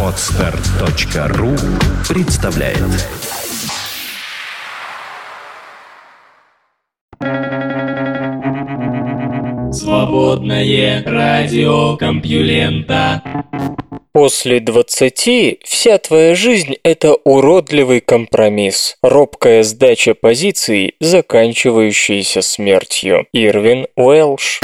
Отстар.ру 0.00 1.50
представляет. 2.08 2.78
Свободное 9.74 11.02
радио 11.04 11.96
Компьюлента. 11.96 13.22
После 14.12 14.60
двадцати 14.60 15.58
вся 15.64 15.98
твоя 15.98 16.36
жизнь– 16.36 16.76
это 16.84 17.14
уродливый 17.24 18.00
компромисс, 18.00 18.96
робкая 19.02 19.64
сдача 19.64 20.14
позиций, 20.14 20.94
заканчивающаяся 21.00 22.40
смертью. 22.40 23.26
Ирвин 23.32 23.88
Уэлш 23.96 24.60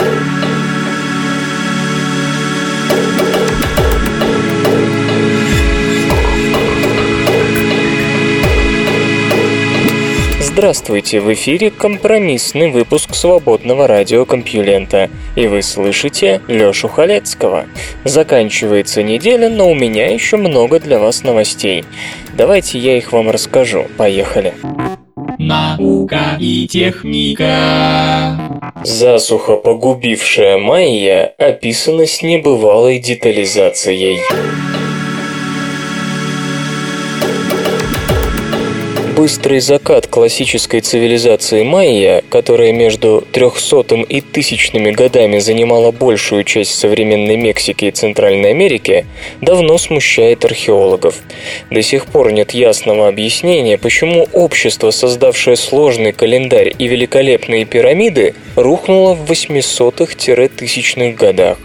Здравствуйте, 10.61 11.21
в 11.21 11.33
эфире 11.33 11.71
компромиссный 11.71 12.71
выпуск 12.71 13.15
свободного 13.15 13.87
радиокомпьюлента, 13.87 15.09
и 15.35 15.47
вы 15.47 15.63
слышите 15.63 16.43
Лёшу 16.49 16.87
Халецкого. 16.87 17.65
Заканчивается 18.05 19.03
неделя, 19.03 19.49
но 19.49 19.71
у 19.71 19.75
меня 19.75 20.13
еще 20.13 20.37
много 20.37 20.79
для 20.79 20.99
вас 20.99 21.23
новостей. 21.23 21.87
Давайте 22.37 22.79
я 22.79 22.99
их 22.99 23.11
вам 23.13 23.31
расскажу. 23.31 23.87
Поехали. 23.97 24.53
Наука 25.39 26.37
и 26.39 26.69
техника. 26.69 28.39
Засуха, 28.85 29.57
погубившая 29.57 30.59
майя, 30.59 31.35
описана 31.39 32.05
с 32.05 32.21
небывалой 32.21 32.99
детализацией. 32.99 34.19
Быстрый 39.21 39.61
закат 39.61 40.07
классической 40.07 40.81
цивилизации 40.81 41.63
майя, 41.63 42.25
которая 42.31 42.73
между 42.73 43.23
300 43.33 43.97
и 44.09 44.21
1000 44.21 44.93
годами 44.93 45.39
занимала 45.41 45.91
большую 45.91 46.43
часть 46.45 46.79
современной 46.79 47.37
Мексики 47.37 47.85
и 47.85 47.91
Центральной 47.91 48.53
Америки, 48.53 49.05
давно 49.43 49.77
смущает 49.77 50.47
археологов. 50.47 51.17
До 51.71 51.83
сих 51.83 52.07
пор 52.07 52.33
нет 52.33 52.53
ясного 52.53 53.09
объяснения, 53.09 53.77
почему 53.77 54.27
общество, 54.33 54.91
создавшее 54.91 55.57
сложный 55.57 56.13
календарь 56.13 56.75
и 56.79 56.89
великолепные 56.89 57.67
пирамиды, 57.67 58.35
рухнуло 58.63 59.15
в 59.15 59.31
800-1000-х 59.31 61.17
годах. 61.17 61.59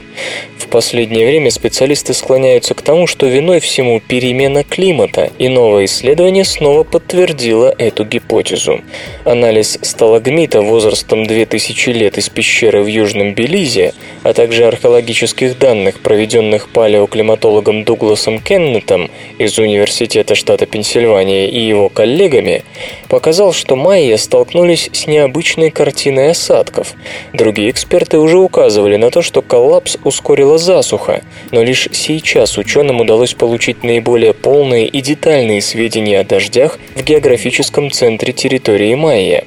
В 0.58 0.68
последнее 0.68 1.28
время 1.28 1.52
специалисты 1.52 2.14
склоняются 2.14 2.74
к 2.74 2.82
тому, 2.82 3.08
что 3.08 3.28
виной 3.28 3.60
всему 3.60 4.00
перемена 4.00 4.64
климата, 4.64 5.30
и 5.38 5.48
новое 5.48 5.86
исследование 5.86 6.44
снова 6.44 6.84
подтвердило 6.84 7.74
эту 7.78 8.04
гипотезу. 8.04 8.82
Анализ 9.26 9.78
сталагмита 9.82 10.62
возрастом 10.62 11.26
2000 11.26 11.90
лет 11.90 12.18
из 12.18 12.30
пещеры 12.30 12.82
в 12.82 12.88
Южном 12.88 13.34
Белизе, 13.34 13.94
а 14.24 14.34
также 14.34 14.66
археологических 14.66 15.58
данных, 15.60 16.00
проведенных 16.00 16.70
палеоклиматологом 16.70 17.84
Дугласом 17.84 18.40
Кеннетом 18.40 19.12
из 19.38 19.58
Университета 19.60 20.36
штата 20.36 20.66
Пенсильвания 20.66 21.48
и 21.48 21.60
его 21.60 21.90
коллегами, 21.90 22.64
показал, 23.08 23.54
что 23.54 23.76
майя 23.76 24.18
столкнулись 24.18 24.90
с 24.92 25.08
необычной 25.08 25.72
картиной 25.72 26.32
осадков. 26.32 26.85
Другие 27.34 27.70
эксперты 27.70 28.18
уже 28.18 28.38
указывали 28.38 28.96
на 28.96 29.12
то, 29.12 29.22
что 29.22 29.42
коллапс 29.42 29.98
ускорила 30.04 30.58
засуха, 30.58 31.22
но 31.52 31.64
лишь 31.64 31.88
сейчас 31.92 32.58
ученым 32.58 33.02
удалось 33.02 33.34
получить 33.34 33.84
наиболее 33.84 34.34
полные 34.34 34.88
и 34.88 35.02
детальные 35.02 35.62
сведения 35.62 36.20
о 36.20 36.24
дождях 36.24 36.80
в 36.96 37.04
географическом 37.04 37.92
центре 37.92 38.34
территории 38.34 38.96
Майя. 38.96 39.46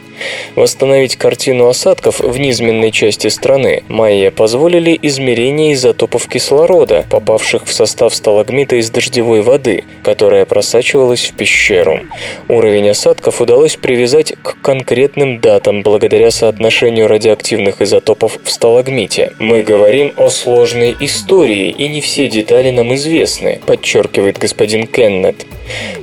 Восстановить 0.57 1.17
картину 1.17 1.69
осадков 1.69 2.21
в 2.21 2.39
низменной 2.39 2.91
части 2.91 3.29
страны 3.29 3.85
майя 3.89 4.31
позволили 4.31 4.99
измерения 5.03 5.73
изотопов 5.73 6.27
кислорода, 6.27 7.07
попавших 7.09 7.67
в 7.67 7.73
состав 7.73 8.15
сталагмита 8.15 8.77
из 8.77 8.91
дождевой 8.91 9.43
воды, 9.43 9.85
которая 10.03 10.45
просачивалась 10.45 11.27
в 11.27 11.37
пещеру. 11.37 12.01
Уровень 12.49 12.91
осадков 12.91 13.41
удалось 13.41 13.77
привязать 13.77 14.33
к 14.43 14.61
конкретным 14.61 15.41
датам 15.41 15.83
благодаря 15.83 16.31
соотношению 16.31 17.07
радиоактивных 17.07 17.81
изотопов 17.83 18.39
в 18.43 18.51
сталагмите. 18.51 19.33
Мы 19.39 19.63
говорим 19.63 20.13
о 20.17 20.29
сложной 20.29 20.97
истории, 21.01 21.71
и 21.71 21.89
не 21.89 22.01
все 22.01 22.29
детали 22.29 22.71
нам 22.71 22.95
известны, 22.95 23.61
подчеркивает 23.65 24.39
господин 24.39 24.87
Кеннет. 24.87 25.47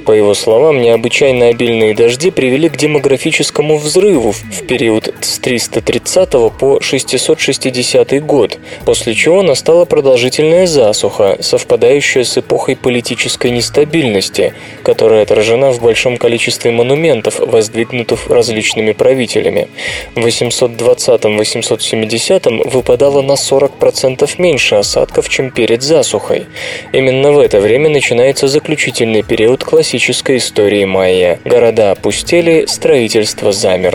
По 0.05 0.11
его 0.11 0.33
словам, 0.35 0.81
необычайно 0.81 1.47
обильные 1.47 1.95
дожди 1.95 2.29
привели 2.29 2.69
к 2.69 2.77
демографическому 2.77 3.77
взрыву 3.77 4.04
в 4.13 4.67
период 4.67 5.11
с 5.21 5.39
330 5.39 6.29
по 6.59 6.79
660 6.79 8.23
год, 8.23 8.59
после 8.85 9.15
чего 9.15 9.41
настала 9.41 9.85
продолжительная 9.85 10.67
засуха, 10.67 11.39
совпадающая 11.41 12.23
с 12.23 12.37
эпохой 12.37 12.75
политической 12.75 13.49
нестабильности, 13.49 14.53
которая 14.83 15.23
отражена 15.23 15.71
в 15.71 15.81
большом 15.81 16.17
количестве 16.17 16.69
монументов, 16.71 17.39
воздвигнутых 17.39 18.27
различными 18.27 18.91
правителями. 18.91 19.69
В 20.13 20.23
820-870 20.25 22.69
выпадало 22.69 23.23
на 23.23 23.33
40% 23.33 24.29
меньше 24.37 24.75
осадков, 24.75 25.29
чем 25.29 25.49
перед 25.49 25.81
засухой. 25.81 26.45
Именно 26.93 27.31
в 27.31 27.39
это 27.39 27.59
время 27.59 27.89
начинается 27.89 28.47
заключительный 28.47 29.23
период 29.23 29.63
классической 29.63 30.37
истории 30.37 30.85
майя. 30.85 31.39
Города 31.43 31.89
опустели, 31.91 32.67
строительство 32.67 33.51
замерло. 33.51 33.94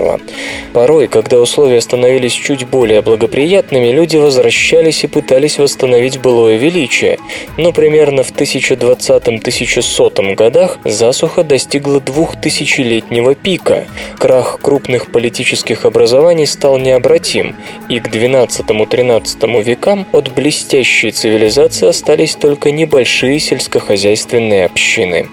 Порой, 0.72 1.08
когда 1.08 1.40
условия 1.40 1.80
становились 1.80 2.32
чуть 2.32 2.64
более 2.66 3.02
благоприятными, 3.02 3.88
люди 3.88 4.16
возвращались 4.16 5.02
и 5.04 5.08
пытались 5.08 5.58
восстановить 5.58 6.20
былое 6.20 6.56
величие, 6.56 7.18
но 7.56 7.72
примерно 7.72 8.22
в 8.22 8.32
1020-1100 8.32 10.34
годах 10.34 10.78
засуха 10.84 11.44
достигла 11.44 12.00
двухтысячелетнего 12.00 13.34
пика. 13.34 13.86
Крах 14.18 14.58
крупных 14.60 15.10
политических 15.10 15.84
образований 15.84 16.46
стал 16.46 16.78
необратим, 16.78 17.56
и 17.88 18.00
к 18.00 18.08
XII-XIII 18.08 19.62
векам 19.62 20.06
от 20.12 20.32
блестящей 20.32 21.10
цивилизации 21.10 21.88
остались 21.88 22.36
только 22.36 22.70
небольшие 22.70 23.40
сельскохозяйственные 23.40 24.64
общины. 24.64 25.26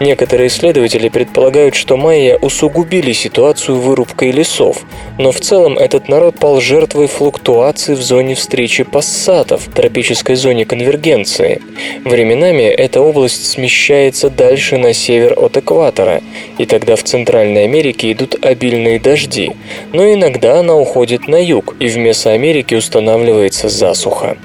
Некоторые 0.00 0.48
исследователи 0.48 1.08
предполагают, 1.08 1.74
что 1.74 1.96
майя 1.96 2.36
усугубили 2.36 3.12
ситуацию 3.12 3.78
вырубкой 4.04 4.30
лесов, 4.32 4.84
но 5.18 5.32
в 5.32 5.40
целом 5.40 5.78
этот 5.78 6.08
народ 6.08 6.38
пал 6.38 6.60
жертвой 6.60 7.06
флуктуаций 7.06 7.94
в 7.94 8.02
зоне 8.02 8.34
встречи 8.34 8.84
пассатов, 8.84 9.68
тропической 9.74 10.36
зоне 10.36 10.64
конвергенции. 10.64 11.62
Временами 12.04 12.64
эта 12.64 13.00
область 13.00 13.50
смещается 13.50 14.30
дальше 14.30 14.76
на 14.76 14.92
север 14.92 15.34
от 15.36 15.56
экватора, 15.56 16.20
и 16.58 16.66
тогда 16.66 16.96
в 16.96 17.02
Центральной 17.02 17.64
Америке 17.64 18.12
идут 18.12 18.36
обильные 18.44 19.00
дожди, 19.00 19.52
но 19.92 20.12
иногда 20.12 20.60
она 20.60 20.74
уходит 20.74 21.28
на 21.28 21.42
юг, 21.42 21.76
и 21.80 21.88
в 21.88 21.96
Месоамерике 21.96 22.76
устанавливается 22.76 23.68
засуха. 23.68 24.36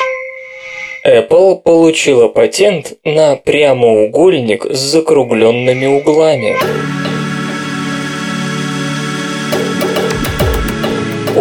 Apple 1.06 1.62
получила 1.62 2.28
патент 2.28 2.94
на 3.04 3.36
прямоугольник 3.36 4.66
с 4.66 4.80
закругленными 4.80 5.86
углами. 5.86 6.56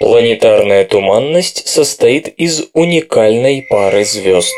Планетарная 0.00 0.84
туманность 0.84 1.68
состоит 1.68 2.26
из 2.28 2.64
уникальной 2.72 3.64
пары 3.70 4.04
звезд. 4.04 4.54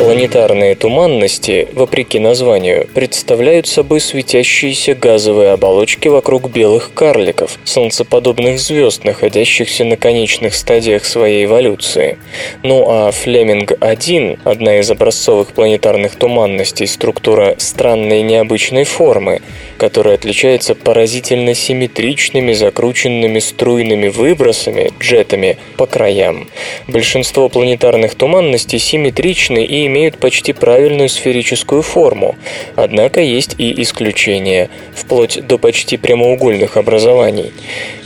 Планетарные 0.00 0.76
туманности, 0.76 1.68
вопреки 1.74 2.18
названию, 2.18 2.88
представляют 2.94 3.66
собой 3.66 4.00
светящиеся 4.00 4.94
газовые 4.94 5.50
оболочки 5.50 6.08
вокруг 6.08 6.50
белых 6.50 6.94
карликов, 6.94 7.58
солнцеподобных 7.64 8.58
звезд, 8.58 9.04
находящихся 9.04 9.84
на 9.84 9.98
конечных 9.98 10.54
стадиях 10.54 11.04
своей 11.04 11.44
эволюции. 11.44 12.16
Ну 12.62 12.86
а 12.88 13.10
Флеминг-1, 13.10 14.38
одна 14.42 14.78
из 14.78 14.90
образцовых 14.90 15.48
планетарных 15.52 16.16
туманностей, 16.16 16.86
структура 16.86 17.56
странной 17.58 18.22
необычной 18.22 18.84
формы, 18.84 19.42
которая 19.76 20.14
отличается 20.14 20.74
поразительно 20.74 21.54
симметричными 21.54 22.54
закрученными 22.54 23.38
струйными 23.38 24.08
выбросами, 24.08 24.92
джетами, 24.98 25.58
по 25.76 25.84
краям. 25.84 26.48
Большинство 26.88 27.50
планетарных 27.50 28.14
туманностей 28.14 28.78
симметричны 28.78 29.62
и 29.62 29.90
имеют 29.90 29.99
почти 30.08 30.52
правильную 30.52 31.08
сферическую 31.08 31.82
форму, 31.82 32.36
однако 32.76 33.20
есть 33.20 33.54
и 33.58 33.82
исключения, 33.82 34.70
вплоть 34.94 35.46
до 35.46 35.58
почти 35.58 35.96
прямоугольных 35.96 36.76
образований. 36.76 37.52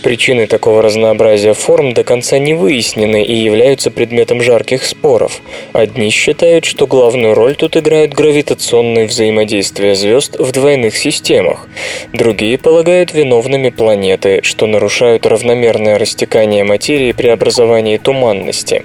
Причины 0.02 0.46
такого 0.46 0.82
разнообразия 0.82 1.54
форм 1.54 1.94
до 1.94 2.04
конца 2.04 2.38
не 2.38 2.52
выяснены 2.52 3.22
и 3.22 3.34
являются 3.34 3.90
предметом 3.90 4.42
жарких 4.42 4.84
споров. 4.84 5.40
Одни 5.72 6.10
считают, 6.10 6.66
что 6.66 6.86
главную 6.86 7.34
роль 7.34 7.54
тут 7.54 7.76
играют 7.76 8.12
гравитационные 8.12 9.06
взаимодействия 9.06 9.94
звезд 9.94 10.36
в 10.38 10.52
двойных 10.52 10.96
системах. 10.96 11.66
Другие 12.12 12.58
полагают 12.58 13.14
виновными 13.14 13.70
планеты, 13.70 14.40
что 14.42 14.66
нарушают 14.66 15.24
равномерное 15.24 15.98
растекание 15.98 16.64
материи 16.64 17.12
при 17.12 17.28
образовании 17.28 17.96
туманности. 17.96 18.84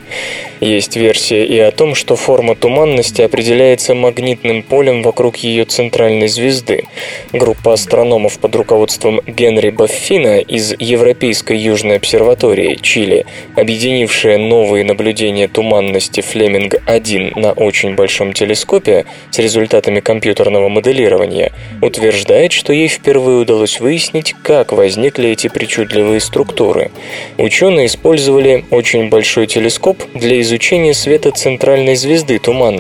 Есть 0.62 0.96
версия 0.98 1.46
и 1.46 1.58
о 1.60 1.72
том, 1.72 1.96
что 1.96 2.16
форма 2.16 2.56
туманности 2.90 3.22
определяется 3.22 3.94
магнитным 3.94 4.64
полем 4.64 5.04
вокруг 5.04 5.38
ее 5.38 5.66
центральной 5.66 6.28
звезды. 6.28 6.86
Группа 7.32 7.74
астрономов 7.74 8.40
под 8.40 8.56
руководством 8.56 9.22
Генри 9.28 9.70
Баффина 9.70 10.40
из 10.40 10.74
Европейской 10.80 11.56
Южной 11.56 11.98
обсерватории, 11.98 12.80
Чили, 12.82 13.28
объединившая 13.56 14.40
новые 14.40 14.84
наблюдения 14.84 15.48
туманности 15.48 16.22
Флеминг-1 16.22 17.40
на 17.40 17.52
очень 17.52 17.94
большом 17.94 18.34
телескопе 18.34 19.06
с 19.30 19.38
результатами 19.38 20.00
компьютерного 20.00 20.68
моделирования, 20.68 21.52
утверждает, 21.84 22.54
что 22.54 22.74
ей 22.74 22.88
впервые 22.88 23.38
удалось 23.38 23.80
выяснить, 23.80 24.34
как 24.42 24.72
возникли 24.72 25.30
эти 25.30 25.48
причудливые 25.48 26.22
структуры. 26.22 26.90
Ученые 27.38 27.86
использовали 27.86 28.66
очень 28.72 29.10
большой 29.10 29.46
телескоп 29.46 30.02
для 30.16 30.42
изучения 30.42 30.96
света 30.96 31.30
центральной 31.30 31.96
звезды 31.96 32.40
туманности. 32.40 32.79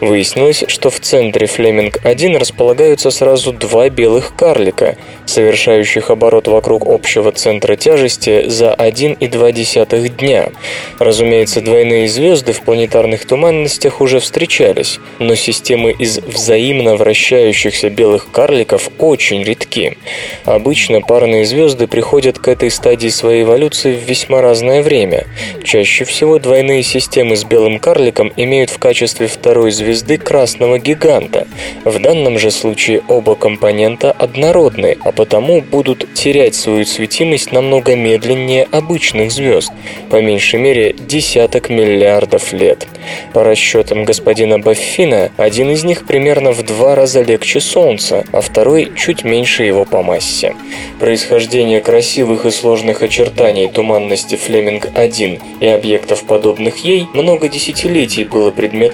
Выяснилось, 0.00 0.64
что 0.68 0.90
в 0.90 1.00
центре 1.00 1.46
Флеминг-1 1.46 2.38
располагаются 2.38 3.10
сразу 3.10 3.52
два 3.52 3.88
белых 3.88 4.34
карлика, 4.34 4.96
совершающих 5.26 6.10
оборот 6.10 6.48
вокруг 6.48 6.86
общего 6.86 7.32
центра 7.32 7.76
тяжести 7.76 8.48
за 8.48 8.72
1,2 8.72 10.08
дня. 10.08 10.50
Разумеется, 10.98 11.60
двойные 11.60 12.08
звезды 12.08 12.52
в 12.52 12.62
планетарных 12.62 13.26
туманностях 13.26 14.00
уже 14.00 14.20
встречались, 14.20 14.98
но 15.18 15.34
системы 15.34 15.92
из 15.92 16.18
взаимно 16.18 16.96
вращающихся 16.96 17.90
белых 17.90 18.30
карликов 18.30 18.90
очень 18.98 19.42
редки. 19.42 19.98
Обычно 20.44 21.00
парные 21.00 21.44
звезды 21.44 21.86
приходят 21.86 22.38
к 22.38 22.48
этой 22.48 22.70
стадии 22.70 23.08
своей 23.08 23.42
эволюции 23.42 23.92
в 23.92 24.08
весьма 24.08 24.40
разное 24.40 24.82
время. 24.82 25.26
Чаще 25.64 26.04
всего 26.04 26.38
двойные 26.38 26.82
системы 26.82 27.36
с 27.36 27.44
белым 27.44 27.78
карликом 27.78 28.32
имеют 28.36 28.70
в 28.70 28.78
качестве 28.78 29.09
второй 29.18 29.70
звезды 29.70 30.16
красного 30.18 30.78
гиганта. 30.78 31.46
В 31.84 31.98
данном 32.00 32.38
же 32.38 32.50
случае 32.50 33.02
оба 33.08 33.34
компонента 33.34 34.12
однородны, 34.12 34.96
а 35.02 35.12
потому 35.12 35.60
будут 35.60 36.12
терять 36.14 36.54
свою 36.54 36.84
светимость 36.84 37.52
намного 37.52 37.96
медленнее 37.96 38.68
обычных 38.70 39.32
звезд, 39.32 39.72
по 40.10 40.20
меньшей 40.20 40.60
мере 40.60 40.92
десяток 40.92 41.70
миллиардов 41.70 42.52
лет. 42.52 42.86
По 43.32 43.44
расчетам 43.44 44.04
господина 44.04 44.58
Баффина, 44.58 45.30
один 45.36 45.70
из 45.70 45.84
них 45.84 46.06
примерно 46.06 46.52
в 46.52 46.62
два 46.64 46.94
раза 46.94 47.22
легче 47.22 47.60
Солнца, 47.60 48.24
а 48.32 48.40
второй 48.40 48.92
чуть 48.96 49.24
меньше 49.24 49.64
его 49.64 49.84
по 49.84 50.02
массе. 50.02 50.54
Происхождение 50.98 51.80
красивых 51.80 52.46
и 52.46 52.50
сложных 52.50 53.02
очертаний 53.02 53.68
туманности 53.68 54.36
Флеминг-1 54.36 55.40
и 55.60 55.66
объектов 55.66 56.24
подобных 56.24 56.84
ей 56.84 57.06
много 57.14 57.48
десятилетий 57.48 58.24
было 58.24 58.50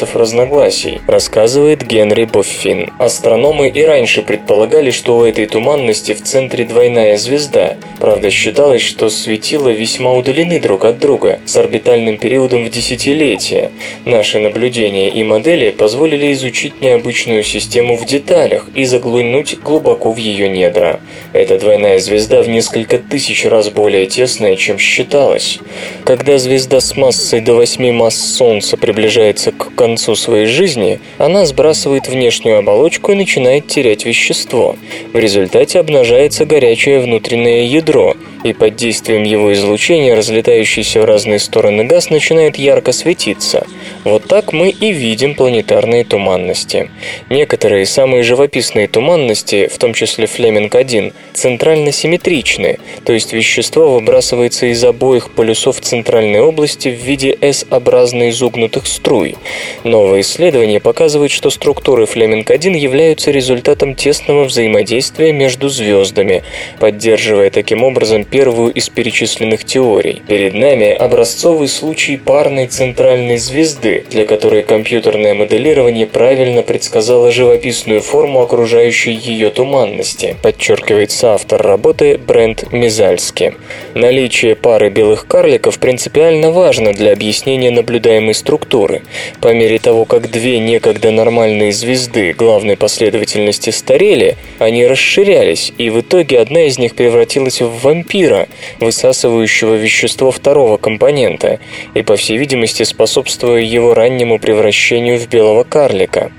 предметов 0.06 0.16
разногласий, 0.16 1.00
рассказывает 1.06 1.86
Генри 1.86 2.24
Боффин. 2.24 2.90
Астрономы 2.98 3.68
и 3.68 3.82
раньше 3.82 4.22
предполагали, 4.22 4.90
что 4.90 5.18
у 5.18 5.24
этой 5.24 5.46
туманности 5.46 6.14
в 6.14 6.22
центре 6.22 6.64
двойная 6.64 7.16
звезда. 7.16 7.76
Правда, 8.00 8.30
считалось, 8.30 8.82
что 8.82 9.10
светила 9.10 9.68
весьма 9.68 10.12
удалены 10.12 10.60
друг 10.60 10.84
от 10.84 10.98
друга, 10.98 11.38
с 11.44 11.56
орбитальным 11.56 12.18
периодом 12.18 12.64
в 12.64 12.70
десятилетия. 12.70 13.70
Наши 14.04 14.38
наблюдения 14.38 15.08
и 15.08 15.22
модели 15.24 15.70
позволили 15.70 16.32
изучить 16.32 16.80
необычную 16.80 17.42
систему 17.42 17.96
в 17.96 18.06
деталях 18.06 18.68
и 18.74 18.84
заглянуть 18.84 19.58
глубоко 19.60 20.12
в 20.12 20.18
ее 20.18 20.48
недра. 20.48 21.00
Эта 21.32 21.58
двойная 21.58 21.98
звезда 21.98 22.42
в 22.42 22.48
несколько 22.48 22.98
тысяч 22.98 23.44
раз 23.44 23.70
более 23.70 24.06
тесная, 24.06 24.56
чем 24.56 24.78
считалось. 24.78 25.58
Когда 26.04 26.38
звезда 26.38 26.80
с 26.80 26.96
массой 26.96 27.40
до 27.40 27.54
8 27.54 27.92
масс 27.92 28.16
Солнца 28.16 28.76
приближается 28.76 29.52
к 29.52 29.74
концу 29.74 29.95
своей 29.96 30.46
жизни, 30.46 31.00
она 31.18 31.46
сбрасывает 31.46 32.08
внешнюю 32.08 32.58
оболочку 32.58 33.12
и 33.12 33.16
начинает 33.16 33.66
терять 33.66 34.04
вещество. 34.04 34.76
В 35.12 35.18
результате 35.18 35.78
обнажается 35.78 36.44
горячее 36.44 37.00
внутреннее 37.00 37.66
ядро, 37.66 38.14
и 38.46 38.52
под 38.52 38.76
действием 38.76 39.24
его 39.24 39.52
излучения 39.52 40.14
разлетающийся 40.14 41.00
в 41.00 41.04
разные 41.04 41.38
стороны 41.38 41.84
газ 41.84 42.10
начинает 42.10 42.56
ярко 42.56 42.92
светиться. 42.92 43.66
Вот 44.04 44.24
так 44.24 44.52
мы 44.52 44.70
и 44.70 44.92
видим 44.92 45.34
планетарные 45.34 46.04
туманности. 46.04 46.90
Некоторые 47.28 47.86
самые 47.86 48.22
живописные 48.22 48.88
туманности, 48.88 49.68
в 49.72 49.78
том 49.78 49.94
числе 49.94 50.26
Флеминг-1, 50.26 51.12
центрально 51.32 51.92
симметричны, 51.92 52.78
то 53.04 53.12
есть 53.12 53.32
вещество 53.32 53.92
выбрасывается 53.92 54.66
из 54.66 54.82
обоих 54.84 55.30
полюсов 55.30 55.80
центральной 55.80 56.40
области 56.40 56.88
в 56.88 57.02
виде 57.04 57.36
S-образно 57.40 58.30
изогнутых 58.30 58.86
струй. 58.86 59.36
Новые 59.84 60.22
исследования 60.22 60.80
показывают, 60.80 61.32
что 61.32 61.50
структуры 61.50 62.06
Флеминг-1 62.06 62.76
являются 62.76 63.30
результатом 63.30 63.94
тесного 63.94 64.44
взаимодействия 64.44 65.32
между 65.32 65.68
звездами, 65.68 66.42
поддерживая 66.78 67.50
таким 67.50 67.82
образом 67.82 68.24
первую 68.36 68.70
из 68.70 68.90
перечисленных 68.90 69.64
теорий. 69.64 70.20
Перед 70.28 70.52
нами 70.52 70.90
образцовый 70.90 71.68
случай 71.68 72.18
парной 72.18 72.66
центральной 72.66 73.38
звезды, 73.38 74.04
для 74.10 74.26
которой 74.26 74.62
компьютерное 74.62 75.32
моделирование 75.32 76.06
правильно 76.06 76.60
предсказало 76.60 77.32
живописную 77.32 78.02
форму 78.02 78.42
окружающей 78.42 79.12
ее 79.12 79.48
туманности, 79.48 80.36
подчеркивает 80.42 81.12
соавтор 81.12 81.62
работы 81.62 82.18
Брент 82.18 82.70
Мизальски. 82.72 83.54
Наличие 83.94 84.54
пары 84.54 84.90
белых 84.90 85.26
карликов 85.26 85.78
принципиально 85.78 86.50
важно 86.50 86.92
для 86.92 87.12
объяснения 87.12 87.70
наблюдаемой 87.70 88.34
структуры. 88.34 89.00
По 89.40 89.54
мере 89.54 89.78
того, 89.78 90.04
как 90.04 90.30
две 90.30 90.58
некогда 90.58 91.10
нормальные 91.10 91.72
звезды 91.72 92.34
главной 92.34 92.76
последовательности 92.76 93.70
старели, 93.70 94.36
они 94.58 94.86
расширялись, 94.86 95.72
и 95.78 95.88
в 95.88 96.02
итоге 96.02 96.38
одна 96.38 96.64
из 96.64 96.76
них 96.76 96.94
превратилась 96.94 97.62
в 97.62 97.88
вампира, 98.16 98.48
высасывающего 98.80 99.74
вещество 99.74 100.30
второго 100.30 100.76
компонента, 100.76 101.60
и, 101.94 102.02
по 102.02 102.16
всей 102.16 102.38
видимости, 102.38 102.82
способствуя 102.82 103.60
его 103.60 103.94
раннему 103.94 104.38
превращению 104.38 105.18
в 105.18 105.28
белого 105.28 105.64
карлика. 105.64 106.30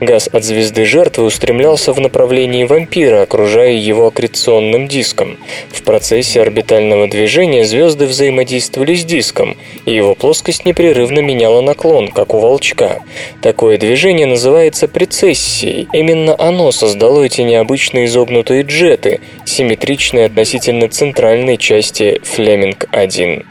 Газ 0.00 0.28
от 0.32 0.44
звезды 0.44 0.84
жертвы 0.84 1.24
устремлялся 1.24 1.92
в 1.92 2.00
направлении 2.00 2.64
вампира, 2.64 3.22
окружая 3.22 3.72
его 3.72 4.08
аккреционным 4.08 4.88
диском. 4.88 5.38
В 5.70 5.82
процессе 5.82 6.40
орбитального 6.40 7.08
движения 7.08 7.64
звезды 7.64 8.06
взаимодействовали 8.06 8.94
с 8.94 9.04
диском, 9.04 9.56
и 9.84 9.94
его 9.94 10.14
плоскость 10.14 10.64
непрерывно 10.64 11.20
меняла 11.20 11.60
наклон, 11.60 12.08
как 12.08 12.34
у 12.34 12.38
волчка. 12.38 13.00
Такое 13.40 13.78
движение 13.78 14.26
называется 14.26 14.88
прецессией. 14.88 15.88
Именно 15.92 16.34
оно 16.38 16.72
создало 16.72 17.22
эти 17.22 17.42
необычные 17.42 18.06
изогнутые 18.06 18.62
джеты, 18.62 19.20
симметричные 19.44 20.26
относительно 20.26 20.88
центральной 20.88 21.56
части 21.56 22.20
Флеминг-1. 22.24 23.44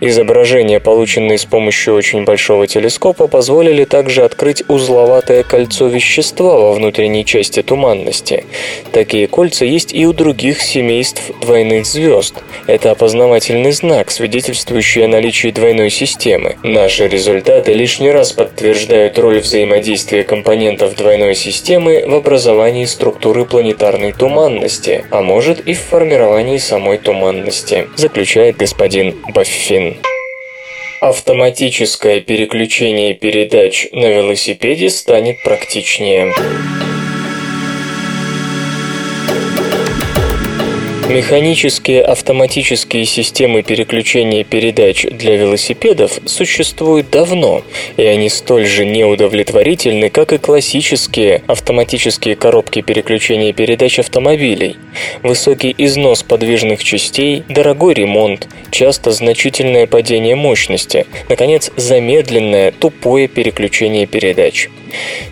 Изображения, 0.00 0.80
полученные 0.80 1.38
с 1.38 1.44
помощью 1.44 1.94
очень 1.94 2.24
большого 2.24 2.66
телескопа, 2.66 3.26
позволили 3.26 3.84
также 3.84 4.24
открыть 4.24 4.62
узловатое 4.68 5.42
кольцо 5.58 5.88
вещества 5.88 6.56
во 6.56 6.72
внутренней 6.72 7.24
части 7.24 7.62
туманности. 7.62 8.44
Такие 8.92 9.26
кольца 9.26 9.64
есть 9.64 9.92
и 9.92 10.06
у 10.06 10.12
других 10.12 10.62
семейств 10.62 11.32
двойных 11.40 11.84
звезд. 11.84 12.34
Это 12.68 12.92
опознавательный 12.92 13.72
знак, 13.72 14.12
свидетельствующий 14.12 15.04
о 15.04 15.08
наличии 15.08 15.50
двойной 15.50 15.90
системы. 15.90 16.58
Наши 16.62 17.08
результаты 17.08 17.72
лишний 17.72 18.12
раз 18.12 18.30
подтверждают 18.30 19.18
роль 19.18 19.40
взаимодействия 19.40 20.22
компонентов 20.22 20.94
двойной 20.94 21.34
системы 21.34 22.04
в 22.06 22.14
образовании 22.14 22.84
структуры 22.84 23.44
планетарной 23.44 24.12
туманности, 24.12 25.06
а 25.10 25.22
может 25.22 25.58
и 25.66 25.74
в 25.74 25.80
формировании 25.80 26.58
самой 26.58 26.98
туманности, 26.98 27.88
заключает 27.96 28.58
господин 28.58 29.16
Баффин. 29.34 29.96
Автоматическое 31.00 32.20
переключение 32.20 33.14
передач 33.14 33.86
на 33.92 34.06
велосипеде 34.06 34.90
станет 34.90 35.42
практичнее. 35.44 36.34
Механические 41.08 42.02
автоматические 42.02 43.06
системы 43.06 43.62
переключения 43.62 44.44
передач 44.44 45.06
для 45.10 45.36
велосипедов 45.36 46.20
существуют 46.26 47.08
давно, 47.08 47.62
и 47.96 48.02
они 48.02 48.28
столь 48.28 48.66
же 48.66 48.84
неудовлетворительны, 48.84 50.10
как 50.10 50.34
и 50.34 50.38
классические 50.38 51.42
автоматические 51.46 52.36
коробки 52.36 52.82
переключения 52.82 53.54
передач 53.54 53.98
автомобилей. 53.98 54.76
Высокий 55.22 55.74
износ 55.78 56.22
подвижных 56.22 56.84
частей, 56.84 57.42
дорогой 57.48 57.94
ремонт, 57.94 58.46
часто 58.70 59.10
значительное 59.10 59.86
падение 59.86 60.36
мощности, 60.36 61.06
наконец, 61.30 61.70
замедленное, 61.76 62.70
тупое 62.70 63.28
переключение 63.28 64.06
передач. 64.06 64.68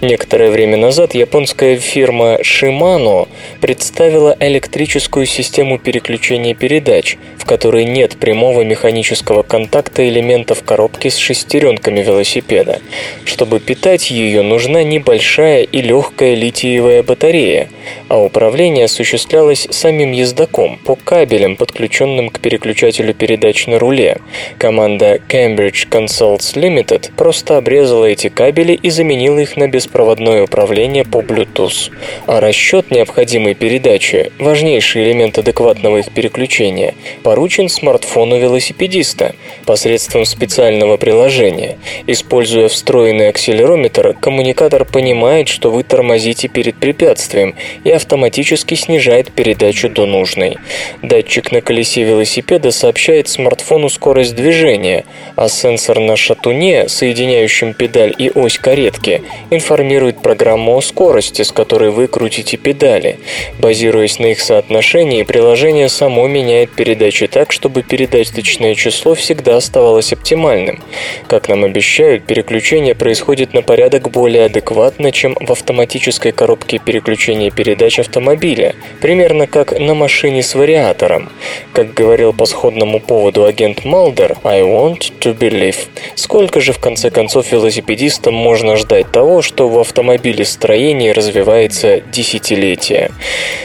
Некоторое 0.00 0.50
время 0.50 0.76
назад 0.76 1.14
японская 1.14 1.76
фирма 1.76 2.38
Shimano 2.42 3.28
представила 3.60 4.36
электрическую 4.40 5.26
систему 5.26 5.78
переключения 5.78 6.54
передач, 6.54 7.16
в 7.38 7.44
которой 7.44 7.84
нет 7.84 8.16
прямого 8.16 8.62
механического 8.62 9.42
контакта 9.42 10.08
элементов 10.08 10.62
коробки 10.64 11.08
с 11.08 11.16
шестеренками 11.16 12.00
велосипеда. 12.00 12.80
Чтобы 13.25 13.60
питать 13.60 14.10
ее, 14.10 14.42
нужна 14.42 14.82
небольшая 14.82 15.62
и 15.62 15.80
легкая 15.80 16.34
литиевая 16.34 17.02
батарея, 17.02 17.68
а 18.08 18.18
управление 18.18 18.86
осуществлялось 18.86 19.68
самим 19.70 20.12
ездаком 20.12 20.78
по 20.84 20.96
кабелям, 20.96 21.56
подключенным 21.56 22.30
к 22.30 22.40
переключателю 22.40 23.14
передач 23.14 23.66
на 23.66 23.78
руле. 23.78 24.18
Команда 24.58 25.20
Cambridge 25.28 25.88
Consults 25.88 26.54
Limited 26.54 27.12
просто 27.16 27.56
обрезала 27.56 28.06
эти 28.06 28.28
кабели 28.28 28.72
и 28.72 28.90
заменила 28.90 29.38
их 29.38 29.46
на 29.55 29.69
беспроводное 29.69 30.43
управление 30.43 31.05
по 31.05 31.19
Bluetooth. 31.19 31.93
А 32.26 32.41
расчет 32.41 32.91
необходимой 32.91 33.55
передачи, 33.55 34.33
важнейший 34.41 35.05
элемент 35.05 35.38
адекватного 35.38 35.99
их 35.99 36.11
переключения, 36.11 36.95
поручен 37.23 37.69
смартфону 37.69 38.38
велосипедиста 38.38 39.37
посредством 39.65 40.25
специального 40.25 40.97
приложения. 40.97 41.79
Используя 42.09 42.69
встроенный 42.69 43.29
акселерометр, 43.29 44.15
коммуникатор 44.21 44.85
понимает, 44.85 45.49
что 45.49 45.71
вы 45.71 45.85
тормозите 45.85 46.49
перед 46.49 46.76
препятствием 46.76 47.55
и 47.85 47.91
автоматически 47.91 48.75
снижает 48.75 49.33
передачу 49.33 49.88
до 49.88 50.07
нужной. 50.07 50.57
Датчик 51.03 51.53
на 51.53 51.61
колесе 51.61 52.03
велосипеда 52.03 52.71
сообщает 52.71 53.29
смартфону 53.29 53.88
скорость 53.88 54.35
движения, 54.35 55.05
а 55.37 55.49
сенсор 55.49 56.00
на 56.00 56.17
шатуне, 56.17 56.88
соединяющем 56.88 57.75
педаль 57.75 58.15
и 58.17 58.31
ось 58.35 58.59
каретки, 58.59 59.23
информирует 59.50 60.21
программу 60.21 60.76
о 60.76 60.81
скорости, 60.81 61.43
с 61.43 61.52
которой 61.52 61.90
вы 61.90 62.07
крутите 62.07 62.57
педали. 62.57 63.19
Базируясь 63.59 64.19
на 64.19 64.26
их 64.26 64.40
соотношении, 64.40 65.23
приложение 65.23 65.88
само 65.88 66.26
меняет 66.26 66.71
передачи 66.71 67.26
так, 67.26 67.52
чтобы 67.52 67.83
передаточное 67.83 68.75
число 68.75 69.14
всегда 69.14 69.57
оставалось 69.57 70.12
оптимальным. 70.12 70.83
Как 71.26 71.49
нам 71.49 71.64
обещают, 71.64 72.25
переключение 72.25 72.95
происходит 72.95 73.55
на 73.55 73.62
порядок 73.62 74.11
более 74.11 74.45
адекватно, 74.45 75.12
чем 75.12 75.37
в 75.40 75.50
автоматической 75.50 76.33
коробке 76.33 76.78
переключения 76.78 77.50
передач 77.50 77.99
автомобиля, 77.99 78.75
примерно 79.00 79.47
как 79.47 79.78
на 79.78 79.95
машине 79.95 80.43
с 80.43 80.55
вариатором. 80.55 81.31
Как 81.73 81.95
говорил 81.95 82.33
по 82.33 82.47
сходному 82.47 83.00
поводу 83.00 83.45
агент 83.45 83.85
Малдер, 83.85 84.37
I 84.45 84.62
want 84.62 85.12
to 85.21 85.37
believe. 85.37 85.76
Сколько 86.14 86.61
же 86.61 86.73
в 86.73 86.78
конце 86.78 87.11
концов 87.11 87.50
велосипедистам 87.52 88.35
можно 88.35 88.76
ждать 88.76 89.11
того, 89.11 89.25
что 89.42 89.68
в 89.68 89.78
автомобилестроении 89.78 91.11
развивается 91.11 92.00
десятилетия? 92.00 93.11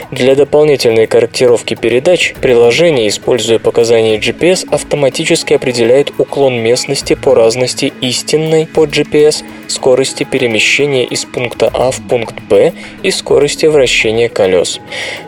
Для 0.09 0.35
дополнительной 0.35 1.05
корректировки 1.05 1.75
передач 1.75 2.33
приложение, 2.41 3.07
используя 3.07 3.59
показания 3.59 4.17
GPS, 4.17 4.67
автоматически 4.71 5.53
определяет 5.53 6.11
уклон 6.17 6.55
местности 6.55 7.13
по 7.13 7.35
разности 7.35 7.93
истинной 8.01 8.65
по 8.65 8.85
GPS, 8.85 9.43
скорости 9.71 10.23
перемещения 10.23 11.03
из 11.05 11.25
пункта 11.25 11.69
А 11.73 11.91
в 11.91 12.01
пункт 12.07 12.35
Б 12.49 12.73
и 13.03 13.11
скорости 13.11 13.65
вращения 13.65 14.29
колес. 14.29 14.79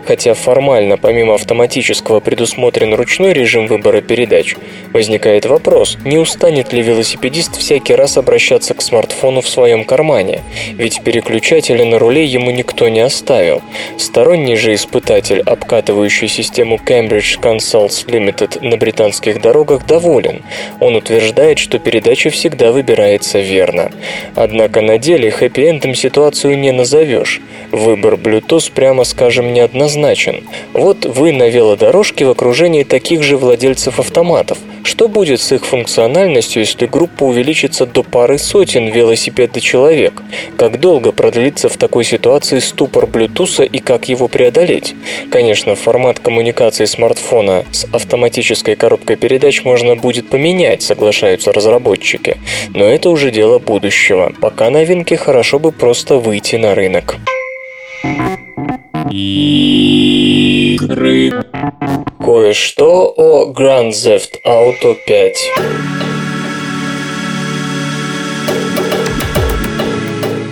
Хотя 0.06 0.34
формально 0.34 0.98
помимо 0.98 1.36
автоматического 1.36 2.20
предусмотрен 2.20 2.94
ручной 2.94 3.34
режим 3.34 3.68
выбора 3.68 4.02
передач, 4.02 4.56
возникает 4.92 5.46
вопрос, 5.46 5.98
не 6.06 6.18
устанет 6.18 6.74
ли 6.74 6.82
велосипедист 6.82 7.58
всякий 7.58 7.96
раз 7.96 8.18
обращаться 8.18 8.74
к 8.74 8.82
смартфону 8.82 9.42
в 9.42 9.50
своем 9.50 9.86
кармане, 9.86 10.42
ведь 10.74 11.02
переключателя 11.04 11.86
на 11.86 12.00
руле 12.00 12.26
ему 12.26 12.52
никто 12.52 12.90
не 12.90 13.00
оставил. 13.00 13.62
Сторонний 13.98 14.56
же 14.56 14.74
испытатель, 14.74 15.42
обкатывающий 15.42 16.28
систему 16.28 16.80
Cambridge 16.86 17.40
Consults 17.42 18.06
Limited 18.06 18.68
на 18.68 18.78
британских 18.78 19.42
дорогах, 19.42 19.86
доволен. 19.86 20.42
Он 20.80 20.96
утверждает, 20.96 21.60
что 21.60 21.80
передача 21.80 22.30
всегда 22.30 22.72
выбирается 22.72 23.40
верно. 23.40 23.92
Однако 24.36 24.82
на 24.82 24.98
деле 24.98 25.30
хэппи-эндом 25.30 25.96
ситуацию 25.96 26.58
не 26.58 26.72
назовешь. 26.72 27.42
Выбор 27.72 28.16
Bluetooth, 28.16 28.72
прямо 28.74 29.04
скажем, 29.04 29.54
неоднозначен. 29.54 30.44
Вот 30.74 31.06
вы 31.06 31.32
на 31.32 31.50
велодорожке 31.50 32.26
в 32.26 32.30
окружении 32.30 32.84
таких 32.84 33.24
же 33.24 33.38
владельцев 33.38 34.00
автоматов. 34.00 34.58
Что 34.84 35.08
будет 35.08 35.42
с 35.42 35.52
их 35.52 35.66
функциональностью, 35.66 36.62
если 36.62 36.86
группа 36.86 37.24
увеличится 37.24 37.86
до 37.86 38.04
пары 38.04 38.38
сотен 38.38 38.88
велосипеда 38.88 39.60
человек? 39.60 40.22
Как 40.58 40.80
долго 40.80 41.12
продлится 41.12 41.68
в 41.68 41.78
такой 41.78 42.04
ситуации 42.04 42.60
ступор 42.60 43.06
Bluetooth 43.06 43.66
и 43.66 43.80
как 43.80 44.10
его 44.10 44.28
преодолеть? 44.28 44.94
Конечно, 45.32 45.76
формат 45.76 46.20
коммуникации 46.20 46.86
смартфона 46.86 47.66
с 47.72 47.86
автоматической 47.92 48.76
коробкой 48.76 49.16
передач 49.16 49.64
можно 49.64 49.96
будет 49.96 50.30
поменять, 50.30 50.84
соглашаются 50.84 51.52
разработчики. 51.52 52.38
Но 52.74 52.86
это 52.86 53.10
уже 53.10 53.32
дело 53.32 53.60
будущего. 53.60 54.23
Пока 54.42 54.70
новинки 54.70 55.16
хорошо 55.16 55.60
бы 55.60 55.72
просто 55.72 56.18
выйти 56.18 56.56
на 56.56 56.76
рынок. 56.76 57.18
Игры. 59.10 60.74
Кое-что 62.20 63.14
о 63.16 63.52
Grand 63.52 63.92
Theft 63.92 64.42
Auto 64.46 64.96
5. 65.06 65.52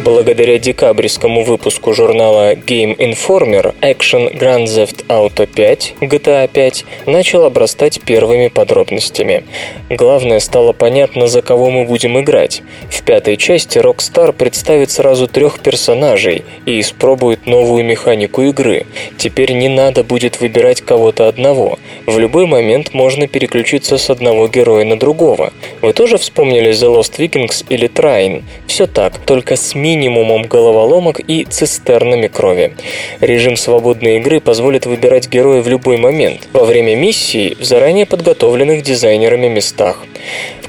Благодаря 0.03 0.57
декабрьскому 0.57 1.43
выпуску 1.43 1.93
журнала 1.93 2.55
Game 2.55 2.97
Informer, 2.97 3.75
Action 3.81 4.35
Grand 4.35 4.65
Theft 4.65 5.05
Auto 5.07 5.45
5, 5.45 5.95
GTA 6.01 6.49
5, 6.51 6.85
начал 7.05 7.45
обрастать 7.45 8.01
первыми 8.01 8.47
подробностями. 8.47 9.43
Главное, 9.91 10.39
стало 10.39 10.73
понятно, 10.73 11.27
за 11.27 11.43
кого 11.43 11.69
мы 11.69 11.85
будем 11.85 12.19
играть. 12.19 12.63
В 12.89 13.03
пятой 13.03 13.37
части 13.37 13.77
Rockstar 13.77 14.31
представит 14.31 14.89
сразу 14.89 15.27
трех 15.27 15.59
персонажей 15.59 16.45
и 16.65 16.79
испробует 16.79 17.45
новую 17.45 17.85
механику 17.85 18.41
игры. 18.41 18.87
Теперь 19.19 19.51
не 19.53 19.69
надо 19.69 20.03
будет 20.03 20.41
выбирать 20.41 20.81
кого-то 20.81 21.27
одного. 21.27 21.77
В 22.07 22.17
любой 22.17 22.47
момент 22.47 22.95
можно 22.95 23.27
переключиться 23.27 23.99
с 23.99 24.09
одного 24.09 24.47
героя 24.47 24.83
на 24.83 24.97
другого. 24.97 25.53
Вы 25.83 25.93
тоже 25.93 26.17
вспомнили 26.17 26.71
The 26.71 26.91
Lost 26.91 27.19
Vikings 27.19 27.65
или 27.69 27.87
Trine? 27.87 28.41
Все 28.65 28.87
так, 28.87 29.19
только 29.19 29.55
с 29.55 29.75
ми 29.75 29.90
минимумом 29.91 30.43
головоломок 30.43 31.19
и 31.19 31.43
цистернами 31.43 32.27
крови. 32.27 32.73
Режим 33.19 33.57
свободной 33.57 34.17
игры 34.17 34.39
позволит 34.39 34.85
выбирать 34.85 35.27
героя 35.27 35.61
в 35.61 35.67
любой 35.67 35.97
момент, 35.97 36.47
во 36.53 36.65
время 36.65 36.95
миссии 36.95 37.57
в 37.59 37.63
заранее 37.63 38.05
подготовленных 38.05 38.83
дизайнерами 38.83 39.47
местах 39.47 40.05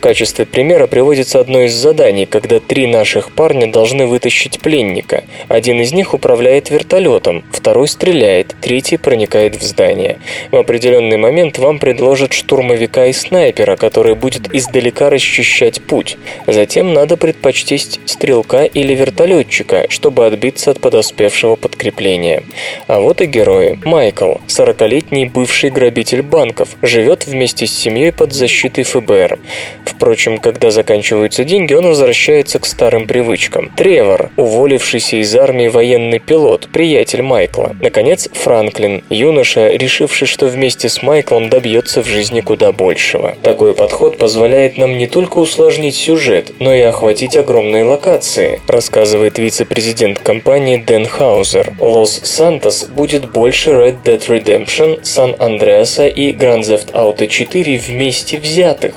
качестве 0.02 0.44
примера 0.44 0.86
приводится 0.86 1.40
одно 1.40 1.62
из 1.62 1.72
заданий, 1.72 2.26
когда 2.26 2.58
три 2.58 2.86
наших 2.86 3.32
парня 3.32 3.72
должны 3.72 4.06
вытащить 4.06 4.60
пленника. 4.60 5.24
Один 5.48 5.80
из 5.80 5.92
них 5.92 6.12
управляет 6.12 6.68
вертолетом, 6.70 7.44
второй 7.52 7.88
стреляет, 7.88 8.54
третий 8.60 8.96
проникает 8.96 9.56
в 9.56 9.62
здание. 9.62 10.18
В 10.50 10.56
определенный 10.56 11.16
момент 11.16 11.58
вам 11.58 11.78
предложат 11.78 12.32
штурмовика 12.32 13.06
и 13.06 13.12
снайпера, 13.12 13.76
который 13.76 14.16
будет 14.16 14.52
издалека 14.52 15.08
расчищать 15.08 15.80
путь. 15.80 16.18
Затем 16.46 16.92
надо 16.92 17.16
предпочесть 17.16 18.00
стрелка 18.04 18.64
или 18.64 18.94
вертолетчика, 19.12 19.86
чтобы 19.90 20.26
отбиться 20.26 20.70
от 20.70 20.80
подоспевшего 20.80 21.56
подкрепления. 21.56 22.42
А 22.86 23.00
вот 23.00 23.20
и 23.20 23.26
герои. 23.26 23.78
Майкл, 23.84 24.34
40-летний 24.48 25.26
бывший 25.26 25.70
грабитель 25.70 26.22
банков, 26.22 26.70
живет 26.82 27.26
вместе 27.26 27.66
с 27.66 27.72
семьей 27.72 28.12
под 28.12 28.32
защитой 28.32 28.84
ФБР. 28.84 29.38
Впрочем, 29.84 30.38
когда 30.38 30.70
заканчиваются 30.70 31.44
деньги, 31.44 31.74
он 31.74 31.86
возвращается 31.86 32.58
к 32.58 32.66
старым 32.66 33.06
привычкам. 33.06 33.70
Тревор, 33.76 34.30
уволившийся 34.36 35.16
из 35.16 35.34
армии 35.36 35.68
военный 35.68 36.18
пилот, 36.18 36.68
приятель 36.72 37.22
Майкла. 37.22 37.76
Наконец, 37.80 38.28
Франклин, 38.32 39.04
юноша, 39.10 39.68
решивший, 39.68 40.26
что 40.26 40.46
вместе 40.46 40.88
с 40.88 41.02
Майклом 41.02 41.50
добьется 41.50 42.02
в 42.02 42.06
жизни 42.06 42.40
куда 42.40 42.72
большего. 42.72 43.36
Такой 43.42 43.74
подход 43.74 44.16
позволяет 44.18 44.78
нам 44.78 44.96
не 44.96 45.06
только 45.06 45.38
усложнить 45.38 45.94
сюжет, 45.94 46.52
но 46.58 46.74
и 46.74 46.80
охватить 46.80 47.36
огромные 47.36 47.84
локации, 47.84 48.60
рассказывает 49.02 49.36
вице-президент 49.36 50.20
компании 50.20 50.76
Дэн 50.76 51.06
Хаузер. 51.06 51.72
Лос-Сантос 51.80 52.84
будет 52.84 53.28
больше 53.32 53.70
Red 53.70 53.96
Dead 54.04 54.20
Redemption, 54.28 55.04
Сан-Андреаса 55.04 56.06
и 56.06 56.32
Grand 56.32 56.60
Theft 56.60 56.92
Auto 56.92 57.26
4 57.26 57.78
вместе 57.78 58.38
взятых. 58.38 58.94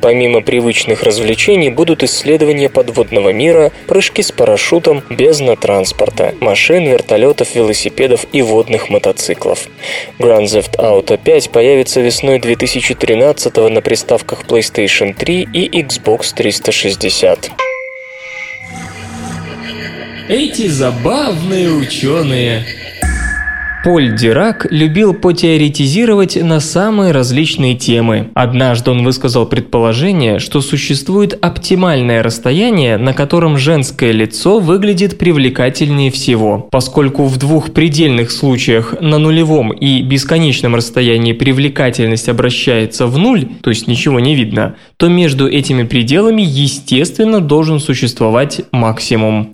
Помимо 0.00 0.40
привычных 0.40 1.04
развлечений 1.04 1.70
будут 1.70 2.02
исследования 2.02 2.68
подводного 2.68 3.32
мира, 3.32 3.70
прыжки 3.86 4.22
с 4.22 4.32
парашютом, 4.32 5.04
бездна 5.08 5.54
транспорта, 5.54 6.34
машин, 6.40 6.86
вертолетов, 6.86 7.54
велосипедов 7.54 8.26
и 8.32 8.42
водных 8.42 8.88
мотоциклов. 8.88 9.68
Grand 10.18 10.46
Theft 10.46 10.76
Auto 10.78 11.16
5 11.16 11.50
появится 11.50 12.00
весной 12.00 12.40
2013 12.40 13.56
на 13.70 13.80
приставках 13.80 14.42
PlayStation 14.46 15.14
3 15.14 15.48
и 15.52 15.80
Xbox 15.80 16.34
360. 16.34 17.73
Эти 20.28 20.68
забавные 20.68 21.70
ученые 21.70 22.64
Поль 23.84 24.16
Дирак 24.16 24.66
любил 24.70 25.12
потеоретизировать 25.12 26.36
на 26.36 26.60
самые 26.60 27.12
различные 27.12 27.74
темы. 27.74 28.30
Однажды 28.32 28.90
он 28.90 29.04
высказал 29.04 29.44
предположение, 29.44 30.38
что 30.38 30.62
существует 30.62 31.38
оптимальное 31.38 32.22
расстояние, 32.22 32.96
на 32.96 33.12
котором 33.12 33.58
женское 33.58 34.12
лицо 34.12 34.58
выглядит 34.58 35.18
привлекательнее 35.18 36.10
всего. 36.10 36.66
Поскольку 36.72 37.26
в 37.26 37.36
двух 37.36 37.74
предельных 37.74 38.30
случаях 38.30 38.94
на 39.02 39.18
нулевом 39.18 39.72
и 39.72 40.00
бесконечном 40.00 40.74
расстоянии 40.74 41.34
привлекательность 41.34 42.30
обращается 42.30 43.06
в 43.06 43.18
нуль, 43.18 43.46
то 43.60 43.68
есть 43.68 43.86
ничего 43.86 44.18
не 44.18 44.34
видно, 44.34 44.76
то 44.96 45.08
между 45.08 45.46
этими 45.46 45.82
пределами 45.82 46.40
естественно 46.40 47.42
должен 47.42 47.80
существовать 47.80 48.62
максимум. 48.72 49.50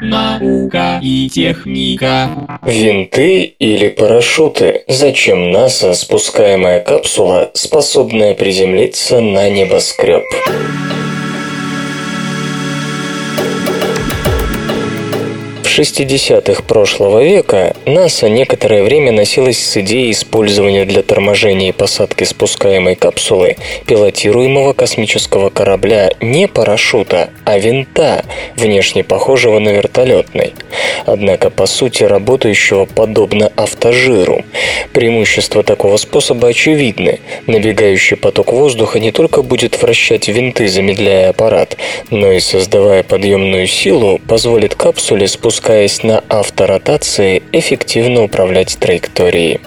Наука 0.00 1.00
и 1.02 1.28
техника. 1.28 2.60
Винты 2.62 3.42
или 3.58 3.88
парашюты? 3.88 4.84
Зачем 4.86 5.50
НАСА 5.50 5.94
спускаемая 5.94 6.80
капсула, 6.80 7.50
способная 7.54 8.34
приземлиться 8.34 9.20
на 9.20 9.50
небоскреб? 9.50 10.22
60-х 15.78 16.64
прошлого 16.64 17.22
века 17.22 17.76
НАСА 17.86 18.28
некоторое 18.28 18.82
время 18.82 19.12
носилась 19.12 19.64
с 19.64 19.76
идеей 19.76 20.10
использования 20.10 20.84
для 20.84 21.04
торможения 21.04 21.68
и 21.68 21.72
посадки 21.72 22.24
спускаемой 22.24 22.96
капсулы 22.96 23.56
пилотируемого 23.86 24.72
космического 24.72 25.50
корабля 25.50 26.10
не 26.20 26.48
парашюта, 26.48 27.30
а 27.44 27.58
винта, 27.58 28.24
внешне 28.56 29.04
похожего 29.04 29.60
на 29.60 29.68
вертолетный. 29.68 30.54
Однако 31.06 31.48
по 31.48 31.66
сути 31.66 32.02
работающего 32.02 32.84
подобно 32.84 33.52
автожиру. 33.54 34.44
Преимущества 34.92 35.62
такого 35.62 35.96
способа 35.96 36.48
очевидны. 36.48 37.20
Набегающий 37.46 38.16
поток 38.16 38.52
воздуха 38.52 38.98
не 38.98 39.12
только 39.12 39.42
будет 39.42 39.80
вращать 39.80 40.26
винты, 40.26 40.66
замедляя 40.66 41.30
аппарат, 41.30 41.76
но 42.10 42.32
и 42.32 42.40
создавая 42.40 43.04
подъемную 43.04 43.68
силу, 43.68 44.20
позволит 44.26 44.74
капсуле 44.74 45.28
спускать 45.28 45.67
опускаясь 45.68 46.02
на 46.02 46.24
авторотации, 46.30 47.42
эффективно 47.52 48.22
управлять 48.22 48.78
траекторией. 48.78 49.60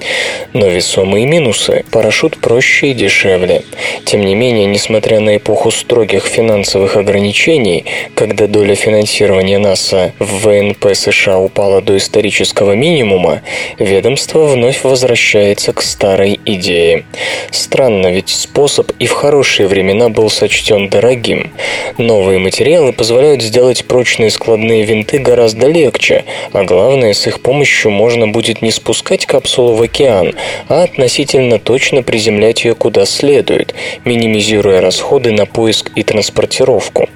Но 0.52 0.68
весомые 0.68 1.28
минусы– 1.28 1.86
парашют 1.92 2.38
проще 2.38 2.88
и 2.88 2.94
дешевле. 2.94 3.62
Тем 4.06 4.22
не 4.22 4.34
менее, 4.34 4.66
несмотря 4.66 5.20
на 5.20 5.38
эпоху 5.38 5.70
строгих 5.70 6.26
финансовых 6.26 6.98
ограничений, 6.98 7.86
когда 8.16 8.48
доля 8.48 8.74
финансирования 8.74 9.60
НАСА 9.60 10.14
в 10.18 10.48
ВНП 10.48 10.96
США 10.96 11.38
упала 11.38 11.82
до 11.82 11.98
исторического 11.98 12.72
минимума, 12.72 13.42
ведомство 13.78 14.46
вновь 14.46 14.84
возвращается 14.84 15.72
к 15.72 15.84
старой 15.84 16.40
идее. 16.46 17.06
Странно, 17.52 18.08
ведь 18.08 18.30
способ 18.30 18.92
и 18.98 19.06
в 19.06 19.12
хорошие 19.12 19.68
времена 19.68 20.10
был 20.10 20.32
сочтен 20.32 20.90
дорогим. 20.90 21.52
Новые 22.00 22.40
материалы 22.40 22.92
позволяют 22.92 23.44
сделать 23.44 23.86
прочные 23.86 24.32
складные 24.32 24.84
винты 24.84 25.20
гораздо 25.20 25.68
легче, 25.68 25.91
легче, 25.92 26.24
а 26.54 26.64
главное, 26.64 27.14
с 27.14 27.28
их 27.28 27.42
помощью 27.42 27.92
можно 27.92 28.28
будет 28.28 28.62
не 28.62 28.72
спускать 28.72 29.26
капсулу 29.26 29.74
в 29.74 29.82
океан, 29.82 30.34
а 30.70 30.84
относительно 30.84 31.60
точно 31.60 32.02
приземлять 32.04 32.64
ее 32.64 32.76
куда 32.76 33.06
следует, 33.06 33.74
минимизируя 34.06 34.82
расходы 34.82 35.32
на 35.32 35.46
поиск 35.46 35.92
и 35.96 36.04
транспортировку. 36.04 37.10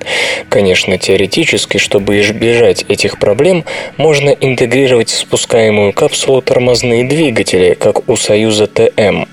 Конечно, 0.49 0.97
теоретически, 0.97 1.77
чтобы 1.77 2.19
избежать 2.19 2.85
этих 2.89 3.17
проблем, 3.19 3.63
можно 3.97 4.29
интегрировать 4.29 5.09
в 5.09 5.17
спускаемую 5.17 5.93
капсулу 5.93 6.41
тормозные 6.41 7.05
двигатели, 7.05 7.73
как 7.73 8.09
у 8.09 8.15
Союза 8.17 8.67
ТМ. 8.67 9.25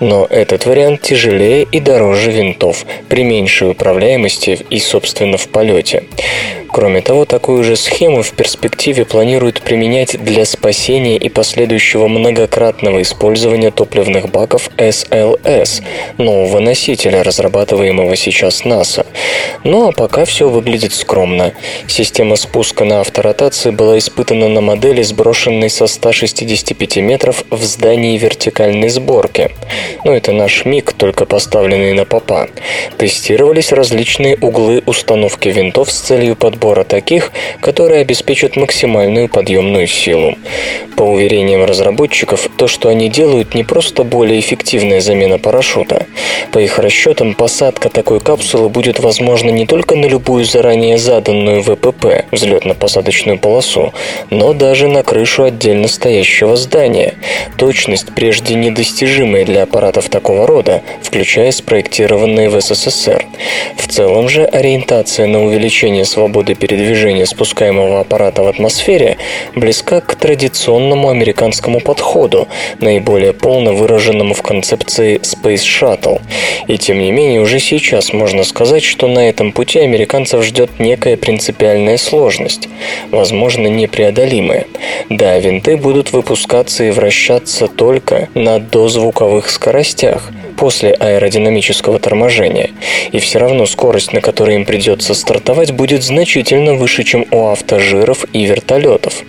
Но 0.00 0.26
этот 0.28 0.66
вариант 0.66 1.02
тяжелее 1.02 1.66
и 1.70 1.80
дороже 1.80 2.30
винтов, 2.32 2.84
при 3.08 3.22
меньшей 3.22 3.70
управляемости 3.70 4.58
и, 4.70 4.80
собственно, 4.80 5.36
в 5.36 5.48
полете. 5.48 6.04
Кроме 6.72 7.00
того, 7.00 7.24
такую 7.24 7.64
же 7.64 7.74
схему 7.74 8.22
в 8.22 8.32
перспективе 8.32 8.79
планируют 8.80 9.60
применять 9.60 10.16
для 10.24 10.46
спасения 10.46 11.18
и 11.18 11.28
последующего 11.28 12.08
многократного 12.08 13.02
использования 13.02 13.70
топливных 13.70 14.30
баков 14.30 14.70
SLS, 14.78 15.82
нового 16.16 16.60
носителя, 16.60 17.22
разрабатываемого 17.22 18.16
сейчас 18.16 18.64
НАСА. 18.64 19.04
Ну 19.64 19.88
а 19.88 19.92
пока 19.92 20.24
все 20.24 20.48
выглядит 20.48 20.94
скромно. 20.94 21.52
Система 21.88 22.36
спуска 22.36 22.86
на 22.86 23.02
авторотации 23.02 23.70
была 23.70 23.98
испытана 23.98 24.48
на 24.48 24.62
модели, 24.62 25.02
сброшенной 25.02 25.68
со 25.68 25.86
165 25.86 26.96
метров 26.96 27.44
в 27.50 27.62
здании 27.62 28.16
вертикальной 28.16 28.88
сборки. 28.88 29.50
Ну 30.04 30.12
это 30.12 30.32
наш 30.32 30.64
МиГ, 30.64 30.94
только 30.94 31.26
поставленный 31.26 31.92
на 31.92 32.06
попа. 32.06 32.48
Тестировались 32.96 33.72
различные 33.72 34.38
углы 34.40 34.82
установки 34.86 35.50
винтов 35.50 35.92
с 35.92 36.00
целью 36.00 36.34
подбора 36.34 36.84
таких, 36.84 37.30
которые 37.60 38.00
обеспечат 38.00 38.56
максимальную 38.60 39.28
подъемную 39.28 39.86
силу. 39.86 40.36
По 40.96 41.02
уверениям 41.02 41.64
разработчиков, 41.64 42.48
то, 42.56 42.68
что 42.68 42.88
они 42.90 43.08
делают, 43.08 43.54
не 43.54 43.64
просто 43.64 44.04
более 44.04 44.38
эффективная 44.38 45.00
замена 45.00 45.38
парашюта. 45.38 46.06
По 46.52 46.58
их 46.58 46.78
расчетам, 46.78 47.34
посадка 47.34 47.88
такой 47.88 48.20
капсулы 48.20 48.68
будет 48.68 49.00
возможна 49.00 49.50
не 49.50 49.66
только 49.66 49.96
на 49.96 50.04
любую 50.06 50.44
заранее 50.44 50.98
заданную 50.98 51.62
ВПП, 51.62 52.26
взлетно-посадочную 52.32 53.38
полосу, 53.38 53.94
но 54.28 54.52
даже 54.52 54.88
на 54.88 55.02
крышу 55.02 55.44
отдельно 55.44 55.88
стоящего 55.88 56.56
здания. 56.56 57.14
Точность, 57.56 58.14
прежде 58.14 58.54
недостижимая 58.54 59.44
для 59.44 59.62
аппаратов 59.62 60.10
такого 60.10 60.46
рода, 60.46 60.82
включая 61.02 61.50
спроектированные 61.50 62.50
в 62.50 62.60
СССР. 62.60 63.24
В 63.76 63.88
целом 63.88 64.28
же 64.28 64.44
ориентация 64.44 65.26
на 65.26 65.44
увеличение 65.44 66.04
свободы 66.04 66.54
передвижения 66.54 67.24
спускаемого 67.24 68.00
аппарата 68.00 68.42
в 68.42 68.48
атмосфере 68.50 69.16
близка 69.54 70.00
к 70.00 70.14
традиционному 70.14 71.08
американскому 71.08 71.80
подходу, 71.80 72.48
наиболее 72.80 73.32
полно 73.32 73.72
выраженному 73.72 74.34
в 74.34 74.42
концепции 74.42 75.18
Space 75.20 75.64
Shuttle. 75.64 76.20
И 76.68 76.78
тем 76.78 76.98
не 76.98 77.12
менее, 77.12 77.40
уже 77.40 77.58
сейчас 77.58 78.12
можно 78.12 78.44
сказать, 78.44 78.82
что 78.82 79.08
на 79.08 79.28
этом 79.28 79.52
пути 79.52 79.78
американцев 79.78 80.44
ждет 80.44 80.78
некая 80.78 81.16
принципиальная 81.16 81.96
сложность, 81.96 82.68
возможно, 83.10 83.66
непреодолимая. 83.66 84.66
Да, 85.08 85.38
винты 85.38 85.76
будут 85.76 86.12
выпускаться 86.12 86.84
и 86.84 86.90
вращаться 86.90 87.66
только 87.66 88.28
на 88.34 88.58
дозвуковых 88.58 89.48
скоростях, 89.50 90.30
после 90.60 90.92
аэродинамического 90.92 91.98
торможения, 91.98 92.70
и 93.12 93.18
все 93.18 93.38
равно 93.38 93.64
скорость, 93.64 94.12
на 94.12 94.20
которой 94.20 94.56
им 94.56 94.66
придется 94.66 95.14
стартовать, 95.14 95.72
будет 95.72 96.02
значительно 96.02 96.74
выше, 96.74 97.02
чем 97.02 97.24
у 97.30 97.46
автожиров 97.46 98.26
и 98.34 98.39
вертолетов. 98.46 99.22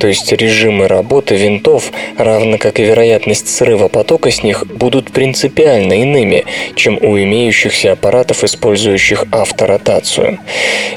То 0.00 0.06
есть 0.06 0.30
режимы 0.32 0.88
работы 0.88 1.36
винтов, 1.36 1.90
равно 2.16 2.58
как 2.58 2.80
и 2.80 2.84
вероятность 2.84 3.48
срыва 3.48 3.88
потока 3.88 4.30
с 4.30 4.42
них, 4.42 4.66
будут 4.66 5.10
принципиально 5.12 6.02
иными, 6.02 6.44
чем 6.74 6.98
у 7.00 7.18
имеющихся 7.18 7.92
аппаратов, 7.92 8.44
использующих 8.44 9.24
авторотацию. 9.30 10.38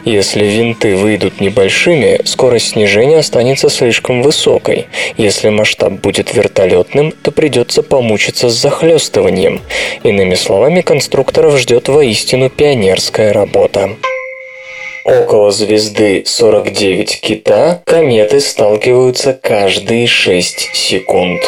Если 0.06 0.46
винты 0.46 0.96
выйдут 0.96 1.42
небольшими, 1.42 2.20
скорость 2.26 2.70
снижения 2.70 3.20
останется 3.20 3.70
слишком 3.70 4.22
высокой. 4.22 4.88
Если 5.18 5.50
масштаб 5.50 5.94
будет 5.94 6.34
вертолетным, 6.34 7.12
то 7.12 7.32
придется 7.32 7.84
помучиться 7.84 8.50
с 8.50 8.54
захлестыванием. 8.54 9.62
Иными 10.04 10.36
словами, 10.36 10.82
конструкторов 10.82 11.58
ждет 11.58 11.88
воистину 11.88 12.50
пионерская 12.50 13.34
работа. 13.34 13.92
Около 15.04 15.52
звезды 15.52 16.24
49 16.26 17.22
кита 17.22 17.82
кометы 17.86 18.40
сталкиваются 18.40 19.34
каждые 19.34 20.06
6 20.06 20.70
секунд. 20.76 21.42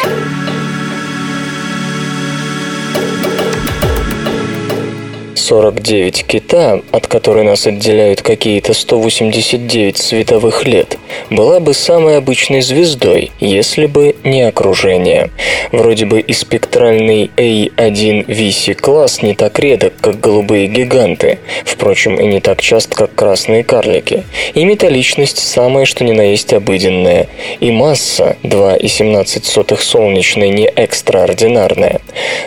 49 5.44 6.24
кита, 6.26 6.80
от 6.90 7.06
которой 7.06 7.44
нас 7.44 7.66
отделяют 7.66 8.22
какие-то 8.22 8.72
189 8.72 9.98
световых 9.98 10.64
лет, 10.64 10.96
была 11.28 11.60
бы 11.60 11.74
самой 11.74 12.16
обычной 12.16 12.62
звездой, 12.62 13.30
если 13.40 13.84
бы 13.84 14.16
не 14.24 14.40
окружение. 14.40 15.30
Вроде 15.70 16.06
бы 16.06 16.20
и 16.20 16.32
спектральный 16.32 17.30
A1 17.36 18.24
Виси 18.26 18.72
класс 18.72 19.20
не 19.20 19.34
так 19.34 19.58
редок, 19.58 19.92
как 20.00 20.18
голубые 20.18 20.66
гиганты, 20.66 21.38
впрочем, 21.66 22.16
и 22.16 22.24
не 22.26 22.40
так 22.40 22.62
часто, 22.62 22.96
как 22.96 23.14
красные 23.14 23.64
карлики. 23.64 24.24
И 24.54 24.64
металличность 24.64 25.38
самая 25.38 25.84
что 25.84 26.04
ни 26.04 26.12
на 26.12 26.22
есть 26.22 26.54
обыденная, 26.54 27.28
и 27.60 27.70
масса 27.70 28.38
2,17 28.44 29.76
солнечной 29.78 30.48
не 30.48 30.66
экстраординарная. 30.66 32.00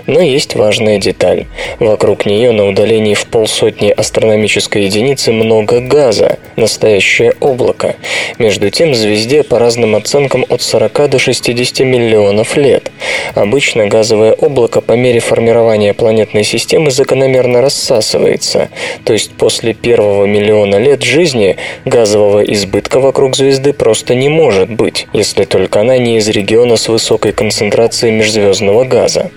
Но 0.07 0.19
есть 0.19 0.55
важная 0.55 0.97
деталь. 0.97 1.45
Вокруг 1.79 2.25
нее 2.25 2.51
на 2.51 2.67
удалении 2.67 2.87
удалении 2.88 3.15
в 3.15 3.26
полсотни 3.26 3.89
астрономической 3.89 4.86
единицы 4.86 5.34
много 5.34 5.82
газа, 5.82 6.38
настоящее 6.56 7.34
облако. 7.41 7.97
Между 8.39 8.69
тем, 8.69 8.95
звезде 8.95 9.43
по 9.43 9.60
разным 9.60 9.95
оценкам 9.95 10.45
от 10.47 10.62
40 10.62 11.10
до 11.10 11.19
60 11.19 11.80
миллионов 11.82 12.56
лет. 12.56 12.91
Обычно 13.36 13.88
газовое 13.88 14.32
облако 14.32 14.80
по 14.80 14.93
мере 14.93 15.19
формирования 15.19 15.93
планетной 15.93 16.45
системы 16.45 16.89
закономерно 16.89 17.62
рассасывается, 17.62 18.69
то 19.04 19.12
есть 19.12 19.32
после 19.32 19.73
первого 19.73 20.26
миллиона 20.26 20.78
лет 20.78 21.04
жизни 21.04 21.58
газового 21.84 22.41
избытка 22.41 23.02
вокруг 23.02 23.36
звезды 23.36 23.73
просто 23.73 24.15
не 24.15 24.30
может 24.30 24.69
быть, 24.69 25.08
если 25.12 25.43
только 25.43 25.82
она 25.82 25.97
не 25.97 26.17
из 26.17 26.30
региона 26.30 26.78
с 26.78 26.88
высокой 26.88 27.34
концентрацией 27.34 28.13
межзвездного 28.13 28.86
газа. 28.86 29.30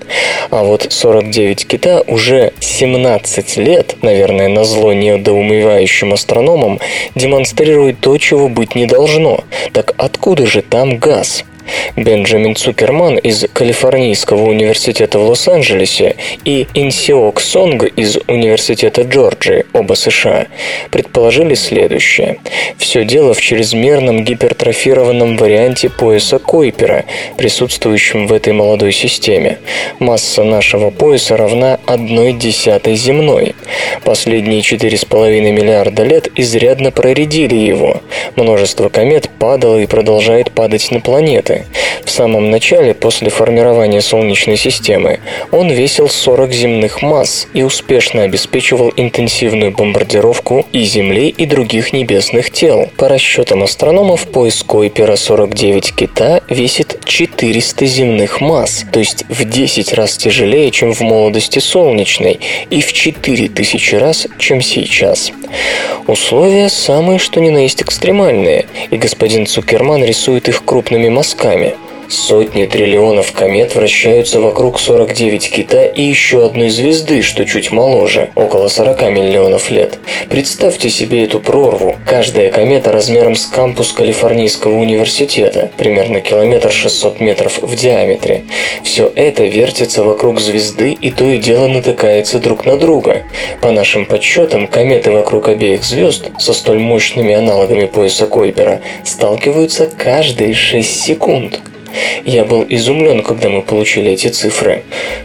А 0.51 0.63
вот 0.63 0.87
49 0.89 1.67
кита 1.67 2.03
уже 2.07 2.53
17 2.61 3.40
20 3.41 3.57
лет, 3.57 3.97
наверное, 4.03 4.49
на 4.49 4.65
зло 4.65 4.93
недоумевающим 4.93 6.13
астрономам, 6.13 6.79
демонстрирует 7.15 8.01
то, 8.01 8.17
чего 8.19 8.49
быть 8.49 8.75
не 8.75 8.87
должно. 8.87 9.45
Так 9.73 9.95
откуда 9.97 10.47
же 10.47 10.63
там 10.63 10.99
газ? 10.99 11.45
Бенджамин 11.97 12.55
Цукерман 12.57 13.19
из 13.19 13.47
Калифорнийского 13.53 14.45
университета 14.45 15.19
в 15.19 15.29
Лос-Анджелесе 15.29 16.17
и 16.45 16.67
Инсиок 16.75 17.41
Сонг 17.41 17.85
из 17.97 18.17
Университета 18.29 19.03
Джорджии, 19.03 19.67
оба 19.73 19.95
США, 19.95 20.47
предположили 20.91 21.55
следующее. 21.55 22.39
Все 22.79 23.05
дело 23.05 23.35
в 23.35 23.41
чрезмерном 23.41 24.25
гипертрофированном 24.25 25.37
варианте 25.37 25.91
пояса 25.91 26.39
Койпера, 26.39 27.05
присутствующем 27.37 28.27
в 28.27 28.33
этой 28.33 28.53
молодой 28.53 28.93
системе. 28.93 29.59
Масса 29.99 30.45
нашего 30.45 30.91
пояса 30.91 31.37
равна 31.37 31.79
одной 31.87 32.33
десятой 32.33 32.95
земной. 32.95 33.55
Последние 34.05 34.61
4,5 34.61 35.41
миллиарда 35.51 36.05
лет 36.05 36.29
изрядно 36.37 36.91
проредили 36.91 37.57
его. 37.57 38.01
Множество 38.37 38.89
комет 38.89 39.29
падало 39.39 39.79
и 39.79 39.87
продолжает 39.87 40.51
падать 40.53 40.91
на 40.91 41.01
планеты. 41.01 41.50
В 42.05 42.11
самом 42.11 42.51
начале, 42.51 42.95
после 42.95 43.31
формирования 43.31 44.01
Солнечной 44.01 44.57
системы, 44.57 45.21
он 45.53 45.71
весил 45.71 46.09
40 46.09 46.53
земных 46.53 47.03
масс 47.03 47.47
и 47.55 47.63
успешно 47.63 48.23
обеспечивал 48.23 48.93
интенсивную 48.97 49.73
бомбардировку 49.73 50.67
и 50.73 50.83
Земли, 50.85 51.29
и 51.29 51.47
других 51.47 51.93
небесных 51.93 52.51
тел. 52.51 52.89
По 52.97 53.09
расчетам 53.09 53.63
астрономов, 53.63 54.27
пояс 54.27 54.63
Койпера 54.63 55.17
49 55.17 55.95
кита 55.95 56.41
весит 56.49 57.01
400 57.05 57.87
земных 57.87 58.41
масс, 58.41 58.85
то 58.93 58.99
есть 58.99 59.25
в 59.29 59.45
10 59.45 59.93
раз 59.95 60.17
тяжелее, 60.17 60.71
чем 60.71 60.93
в 60.93 61.01
молодости 61.01 61.59
Солнечной, 61.59 62.41
и 62.71 62.81
в 62.81 62.93
4000 62.93 63.95
раз, 63.95 64.27
чем 64.39 64.61
сейчас. 64.63 65.33
Условия 66.07 66.69
самые 66.69 67.19
что 67.19 67.41
ни 67.41 67.51
на 67.51 67.59
есть 67.59 67.83
экстремальные, 67.83 68.67
и 68.91 68.97
господин 68.97 69.47
Цукерман 69.47 70.05
рисует 70.05 70.49
их 70.49 70.65
крупными 70.65 71.09
мазками 71.09 71.40
руками. 71.40 71.76
Сотни 72.11 72.67
триллионов 72.67 73.31
комет 73.31 73.77
вращаются 73.77 74.41
вокруг 74.41 74.81
49 74.81 75.49
кита 75.49 75.85
и 75.85 76.03
еще 76.03 76.45
одной 76.45 76.69
звезды, 76.69 77.23
что 77.23 77.47
чуть 77.47 77.71
моложе, 77.71 78.31
около 78.35 78.67
40 78.67 79.01
миллионов 79.13 79.71
лет. 79.71 80.01
Представьте 80.29 80.91
себе 80.91 81.23
эту 81.23 81.39
прорву. 81.39 81.95
Каждая 82.05 82.51
комета 82.51 82.91
размером 82.91 83.37
с 83.37 83.47
кампус 83.47 83.93
Калифорнийского 83.93 84.75
университета, 84.75 85.71
примерно 85.77 86.21
километр 86.21 86.73
600 86.73 87.21
метров 87.21 87.63
в 87.63 87.77
диаметре. 87.77 88.43
Все 88.83 89.13
это 89.15 89.45
вертится 89.45 90.03
вокруг 90.03 90.41
звезды 90.41 90.91
и 90.91 91.13
то 91.13 91.25
и 91.25 91.39
дело 91.39 91.69
натыкается 91.69 92.41
друг 92.41 92.67
на 92.67 92.77
друга. 92.77 93.23
По 93.61 93.71
нашим 93.71 94.05
подсчетам, 94.05 94.67
кометы 94.67 95.13
вокруг 95.13 95.47
обеих 95.47 95.85
звезд 95.85 96.31
со 96.41 96.55
столь 96.55 96.81
мощными 96.81 97.35
аналогами 97.35 97.87
пояса 97.87 98.27
Койпера 98.27 98.81
сталкиваются 99.05 99.87
каждые 99.87 100.55
6 100.55 101.03
секунд. 101.05 101.61
Я 102.25 102.45
был 102.45 102.65
изумлен, 102.69 103.23
когда 103.23 103.49
мы 103.49 103.63
получили 103.63 104.13
эти 104.13 104.29
цифры. 104.29 104.83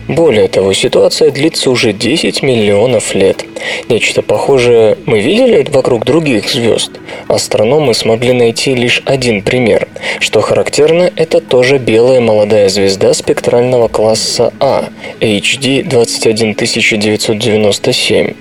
Более 0.07 0.47
того, 0.47 0.73
ситуация 0.73 1.29
длится 1.31 1.69
уже 1.69 1.93
10 1.93 2.41
миллионов 2.43 3.13
лет. 3.15 3.45
Нечто 3.89 4.21
похожее 4.21 4.97
мы 5.05 5.19
видели 5.19 5.65
вокруг 5.69 6.05
других 6.05 6.49
звезд. 6.49 6.91
Астрономы 7.27 7.93
смогли 7.93 8.31
найти 8.33 8.75
лишь 8.75 9.01
один 9.05 9.41
пример. 9.41 9.87
Что 10.19 10.41
характерно, 10.41 11.09
это 11.15 11.39
тоже 11.41 11.77
белая 11.77 12.19
молодая 12.21 12.69
звезда 12.69 13.13
спектрального 13.13 13.87
класса 13.87 14.51
А, 14.59 14.89
HD 15.19 15.83
21997. 15.83 18.33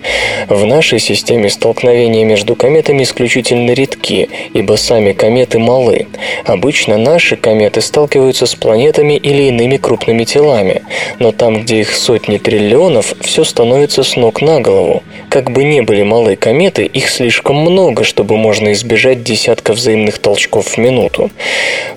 В 0.48 0.64
нашей 0.64 0.98
системе 0.98 1.50
столкновения 1.50 2.24
между 2.24 2.56
кометами 2.56 3.02
исключительно 3.02 3.72
редки, 3.72 4.30
ибо 4.52 4.76
сами 4.76 5.12
кометы 5.12 5.58
малы. 5.58 6.06
Обычно 6.44 6.98
наши 6.98 7.36
кометы 7.36 7.80
сталкиваются 7.80 8.13
с 8.14 8.54
планетами 8.54 9.14
или 9.14 9.44
иными 9.44 9.76
крупными 9.76 10.24
телами, 10.24 10.82
но 11.18 11.32
там, 11.32 11.62
где 11.62 11.80
их 11.80 11.92
сотни 11.94 12.38
триллионов, 12.38 13.14
все 13.20 13.44
становится 13.44 14.02
с 14.02 14.16
ног 14.16 14.40
на 14.40 14.60
голову. 14.60 15.02
Как 15.28 15.50
бы 15.50 15.64
ни 15.64 15.80
были 15.80 16.02
малы 16.02 16.36
кометы, 16.36 16.84
их 16.84 17.10
слишком 17.10 17.56
много, 17.56 18.04
чтобы 18.04 18.36
можно 18.36 18.72
избежать 18.72 19.24
десятка 19.24 19.72
взаимных 19.72 20.18
толчков 20.18 20.66
в 20.68 20.78
минуту. 20.78 21.30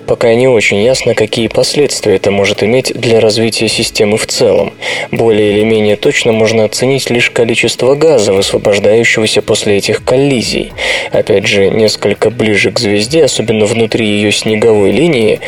Пока 0.06 0.34
не 0.34 0.48
очень 0.48 0.82
ясно, 0.82 1.14
какие 1.14 1.48
последствия 1.48 2.16
это 2.16 2.30
может 2.30 2.62
иметь 2.62 2.92
для 2.94 3.20
развития 3.20 3.68
системы 3.68 4.16
в 4.16 4.26
целом. 4.26 4.72
Более 5.12 5.52
или 5.52 5.64
менее 5.64 5.96
точно 5.96 6.32
можно 6.32 6.64
оценить 6.64 7.10
лишь 7.10 7.30
количество 7.30 7.94
газа, 7.94 8.32
высвобождающегося 8.32 9.42
после 9.42 9.76
этих 9.76 10.02
коллизий. 10.02 10.72
Опять 11.12 11.46
же, 11.46 11.70
несколько 11.70 12.30
ближе 12.30 12.72
к 12.72 12.78
звезде, 12.78 13.24
особенно 13.24 13.66
внутри 13.66 14.06
ее 14.06 14.32
снеговой 14.32 14.90
линии, 14.90 15.40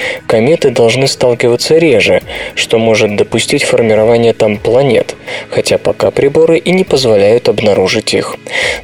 кометы 0.61 0.71
должны 0.71 1.09
сталкиваться 1.09 1.79
реже, 1.79 2.23
что 2.55 2.79
может 2.79 3.17
допустить 3.17 3.65
формирование 3.65 4.33
там 4.33 4.59
планет, 4.59 5.17
хотя 5.49 5.79
пока 5.79 6.11
приборы 6.11 6.59
и 6.59 6.73
не 6.73 6.85
позволяют 6.85 7.49
обнаружить 7.49 8.15
их. 8.15 8.37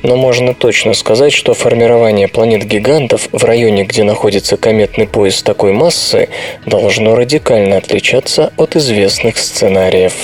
Но 0.02 0.16
можно 0.16 0.54
точно 0.54 0.94
сказать, 0.94 1.32
что 1.32 1.54
формирование 1.54 2.28
планет-гигантов 2.28 3.28
в 3.32 3.44
районе, 3.44 3.84
где 3.84 4.04
находится 4.04 4.56
кометный 4.56 5.06
пояс 5.06 5.42
такой 5.42 5.72
массы, 5.72 6.28
должно 6.66 7.14
радикально 7.14 7.76
отличаться 7.76 8.52
от 8.56 8.76
известных 8.76 9.36
сценариев. 9.38 10.14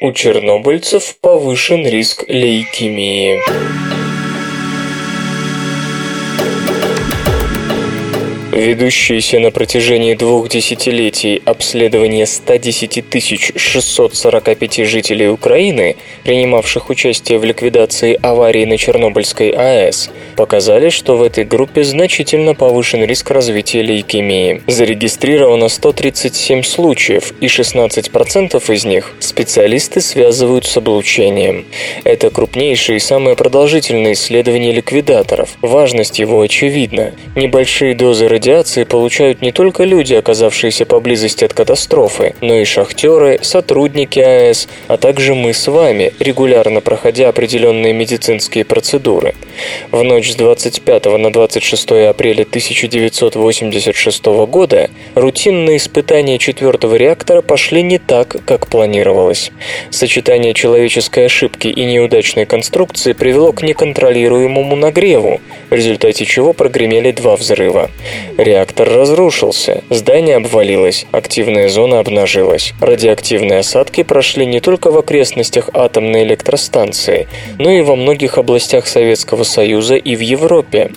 У 0.00 0.12
чернобыльцев 0.12 1.14
повышен 1.20 1.86
риск 1.86 2.24
лейкемии. 2.28 4.01
Ведущиеся 8.52 9.38
на 9.40 9.50
протяжении 9.50 10.12
двух 10.12 10.50
десятилетий 10.50 11.40
обследование 11.46 12.26
110 12.26 13.02
645 13.56 14.86
жителей 14.86 15.30
Украины, 15.30 15.96
принимавших 16.22 16.90
участие 16.90 17.38
в 17.38 17.44
ликвидации 17.44 18.18
аварии 18.22 18.66
на 18.66 18.76
Чернобыльской 18.76 19.52
АЭС, 19.52 20.10
показали, 20.36 20.90
что 20.90 21.16
в 21.16 21.22
этой 21.22 21.44
группе 21.44 21.82
значительно 21.82 22.54
повышен 22.54 23.02
риск 23.02 23.30
развития 23.30 23.80
лейкемии. 23.80 24.60
Зарегистрировано 24.66 25.70
137 25.70 26.62
случаев, 26.62 27.32
и 27.40 27.46
16% 27.46 28.70
из 28.70 28.84
них 28.84 29.14
специалисты 29.20 30.02
связывают 30.02 30.66
с 30.66 30.76
облучением. 30.76 31.64
Это 32.04 32.28
крупнейшее 32.28 32.98
и 32.98 33.00
самое 33.00 33.34
продолжительное 33.34 34.12
исследование 34.12 34.72
ликвидаторов. 34.72 35.56
Важность 35.62 36.18
его 36.18 36.42
очевидна. 36.42 37.14
Небольшие 37.34 37.94
дозы 37.94 38.28
радиации 38.28 38.41
радиации 38.42 38.82
получают 38.82 39.40
не 39.40 39.52
только 39.52 39.84
люди, 39.84 40.14
оказавшиеся 40.14 40.84
поблизости 40.84 41.44
от 41.44 41.54
катастрофы, 41.54 42.34
но 42.40 42.56
и 42.56 42.64
шахтеры, 42.64 43.38
сотрудники 43.40 44.18
АЭС, 44.18 44.66
а 44.88 44.96
также 44.96 45.36
мы 45.36 45.54
с 45.54 45.68
вами, 45.68 46.12
регулярно 46.18 46.80
проходя 46.80 47.28
определенные 47.28 47.92
медицинские 47.92 48.64
процедуры. 48.64 49.36
В 49.92 50.02
ночь 50.02 50.32
с 50.32 50.34
25 50.34 51.04
на 51.18 51.32
26 51.32 51.92
апреля 52.08 52.42
1986 52.42 54.24
года 54.48 54.90
рутинные 55.14 55.76
испытания 55.76 56.38
четвертого 56.38 56.96
реактора 56.96 57.42
пошли 57.42 57.84
не 57.84 57.98
так, 57.98 58.44
как 58.44 58.66
планировалось. 58.66 59.52
Сочетание 59.90 60.52
человеческой 60.52 61.26
ошибки 61.26 61.68
и 61.68 61.84
неудачной 61.84 62.46
конструкции 62.46 63.12
привело 63.12 63.52
к 63.52 63.62
неконтролируемому 63.62 64.74
нагреву, 64.74 65.40
в 65.70 65.74
результате 65.74 66.24
чего 66.24 66.52
прогремели 66.52 67.12
два 67.12 67.36
взрыва. 67.36 67.88
Реактор 68.38 68.88
разрушился, 68.88 69.84
здание 69.90 70.36
обвалилось, 70.36 71.06
активная 71.12 71.68
зона 71.68 71.98
обнажилась. 71.98 72.72
Радиоактивные 72.80 73.58
осадки 73.58 74.02
прошли 74.02 74.46
не 74.46 74.60
только 74.60 74.90
в 74.90 74.98
окрестностях 74.98 75.68
атомной 75.74 76.22
электростанции, 76.22 77.28
но 77.58 77.70
и 77.70 77.82
во 77.82 77.94
многих 77.94 78.38
областях 78.38 78.86
Советского 78.86 79.42
Союза 79.42 79.96
и 79.96 80.16
в 80.16 80.20
Европе. 80.20 80.92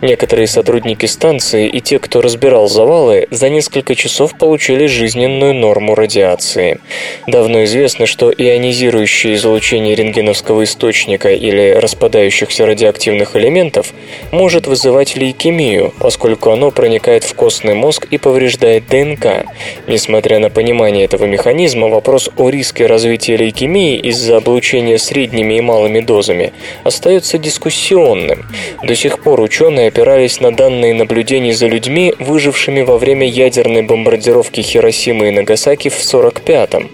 Некоторые 0.00 0.48
сотрудники 0.48 1.06
станции 1.06 1.68
и 1.68 1.80
те, 1.80 1.98
кто 1.98 2.20
разбирал 2.20 2.68
завалы, 2.68 3.28
за 3.30 3.48
несколько 3.48 3.94
часов 3.94 4.36
получили 4.36 4.86
жизненную 4.86 5.54
норму 5.54 5.94
радиации. 5.94 6.80
Давно 7.26 7.64
известно, 7.64 8.06
что 8.06 8.30
ионизирующее 8.30 9.34
излучение 9.34 9.94
рентгеновского 9.94 10.64
источника 10.64 11.30
или 11.32 11.70
распадающихся 11.70 12.66
радиоактивных 12.66 13.36
элементов 13.36 13.94
может 14.32 14.66
вызывать 14.66 15.16
лейкемию, 15.16 15.94
поскольку 15.98 16.50
оно 16.50 16.63
проникает 16.70 17.24
в 17.24 17.34
костный 17.34 17.74
мозг 17.74 18.06
и 18.10 18.18
повреждает 18.18 18.86
ДНК. 18.88 19.46
Несмотря 19.86 20.38
на 20.38 20.50
понимание 20.50 21.04
этого 21.04 21.24
механизма, 21.24 21.88
вопрос 21.88 22.30
о 22.36 22.48
риске 22.50 22.86
развития 22.86 23.36
лейкемии 23.36 23.98
из-за 23.98 24.36
облучения 24.36 24.98
средними 24.98 25.54
и 25.54 25.60
малыми 25.60 26.00
дозами 26.00 26.52
остается 26.84 27.38
дискуссионным. 27.38 28.44
До 28.82 28.94
сих 28.94 29.22
пор 29.22 29.40
ученые 29.40 29.88
опирались 29.88 30.40
на 30.40 30.54
данные 30.54 30.94
наблюдений 30.94 31.52
за 31.52 31.66
людьми, 31.66 32.14
выжившими 32.18 32.82
во 32.82 32.98
время 32.98 33.26
ядерной 33.26 33.82
бомбардировки 33.82 34.60
Хиросимы 34.60 35.28
и 35.28 35.30
Нагасаки 35.30 35.88
в 35.88 35.98
1945-м. 35.98 36.90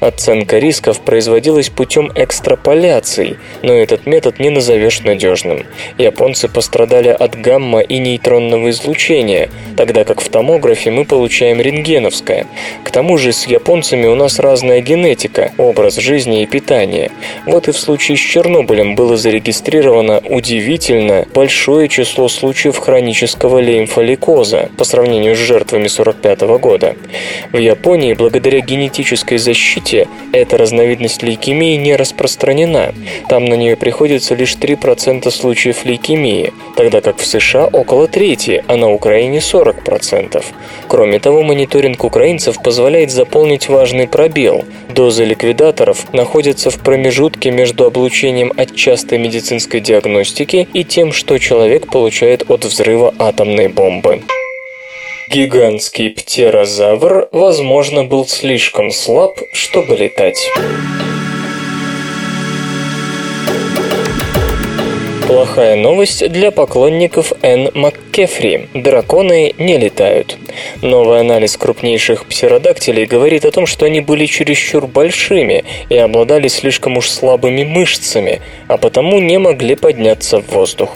Оценка 0.00 0.58
рисков 0.58 1.00
производилась 1.00 1.70
путем 1.70 2.12
экстраполяций, 2.14 3.38
но 3.62 3.72
этот 3.72 4.06
метод 4.06 4.38
не 4.38 4.50
назовешь 4.50 5.00
надежным. 5.00 5.64
Японцы 5.98 6.48
пострадали 6.48 7.08
от 7.08 7.40
гамма 7.40 7.80
и 7.80 7.98
нейтронного 7.98 8.70
излучения, 8.70 9.05
тогда 9.76 10.04
как 10.04 10.20
в 10.20 10.28
томографе 10.28 10.90
мы 10.90 11.04
получаем 11.04 11.60
рентгеновское. 11.60 12.46
К 12.82 12.90
тому 12.90 13.18
же 13.18 13.32
с 13.32 13.46
японцами 13.46 14.06
у 14.06 14.14
нас 14.14 14.38
разная 14.38 14.80
генетика, 14.80 15.52
образ 15.58 15.96
жизни 15.96 16.42
и 16.42 16.46
питание. 16.46 17.10
Вот 17.46 17.68
и 17.68 17.72
в 17.72 17.78
случае 17.78 18.16
с 18.16 18.20
Чернобылем 18.20 18.94
было 18.94 19.16
зарегистрировано 19.16 20.22
удивительно 20.28 21.26
большое 21.34 21.88
число 21.88 22.28
случаев 22.28 22.78
хронического 22.78 23.58
лимфоликоза 23.58 24.70
по 24.76 24.84
сравнению 24.84 25.36
с 25.36 25.38
жертвами 25.38 25.86
45 25.86 26.40
года. 26.58 26.96
В 27.52 27.58
Японии 27.58 28.14
благодаря 28.14 28.60
генетической 28.60 29.38
защите 29.38 30.08
эта 30.32 30.56
разновидность 30.56 31.22
лейкемии 31.22 31.76
не 31.76 31.94
распространена. 31.96 32.94
Там 33.28 33.44
на 33.44 33.54
нее 33.54 33.76
приходится 33.76 34.34
лишь 34.34 34.56
3% 34.56 35.30
случаев 35.30 35.84
лейкемии, 35.84 36.52
тогда 36.76 37.00
как 37.00 37.18
в 37.18 37.26
США 37.26 37.66
около 37.66 38.08
трети, 38.08 38.64
а 38.66 38.76
на 38.76 38.95
Украине 38.96 39.38
40%. 39.38 40.44
Кроме 40.88 41.18
того, 41.20 41.42
мониторинг 41.42 42.02
украинцев 42.02 42.60
позволяет 42.62 43.10
заполнить 43.10 43.68
важный 43.68 44.08
пробел. 44.08 44.64
Дозы 44.88 45.24
ликвидаторов 45.24 46.12
находятся 46.12 46.70
в 46.70 46.78
промежутке 46.80 47.50
между 47.50 47.84
облучением 47.86 48.52
от 48.56 48.74
частой 48.74 49.18
медицинской 49.18 49.80
диагностики 49.80 50.66
и 50.72 50.82
тем, 50.82 51.12
что 51.12 51.38
человек 51.38 51.90
получает 51.90 52.50
от 52.50 52.64
взрыва 52.64 53.14
атомной 53.18 53.68
бомбы. 53.68 54.22
Гигантский 55.28 56.10
птерозавр, 56.10 57.28
возможно, 57.32 58.04
был 58.04 58.26
слишком 58.26 58.90
слаб, 58.90 59.38
чтобы 59.52 59.96
летать. 59.96 60.50
Плохая 65.26 65.74
новость 65.74 66.28
для 66.30 66.52
поклонников 66.52 67.32
Энн 67.42 67.70
МакКефри. 67.74 68.68
Драконы 68.74 69.54
не 69.58 69.76
летают. 69.76 70.36
Новый 70.82 71.18
анализ 71.18 71.56
крупнейших 71.56 72.26
птеродактилей 72.26 73.06
говорит 73.06 73.44
о 73.44 73.50
том, 73.50 73.66
что 73.66 73.86
они 73.86 74.00
были 74.00 74.26
чересчур 74.26 74.86
большими 74.86 75.64
и 75.88 75.96
обладали 75.96 76.46
слишком 76.46 76.96
уж 76.96 77.10
слабыми 77.10 77.64
мышцами, 77.64 78.40
а 78.68 78.76
потому 78.76 79.18
не 79.18 79.38
могли 79.38 79.74
подняться 79.74 80.40
в 80.40 80.48
воздух. 80.50 80.90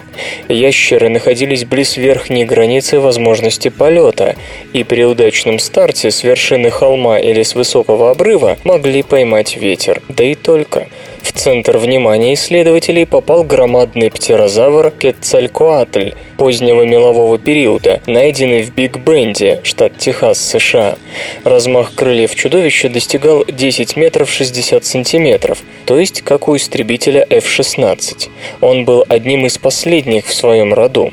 Ящеры 0.49 1.09
находились 1.09 1.65
близ 1.65 1.97
верхней 1.97 2.45
границы 2.45 3.01
возможности 3.01 3.69
полета, 3.69 4.37
и 4.73 4.85
при 4.85 5.03
удачном 5.03 5.59
старте 5.59 6.13
с 6.13 6.23
вершины 6.23 6.71
холма 6.71 7.19
или 7.19 7.43
с 7.43 7.57
высокого 7.57 8.13
обрыва 8.13 8.59
могли 8.63 9.03
поймать 9.03 9.57
ветер. 9.57 10.01
Да 10.09 10.23
и 10.23 10.37
только. 10.37 10.87
В 11.23 11.33
центр 11.33 11.77
внимания 11.77 12.35
исследователей 12.35 13.07
попал 13.07 13.45
громадный 13.45 14.11
птерозавр 14.11 14.91
Кетцалькоатль 14.91 16.13
позднего 16.37 16.83
мелового 16.83 17.39
периода, 17.39 18.01
найденный 18.07 18.63
в 18.63 18.75
Биг 18.75 18.99
Бенде, 18.99 19.61
штат 19.63 19.99
Техас, 19.99 20.39
США. 20.39 20.97
Размах 21.45 21.95
крыльев 21.95 22.35
чудовища 22.35 22.89
достигал 22.89 23.45
10 23.47 23.97
метров 23.97 24.31
60 24.31 24.85
сантиметров, 24.85 25.59
то 25.85 25.99
есть 25.99 26.23
как 26.23 26.49
у 26.49 26.57
истребителя 26.57 27.27
F-16. 27.29 28.29
Он 28.63 28.85
был 28.85 29.05
одним 29.09 29.47
из 29.47 29.59
последних 29.59 30.27
в 30.27 30.35
своем 30.35 30.73
роду. 30.73 31.13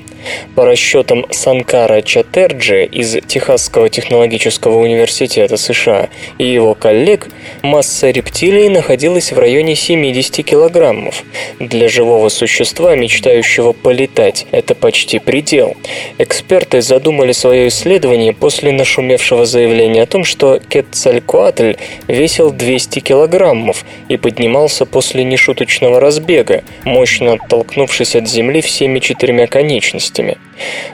По 0.55 0.65
расчетам 0.65 1.25
Санкара 1.31 2.01
Чатерджи 2.01 2.85
из 2.85 3.17
Техасского 3.27 3.89
технологического 3.89 4.79
университета 4.79 5.57
США 5.57 6.09
и 6.37 6.45
его 6.45 6.73
коллег, 6.73 7.27
масса 7.61 8.09
рептилий 8.09 8.69
находилась 8.69 9.31
в 9.31 9.39
районе 9.39 9.75
70 9.75 10.45
килограммов. 10.45 11.23
Для 11.59 11.89
живого 11.89 12.29
существа, 12.29 12.95
мечтающего 12.95 13.73
полетать, 13.73 14.47
это 14.51 14.75
почти 14.75 15.19
предел. 15.19 15.75
Эксперты 16.17 16.81
задумали 16.81 17.31
свое 17.31 17.67
исследование 17.67 18.33
после 18.33 18.71
нашумевшего 18.71 19.45
заявления 19.45 20.03
о 20.03 20.07
том, 20.07 20.23
что 20.23 20.59
Кетцалькуатль 20.59 21.75
весил 22.07 22.51
200 22.51 22.99
килограммов 22.99 23.85
и 24.09 24.17
поднимался 24.17 24.85
после 24.85 25.23
нешуточного 25.23 25.99
разбега, 25.99 26.63
мощно 26.83 27.33
оттолкнувшись 27.33 28.15
от 28.15 28.27
земли 28.27 28.61
всеми 28.61 28.99
четырьмя 28.99 29.47
конечностями 29.47 30.16
конечностями. 30.17 30.37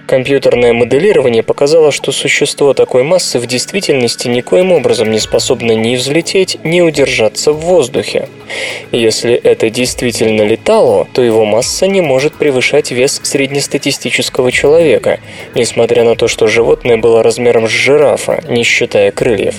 Компьютерное 0.05 0.73
моделирование 0.73 1.43
показало, 1.43 1.91
что 1.91 2.11
существо 2.11 2.73
такой 2.73 3.03
массы 3.03 3.39
в 3.39 3.45
действительности 3.45 4.27
никоим 4.27 4.71
образом 4.71 5.11
не 5.11 5.19
способно 5.19 5.71
ни 5.71 5.95
взлететь, 5.95 6.57
ни 6.63 6.81
удержаться 6.81 7.53
в 7.53 7.59
воздухе. 7.59 8.27
Если 8.91 9.33
это 9.33 9.69
действительно 9.69 10.41
летало, 10.41 11.07
то 11.13 11.23
его 11.23 11.45
масса 11.45 11.87
не 11.87 12.01
может 12.01 12.33
превышать 12.33 12.91
вес 12.91 13.21
среднестатистического 13.23 14.51
человека, 14.51 15.19
несмотря 15.55 16.03
на 16.03 16.15
то, 16.15 16.27
что 16.27 16.47
животное 16.47 16.97
было 16.97 17.23
размером 17.23 17.67
с 17.67 17.71
жирафа, 17.71 18.43
не 18.49 18.63
считая 18.63 19.11
крыльев. 19.11 19.55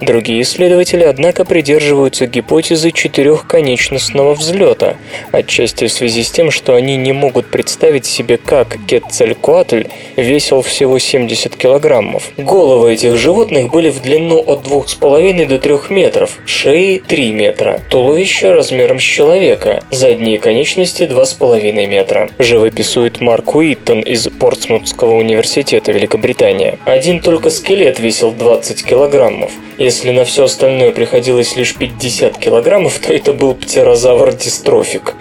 Другие 0.00 0.42
исследователи, 0.42 1.02
однако, 1.02 1.44
придерживаются 1.44 2.26
гипотезы 2.26 2.92
четырехконечностного 2.92 4.34
взлета, 4.34 4.96
отчасти 5.32 5.86
в 5.86 5.92
связи 5.92 6.22
с 6.22 6.30
тем, 6.30 6.50
что 6.52 6.74
они 6.74 6.96
не 6.96 7.12
могут 7.12 7.46
представить 7.46 8.06
себе, 8.06 8.38
как 8.38 8.76
Кетцалькоатль 8.98 9.84
весил 10.16 10.62
всего 10.62 10.98
70 10.98 11.56
килограммов. 11.56 12.30
Головы 12.36 12.94
этих 12.94 13.16
животных 13.16 13.70
были 13.70 13.90
в 13.90 14.02
длину 14.02 14.38
от 14.38 14.66
2,5 14.66 15.46
до 15.46 15.58
3 15.58 15.78
метров, 15.90 16.38
шеи 16.46 16.98
3 16.98 17.32
метра, 17.32 17.80
туловище 17.90 18.52
размером 18.52 18.98
с 18.98 19.02
человека, 19.02 19.82
задние 19.90 20.38
конечности 20.38 21.04
2,5 21.04 21.86
метра. 21.86 22.30
Живописует 22.38 23.20
Марк 23.20 23.54
Уиттон 23.54 24.00
из 24.00 24.28
Портсмутского 24.28 25.14
университета 25.14 25.92
Великобритания. 25.92 26.78
Один 26.84 27.20
только 27.20 27.50
скелет 27.50 28.00
весил 28.00 28.32
20 28.32 28.84
килограммов. 28.84 29.52
Если 29.78 30.10
на 30.10 30.24
все 30.24 30.44
остальное 30.44 30.90
приходилось 30.90 31.54
лишь 31.54 31.76
50 31.76 32.36
килограммов, 32.36 32.98
то 32.98 33.12
это 33.12 33.32
был 33.32 33.54
птерозавр-дистрофик. 33.54 35.14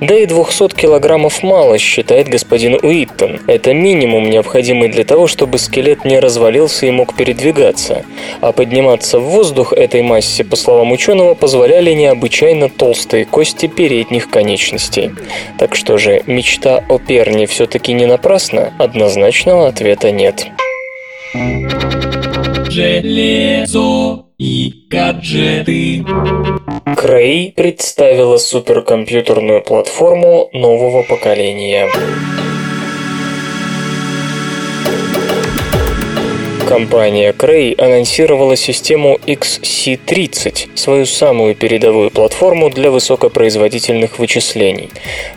Да 0.00 0.14
и 0.14 0.26
200 0.26 0.74
килограммов 0.74 1.42
мало, 1.42 1.78
считает 1.78 2.28
господин 2.28 2.78
Уиттон. 2.82 3.40
Это 3.46 3.72
минимум, 3.72 4.28
необходимый 4.28 4.90
для 4.90 5.04
того, 5.04 5.28
чтобы 5.28 5.56
скелет 5.56 6.04
не 6.04 6.18
развалился 6.18 6.84
и 6.84 6.90
мог 6.90 7.16
передвигаться. 7.16 8.04
А 8.42 8.52
подниматься 8.52 9.18
в 9.18 9.24
воздух 9.24 9.72
этой 9.72 10.02
массе, 10.02 10.44
по 10.44 10.56
словам 10.56 10.92
ученого, 10.92 11.32
позволяли 11.32 11.92
необычайно 11.92 12.68
толстые 12.68 13.24
кости 13.24 13.66
передних 13.66 14.28
конечностей. 14.28 15.12
Так 15.58 15.74
что 15.74 15.96
же, 15.96 16.22
мечта 16.26 16.84
о 16.86 16.98
перне 16.98 17.46
все-таки 17.46 17.94
не 17.94 18.04
напрасна? 18.04 18.74
Однозначного 18.78 19.68
ответа 19.68 20.10
нет. 20.10 20.48
Железо 22.72 24.24
и 24.38 24.86
гаджеты. 24.88 26.06
Крей 26.96 27.52
представила 27.52 28.38
суперкомпьютерную 28.38 29.62
платформу 29.62 30.48
нового 30.54 31.02
поколения. 31.02 31.90
Компания 36.72 37.34
Cray 37.34 37.78
анонсировала 37.78 38.56
систему 38.56 39.18
XC30, 39.26 40.70
свою 40.74 41.04
самую 41.04 41.54
передовую 41.54 42.10
платформу 42.10 42.70
для 42.70 42.90
высокопроизводительных 42.90 44.18
вычислений. 44.18 44.88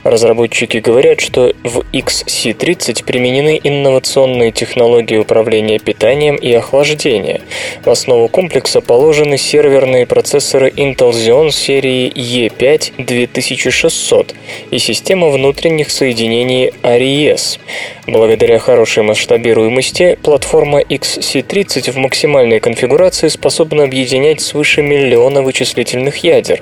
Разработчики 0.06 0.78
говорят, 0.78 1.20
что 1.20 1.52
в 1.66 1.80
XC30 1.92 3.04
применены 3.04 3.60
инновационные 3.62 4.54
технологии 4.54 5.18
управления 5.18 5.78
питанием 5.78 6.38
и 6.38 6.54
охлаждения. 6.54 7.42
В 7.84 7.90
основу 7.90 8.30
комплекса 8.30 8.80
положены 8.80 9.38
серверные 9.38 10.06
процессоры 10.06 10.70
Intel 10.70 11.12
Xeon 11.12 11.52
серии 11.52 12.14
E5 12.14 13.04
2600 13.04 14.34
и 14.72 14.80
система 14.80 15.28
внутренних 15.28 15.92
соединений 15.92 16.72
ARIES. 16.82 17.60
Благодаря 18.08 18.60
хорошей 18.60 19.02
масштабируемости 19.02 20.20
платформа 20.22 20.82
XC30 20.82 21.92
в 21.92 21.96
максимальной 21.98 22.60
конфигурации 22.60 23.30
способна 23.30 23.84
объединять 23.84 24.42
свыше 24.42 24.84
миллиона 24.84 25.42
вычислительных 25.42 26.18
ядер. 26.18 26.62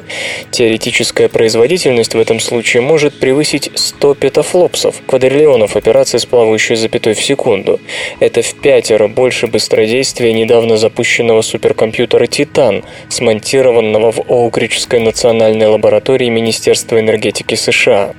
Теоретическая 0.51 1.27
производительность 1.27 2.15
в 2.15 2.19
этом 2.19 2.39
случае 2.39 2.81
может 2.81 3.19
превысить 3.19 3.69
100 3.75 4.15
петафлопсов, 4.15 4.95
квадриллионов 5.05 5.75
операций 5.75 6.21
с 6.21 6.25
плавающей 6.25 6.77
запятой 6.77 7.13
в 7.13 7.21
секунду. 7.21 7.81
Это 8.21 8.41
в 8.41 8.55
пятеро 8.61 9.09
больше 9.09 9.47
быстродействия 9.47 10.31
недавно 10.31 10.77
запущенного 10.77 11.41
суперкомпьютера 11.41 12.25
«Титан», 12.25 12.85
смонтированного 13.09 14.13
в 14.13 14.19
Оукриджской 14.29 15.01
национальной 15.01 15.67
лаборатории 15.67 16.29
Министерства 16.29 17.01
энергетики 17.01 17.55
США. 17.55 18.13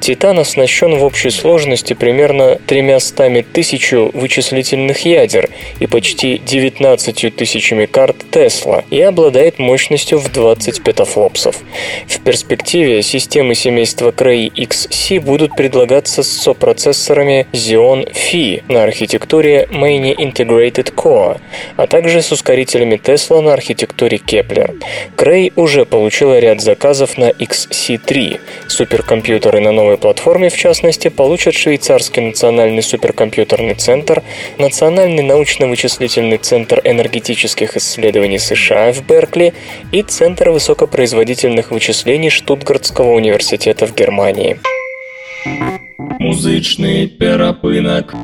«Титан» 0.00 0.38
оснащен 0.38 0.96
в 0.96 1.04
общей 1.04 1.30
сложности 1.30 1.92
примерно 1.92 2.58
300 2.66 3.44
тысяч 3.52 3.92
вычислительных 3.92 5.04
ядер 5.04 5.50
и 5.80 5.86
почти 5.86 6.38
19 6.38 7.36
тысячами 7.36 7.86
карт 7.86 8.16
Тесла 8.30 8.84
и 8.90 9.00
обладает 9.00 9.58
мощностью 9.58 10.18
в 10.18 10.32
20 10.32 10.82
петафлопсов. 10.82 11.56
В 12.06 12.20
перспективе 12.20 13.02
системы 13.02 13.54
семейства 13.54 14.10
Cray 14.10 14.50
XC 14.52 15.20
будут 15.20 15.56
предлагаться 15.56 16.22
с 16.22 16.28
сопроцессорами 16.28 17.46
Xeon 17.52 18.12
Phi 18.12 18.62
на 18.68 18.84
архитектуре 18.84 19.68
Many 19.70 20.16
Integrated 20.16 20.94
Core, 20.94 21.40
а 21.76 21.86
также 21.86 22.22
с 22.22 22.32
ускорителями 22.32 22.96
Tesla 22.96 23.40
на 23.40 23.52
архитектуре 23.52 24.18
Kepler. 24.18 24.80
Cray 25.16 25.52
уже 25.56 25.84
получила 25.84 26.38
ряд 26.38 26.60
заказов 26.60 27.18
на 27.18 27.30
XC3. 27.30 28.40
Суперкомпьютеры 28.68 29.60
на 29.60 29.72
новой 29.72 29.98
платформе, 29.98 30.48
в 30.48 30.56
частности, 30.56 31.08
получат 31.08 31.54
швейцарский 31.54 32.22
национальный 32.22 32.51
Национальный 32.52 32.82
суперкомпьютерный 32.82 33.74
центр, 33.74 34.22
Национальный 34.58 35.22
научно-вычислительный 35.22 36.36
центр 36.36 36.82
энергетических 36.84 37.78
исследований 37.78 38.38
США 38.38 38.92
в 38.92 39.06
Беркли 39.06 39.54
и 39.90 40.02
Центр 40.02 40.50
высокопроизводительных 40.50 41.70
вычислений 41.70 42.28
Штутгартского 42.28 43.12
университета 43.12 43.86
в 43.86 43.94
Германии. 43.94 44.58
Музычный 46.18 47.08
перапынок. 47.08 48.14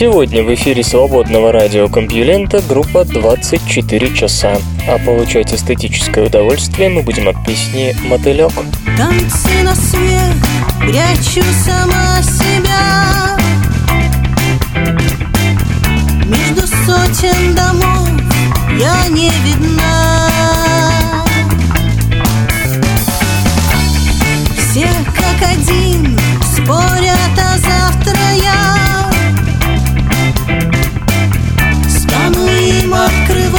Сегодня 0.00 0.42
в 0.42 0.54
эфире 0.54 0.82
свободного 0.82 1.52
радиокомпьюлента 1.52 2.62
группа 2.66 3.04
24 3.04 4.14
часа. 4.16 4.56
А 4.88 4.96
получать 4.96 5.52
эстетическое 5.52 6.24
удовольствие 6.24 6.88
мы 6.88 7.02
будем 7.02 7.28
от 7.28 7.44
песни 7.44 7.94
«Мотылек». 8.06 8.50
Танцы 8.96 9.62
на 9.62 9.74
свет, 9.76 10.36
прячу 10.80 11.44
сама 11.66 12.22
себя 12.22 13.36
Между 16.24 16.66
сотен 16.66 17.54
домов 17.54 18.08
я 18.80 19.06
не 19.08 19.28
видна 19.44 20.30
Все 24.56 24.88
как 25.14 25.46
один 25.46 26.18
спорят, 26.54 27.36
а 27.36 27.58
завтра 27.58 28.18
я 28.42 28.79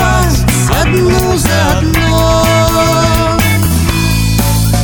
открывать 0.01 0.45
одну 0.81 1.37
за 1.37 1.77
одной. 1.77 3.41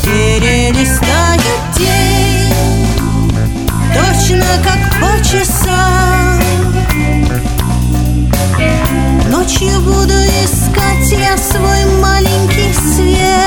Перелистают 0.04 1.42
день 1.76 2.88
Точно 3.94 4.46
как 4.64 4.82
по 5.02 5.24
часам. 5.24 6.42
Ночью 9.30 9.80
буду 9.82 10.14
искать 10.44 11.12
я 11.12 11.38
свой 11.38 11.86
маленький 12.02 12.74
свет. 12.74 13.38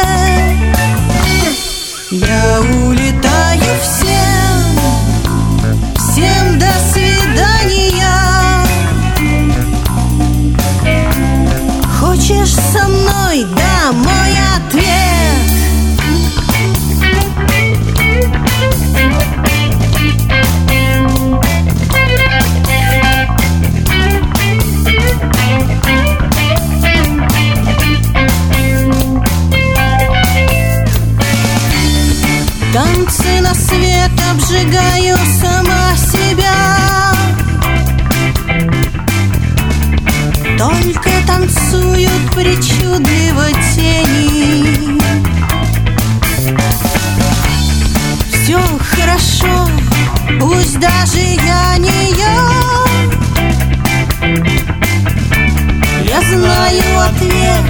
Я 2.11 2.61
улетаю 2.61 3.10
свет 34.61 34.71
обжигаю 34.71 35.17
сама 35.41 35.97
себя. 35.97 37.15
Только 40.59 41.11
танцуют 41.27 42.35
причудливо 42.35 43.47
тени. 43.75 45.01
Все 48.33 48.61
хорошо, 48.79 49.69
пусть 50.41 50.79
даже 50.79 51.21
я 51.21 51.79
не 51.79 52.11
я. 52.19 52.51
Я 56.05 56.21
знаю 56.23 57.01
ответ, 57.09 57.70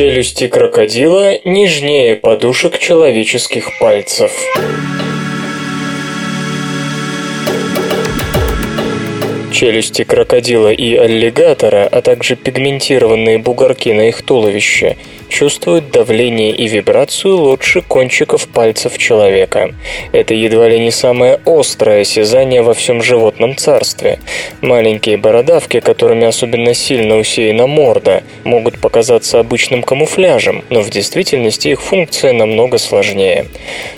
Челюсти 0.00 0.48
крокодила 0.48 1.38
нежнее 1.44 2.16
подушек 2.16 2.78
человеческих 2.78 3.78
пальцев. 3.78 4.32
Челюсти 9.52 10.04
крокодила 10.04 10.72
и 10.72 10.96
аллигатора, 10.96 11.86
а 11.86 12.00
также 12.00 12.34
пигментированные 12.34 13.40
бугорки 13.40 13.90
на 13.90 14.08
их 14.08 14.22
туловище 14.22 14.96
чувствуют 15.30 15.90
давление 15.90 16.50
и 16.50 16.68
вибрацию 16.68 17.36
лучше 17.36 17.80
кончиков 17.80 18.48
пальцев 18.48 18.98
человека. 18.98 19.74
Это 20.12 20.34
едва 20.34 20.68
ли 20.68 20.78
не 20.78 20.90
самое 20.90 21.40
острое 21.46 22.02
осязание 22.02 22.60
во 22.60 22.74
всем 22.74 23.02
животном 23.02 23.56
царстве. 23.56 24.18
Маленькие 24.60 25.16
бородавки, 25.16 25.80
которыми 25.80 26.26
особенно 26.26 26.74
сильно 26.74 27.16
усеяна 27.16 27.66
морда, 27.66 28.22
могут 28.44 28.78
показаться 28.78 29.40
обычным 29.40 29.82
камуфляжем, 29.82 30.64
но 30.68 30.80
в 30.80 30.90
действительности 30.90 31.68
их 31.68 31.80
функция 31.80 32.32
намного 32.32 32.76
сложнее. 32.78 33.46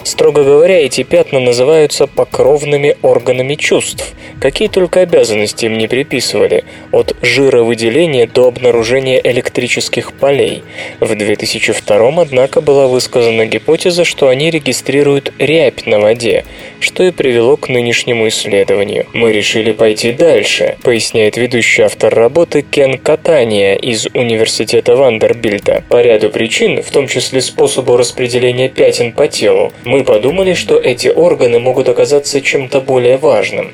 Строго 0.04 0.44
говоря, 0.44 0.78
эти 0.78 1.02
пятна 1.02 1.40
называются 1.40 2.06
покровными 2.06 2.96
органами 3.02 3.54
чувств. 3.54 4.12
Какие 4.40 4.68
только 4.68 5.00
обязанности 5.00 5.66
им 5.66 5.78
не 5.78 5.88
приписывали, 5.88 6.64
от 6.90 7.16
жировыделения 7.22 8.26
до 8.26 8.48
обнаружения 8.48 9.20
электрических 9.22 10.12
полей. 10.12 10.62
В 11.00 11.14
2002 11.24 12.22
однако, 12.22 12.60
была 12.60 12.86
высказана 12.86 13.46
гипотеза, 13.46 14.04
что 14.04 14.28
они 14.28 14.50
регистрируют 14.50 15.32
рябь 15.38 15.86
на 15.86 16.00
воде, 16.00 16.44
что 16.80 17.02
и 17.04 17.10
привело 17.10 17.56
к 17.56 17.68
нынешнему 17.68 18.28
исследованию. 18.28 19.06
Мы 19.12 19.32
решили 19.32 19.72
пойти 19.72 20.12
дальше, 20.12 20.76
поясняет 20.82 21.36
ведущий 21.36 21.82
автор 21.82 22.14
работы 22.14 22.62
Кен 22.62 22.98
Катания 22.98 23.74
из 23.74 24.06
Университета 24.14 24.96
Вандербильта. 24.96 25.84
По 25.88 26.02
ряду 26.02 26.30
причин, 26.30 26.82
в 26.82 26.90
том 26.90 27.08
числе 27.08 27.40
способу 27.40 27.96
распределения 27.96 28.68
пятен 28.68 29.12
по 29.12 29.28
телу, 29.28 29.72
мы 29.84 30.04
подумали, 30.04 30.54
что 30.54 30.76
эти 30.78 31.08
органы 31.08 31.58
могут 31.58 31.88
оказаться 31.88 32.40
чем-то 32.40 32.80
более 32.80 33.16
важным. 33.16 33.72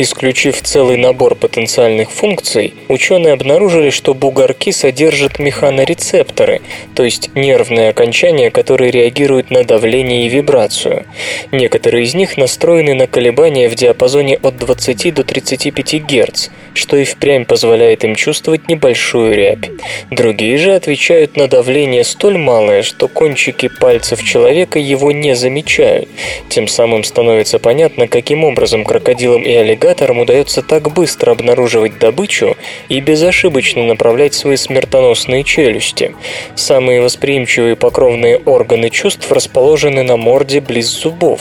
Исключив 0.00 0.62
целый 0.62 0.96
набор 0.96 1.34
потенциальных 1.34 2.12
функций, 2.12 2.72
ученые 2.86 3.32
обнаружили, 3.32 3.90
что 3.90 4.14
бугорки 4.14 4.70
содержат 4.70 5.40
механорецепторы, 5.40 6.60
то 6.94 7.02
есть 7.02 7.30
нервные 7.34 7.88
окончания, 7.88 8.52
которые 8.52 8.92
реагируют 8.92 9.50
на 9.50 9.64
давление 9.64 10.26
и 10.26 10.28
вибрацию. 10.28 11.04
Некоторые 11.50 12.04
из 12.04 12.14
них 12.14 12.36
настроены 12.36 12.94
на 12.94 13.08
колебания 13.08 13.68
в 13.68 13.74
диапазоне 13.74 14.36
от 14.36 14.56
20 14.56 15.12
до 15.14 15.24
35 15.24 15.94
Гц, 16.04 16.50
что 16.74 16.96
и 16.96 17.02
впрямь 17.02 17.44
позволяет 17.44 18.04
им 18.04 18.14
чувствовать 18.14 18.68
небольшую 18.68 19.34
рябь. 19.34 19.68
Другие 20.12 20.58
же 20.58 20.76
отвечают 20.76 21.36
на 21.36 21.48
давление 21.48 22.04
столь 22.04 22.38
малое, 22.38 22.82
что 22.82 23.08
кончики 23.08 23.68
пальцев 23.80 24.22
человека 24.22 24.78
его 24.78 25.10
не 25.10 25.34
замечают. 25.34 26.08
Тем 26.48 26.68
самым 26.68 27.02
становится 27.02 27.58
понятно, 27.58 28.06
каким 28.06 28.44
образом 28.44 28.84
крокодилам 28.84 29.42
и 29.42 29.52
аллигаторам 29.88 30.18
удается 30.18 30.60
так 30.60 30.92
быстро 30.92 31.32
обнаруживать 31.32 31.98
добычу 31.98 32.56
и 32.90 33.00
безошибочно 33.00 33.84
направлять 33.84 34.34
свои 34.34 34.56
смертоносные 34.56 35.44
челюсти. 35.44 36.14
Самые 36.56 37.00
восприимчивые 37.00 37.74
покровные 37.74 38.36
органы 38.36 38.90
чувств 38.90 39.32
расположены 39.32 40.02
на 40.02 40.18
морде 40.18 40.60
близ 40.60 40.88
зубов. 40.88 41.40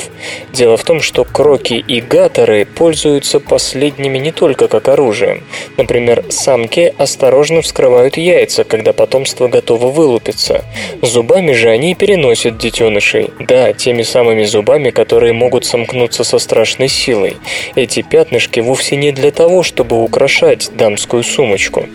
Дело 0.54 0.78
в 0.78 0.84
том, 0.86 1.02
что 1.02 1.26
кроки 1.26 1.74
и 1.74 2.00
гаторы 2.00 2.66
пользуются 2.66 3.42
последними 3.42 4.18
не 4.18 4.32
только 4.32 4.70
как 4.70 4.88
оружием. 4.88 5.44
Например, 5.76 6.24
самки 6.30 6.94
осторожно 6.98 7.62
вскрывают 7.62 8.16
яйца, 8.16 8.64
когда 8.64 8.94
потомство 8.94 9.50
готово 9.50 9.88
вылупиться. 9.88 10.64
Зубами 11.02 11.52
же 11.52 11.70
они 11.70 11.96
переносят 11.96 12.58
детенышей. 12.58 13.30
Да, 13.40 13.74
теми 13.74 14.04
самыми 14.04 14.44
зубами, 14.44 14.92
которые 14.92 15.34
могут 15.34 15.66
сомкнуться 15.66 16.24
со 16.24 16.40
страшной 16.40 16.88
силой. 16.88 17.36
Эти 17.76 18.02
пятнышки 18.38 18.60
вовсе 18.60 18.96
не 18.96 19.12
для 19.12 19.32
того, 19.32 19.64
чтобы 19.64 20.04
украшать 20.04 20.70
дамскую 20.78 21.24
сумочку. 21.24 21.88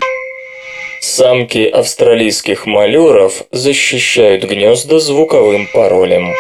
Самки 1.01 1.69
австралийских 1.69 2.67
малюров 2.67 3.45
защищают 3.53 4.45
гнезда 4.45 4.99
звуковым 4.99 5.69
паролем. 5.73 6.33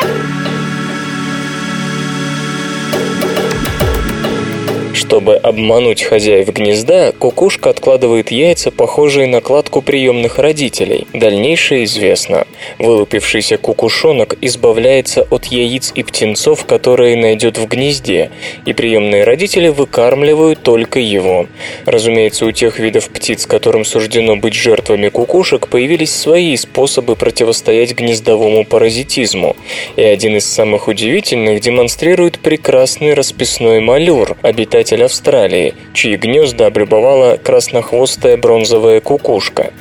Чтобы 5.12 5.34
обмануть 5.36 6.02
хозяев 6.02 6.48
гнезда, 6.48 7.12
кукушка 7.12 7.68
откладывает 7.68 8.30
яйца, 8.30 8.70
похожие 8.70 9.26
на 9.26 9.42
кладку 9.42 9.82
приемных 9.82 10.38
родителей. 10.38 11.06
Дальнейшее 11.12 11.84
известно. 11.84 12.46
Вылупившийся 12.78 13.58
кукушонок 13.58 14.38
избавляется 14.40 15.26
от 15.28 15.44
яиц 15.44 15.92
и 15.94 16.02
птенцов, 16.02 16.64
которые 16.64 17.18
найдет 17.18 17.58
в 17.58 17.66
гнезде, 17.66 18.30
и 18.64 18.72
приемные 18.72 19.24
родители 19.24 19.68
выкармливают 19.68 20.62
только 20.62 20.98
его. 20.98 21.46
Разумеется, 21.84 22.46
у 22.46 22.50
тех 22.52 22.78
видов 22.78 23.10
птиц, 23.10 23.44
которым 23.44 23.84
суждено 23.84 24.36
быть 24.36 24.54
жертвами 24.54 25.10
кукушек, 25.10 25.68
появились 25.68 26.14
свои 26.14 26.56
способы 26.56 27.16
противостоять 27.16 27.94
гнездовому 27.94 28.64
паразитизму. 28.64 29.56
И 29.96 30.02
один 30.02 30.38
из 30.38 30.46
самых 30.46 30.88
удивительных 30.88 31.60
демонстрирует 31.60 32.38
прекрасный 32.38 33.12
расписной 33.12 33.80
малюр, 33.80 34.38
обитатель 34.40 35.01
Австралии, 35.02 35.74
чьи 35.92 36.16
гнезда 36.16 36.66
облюбовала 36.66 37.36
краснохвостая 37.36 38.36
бронзовая 38.36 39.00
кукушка. 39.00 39.72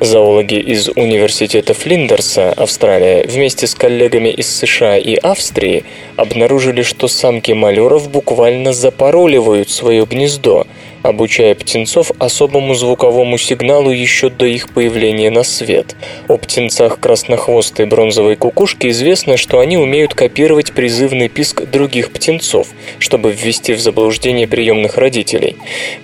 Зоологи 0.00 0.54
из 0.54 0.88
университета 0.88 1.74
Флиндерса, 1.74 2.52
Австралия, 2.52 3.24
вместе 3.26 3.66
с 3.66 3.74
коллегами 3.74 4.28
из 4.28 4.48
США 4.48 4.96
и 4.96 5.14
Австрии 5.14 5.84
обнаружили, 6.16 6.82
что 6.82 7.08
самки 7.08 7.52
малюров 7.52 8.10
буквально 8.10 8.72
запароливают 8.72 9.70
свое 9.70 10.04
гнездо, 10.04 10.66
обучая 11.08 11.54
птенцов 11.54 12.12
особому 12.18 12.74
звуковому 12.74 13.38
сигналу 13.38 13.90
еще 13.90 14.28
до 14.30 14.46
их 14.46 14.68
появления 14.68 15.30
на 15.30 15.42
свет. 15.42 15.96
О 16.28 16.36
птенцах 16.36 17.00
краснохвостой 17.00 17.86
бронзовой 17.86 18.36
кукушки 18.36 18.88
известно, 18.88 19.36
что 19.36 19.60
они 19.60 19.76
умеют 19.76 20.14
копировать 20.14 20.72
призывный 20.72 21.28
писк 21.28 21.62
других 21.62 22.12
птенцов, 22.12 22.68
чтобы 22.98 23.32
ввести 23.32 23.72
в 23.72 23.80
заблуждение 23.80 24.46
приемных 24.46 24.98
родителей. 24.98 25.56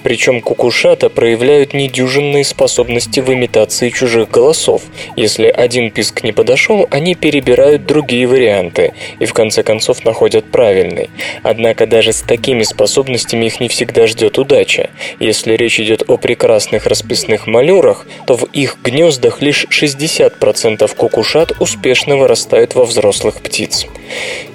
Причем 0.03 0.41
кукушата 0.41 1.09
проявляют 1.09 1.75
недюжинные 1.75 2.45
способности 2.45 3.21
в 3.21 3.33
имитации 3.33 3.91
чужих 3.91 4.31
голосов. 4.31 4.83
Если 5.17 5.47
один 5.47 5.91
писк 5.91 6.23
не 6.25 6.33
подошел, 6.33 6.87
они 6.91 7.15
перебирают 7.15 7.87
другие 7.87 8.27
варианты 8.27 8.95
и 9.19 9.27
в 9.27 9.35
конце 9.35 9.63
концов 9.63 10.05
находят 10.05 10.51
правильный. 10.51 11.11
Однако 11.43 11.87
даже 11.87 12.13
с 12.13 12.23
такими 12.23 12.63
способностями 12.63 13.47
их 13.47 13.61
не 13.61 13.69
всегда 13.69 14.07
ждет 14.07 14.39
удача. 14.39 14.91
Если 15.21 15.55
речь 15.55 15.81
идет 15.81 16.05
о 16.09 16.17
прекрасных 16.17 16.87
расписных 16.87 17.47
малюрах, 17.47 18.07
то 18.27 18.37
в 18.37 18.45
их 18.53 18.79
гнездах 18.83 19.43
лишь 19.43 19.67
60% 19.71 20.95
кукушат 20.95 21.53
успешно 21.61 22.17
вырастают 22.17 22.75
во 22.75 22.85
взрослых 22.85 23.41
птиц. 23.43 23.87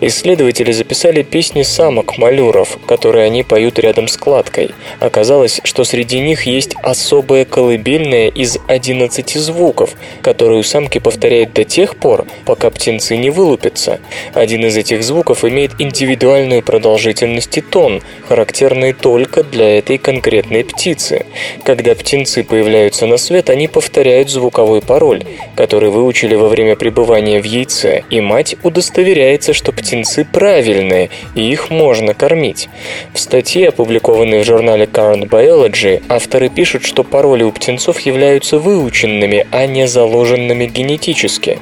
Исследователи 0.01 0.71
записали 0.71 1.23
песни 1.23 1.63
самок 1.63 2.17
малюров, 2.17 2.77
которые 2.87 3.25
они 3.25 3.43
поют 3.43 3.79
рядом 3.79 4.07
с 4.07 4.15
кладкой. 4.15 4.71
Оказалось, 4.99 5.59
что 5.63 5.83
среди 5.83 6.19
них 6.19 6.43
есть 6.43 6.75
особая 6.81 7.45
колыбельная 7.45 8.29
из 8.29 8.57
11 8.67 9.33
звуков, 9.35 9.95
которую 10.21 10.63
самки 10.63 10.99
повторяют 10.99 11.53
до 11.53 11.63
тех 11.65 11.95
пор, 11.97 12.25
пока 12.45 12.69
птенцы 12.69 13.17
не 13.17 13.29
вылупятся. 13.29 13.99
Один 14.33 14.65
из 14.65 14.77
этих 14.77 15.03
звуков 15.03 15.43
имеет 15.43 15.71
индивидуальную 15.79 16.61
продолжительность 16.61 17.57
и 17.57 17.61
тон, 17.61 18.01
характерный 18.27 18.93
только 18.93 19.43
для 19.43 19.77
этой 19.77 19.97
конкретной 19.97 20.28
птицы. 20.29 21.25
Когда 21.63 21.95
птенцы 21.95 22.43
появляются 22.43 23.05
на 23.05 23.17
свет, 23.17 23.49
они 23.49 23.67
повторяют 23.67 24.29
звуковой 24.29 24.81
пароль, 24.81 25.23
который 25.55 25.89
выучили 25.89 26.35
во 26.35 26.47
время 26.47 26.75
пребывания 26.75 27.41
в 27.41 27.45
яйце, 27.45 28.03
и 28.09 28.21
мать 28.21 28.55
удостоверяется, 28.63 29.53
что 29.53 29.71
птенцы 29.71 30.25
правильные, 30.31 31.09
и 31.35 31.49
их 31.49 31.69
можно 31.69 32.13
кормить. 32.13 32.69
В 33.13 33.19
статье, 33.19 33.69
опубликованной 33.69 34.41
в 34.41 34.45
журнале 34.45 34.85
Current 34.85 35.27
Biology, 35.29 36.01
авторы 36.09 36.49
пишут, 36.49 36.85
что 36.85 37.03
пароли 37.03 37.43
у 37.43 37.51
птенцов 37.51 37.99
являются 38.01 38.59
выученными, 38.59 39.47
а 39.51 39.65
не 39.65 39.87
заложенными 39.87 40.65
генетически. 40.65 41.59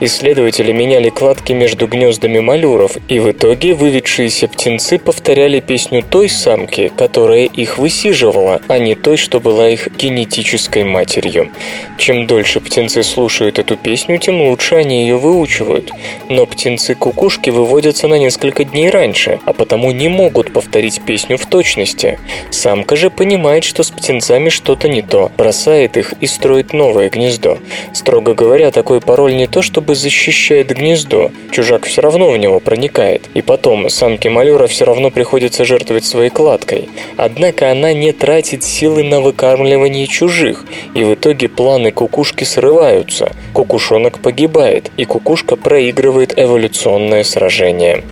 Исследователи 0.00 0.72
меняли 0.72 1.10
кладки 1.10 1.52
между 1.52 1.86
гнездами 1.86 2.40
малюров, 2.40 2.96
и 3.08 3.18
в 3.18 3.30
итоге 3.30 3.74
выведшиеся 3.74 4.48
птенцы 4.48 4.98
повторяли 4.98 5.60
песню 5.60 6.02
той 6.02 6.28
самки, 6.28 6.90
которая 6.96 7.44
их 7.44 7.78
высиживала, 7.98 8.60
а 8.68 8.78
не 8.78 8.94
той, 8.94 9.16
что 9.16 9.40
была 9.40 9.70
их 9.70 9.88
генетической 9.96 10.84
матерью. 10.84 11.50
Чем 11.98 12.26
дольше 12.26 12.60
птенцы 12.60 13.02
слушают 13.02 13.58
эту 13.58 13.76
песню, 13.76 14.18
тем 14.18 14.40
лучше 14.40 14.76
они 14.76 15.02
ее 15.02 15.16
выучивают. 15.16 15.90
Но 16.28 16.46
птенцы-кукушки 16.46 17.50
выводятся 17.50 18.06
на 18.06 18.14
несколько 18.14 18.62
дней 18.62 18.90
раньше, 18.90 19.40
а 19.44 19.52
потому 19.52 19.90
не 19.90 20.08
могут 20.08 20.52
повторить 20.52 21.02
песню 21.02 21.36
в 21.36 21.46
точности. 21.46 22.20
Самка 22.50 22.94
же 22.94 23.10
понимает, 23.10 23.64
что 23.64 23.82
с 23.82 23.90
птенцами 23.90 24.48
что-то 24.48 24.88
не 24.88 25.02
то, 25.02 25.32
бросает 25.36 25.96
их 25.96 26.14
и 26.20 26.26
строит 26.26 26.72
новое 26.72 27.10
гнездо. 27.10 27.58
Строго 27.92 28.34
говоря, 28.34 28.70
такой 28.70 29.00
пароль 29.00 29.34
не 29.34 29.48
то 29.48 29.60
чтобы 29.60 29.96
защищает 29.96 30.68
гнездо, 30.68 31.32
чужак 31.50 31.84
все 31.86 32.00
равно 32.00 32.30
в 32.30 32.38
него 32.38 32.60
проникает. 32.60 33.28
И 33.34 33.42
потом, 33.42 33.90
самке 33.90 34.30
малюра 34.30 34.68
все 34.68 34.84
равно 34.84 35.10
приходится 35.10 35.64
жертвовать 35.64 36.04
своей 36.04 36.30
кладкой. 36.30 36.88
Однако 37.16 37.72
она 37.72 37.87
не 37.92 38.12
тратит 38.12 38.64
силы 38.64 39.02
на 39.02 39.20
выкармливание 39.20 40.06
чужих, 40.06 40.64
и 40.94 41.04
в 41.04 41.14
итоге 41.14 41.48
планы 41.48 41.90
кукушки 41.90 42.44
срываются, 42.44 43.32
кукушонок 43.52 44.20
погибает, 44.20 44.90
и 44.96 45.04
кукушка 45.04 45.56
проигрывает 45.56 46.38
эволюционное 46.38 47.24
сражение. 47.24 48.04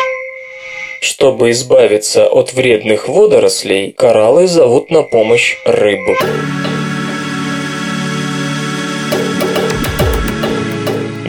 Чтобы 1.01 1.51
избавиться 1.51 2.27
от 2.27 2.53
вредных 2.53 3.09
водорослей, 3.09 3.93
кораллы 3.93 4.47
зовут 4.47 4.91
на 4.91 5.03
помощь 5.03 5.57
рыбу. 5.65 6.15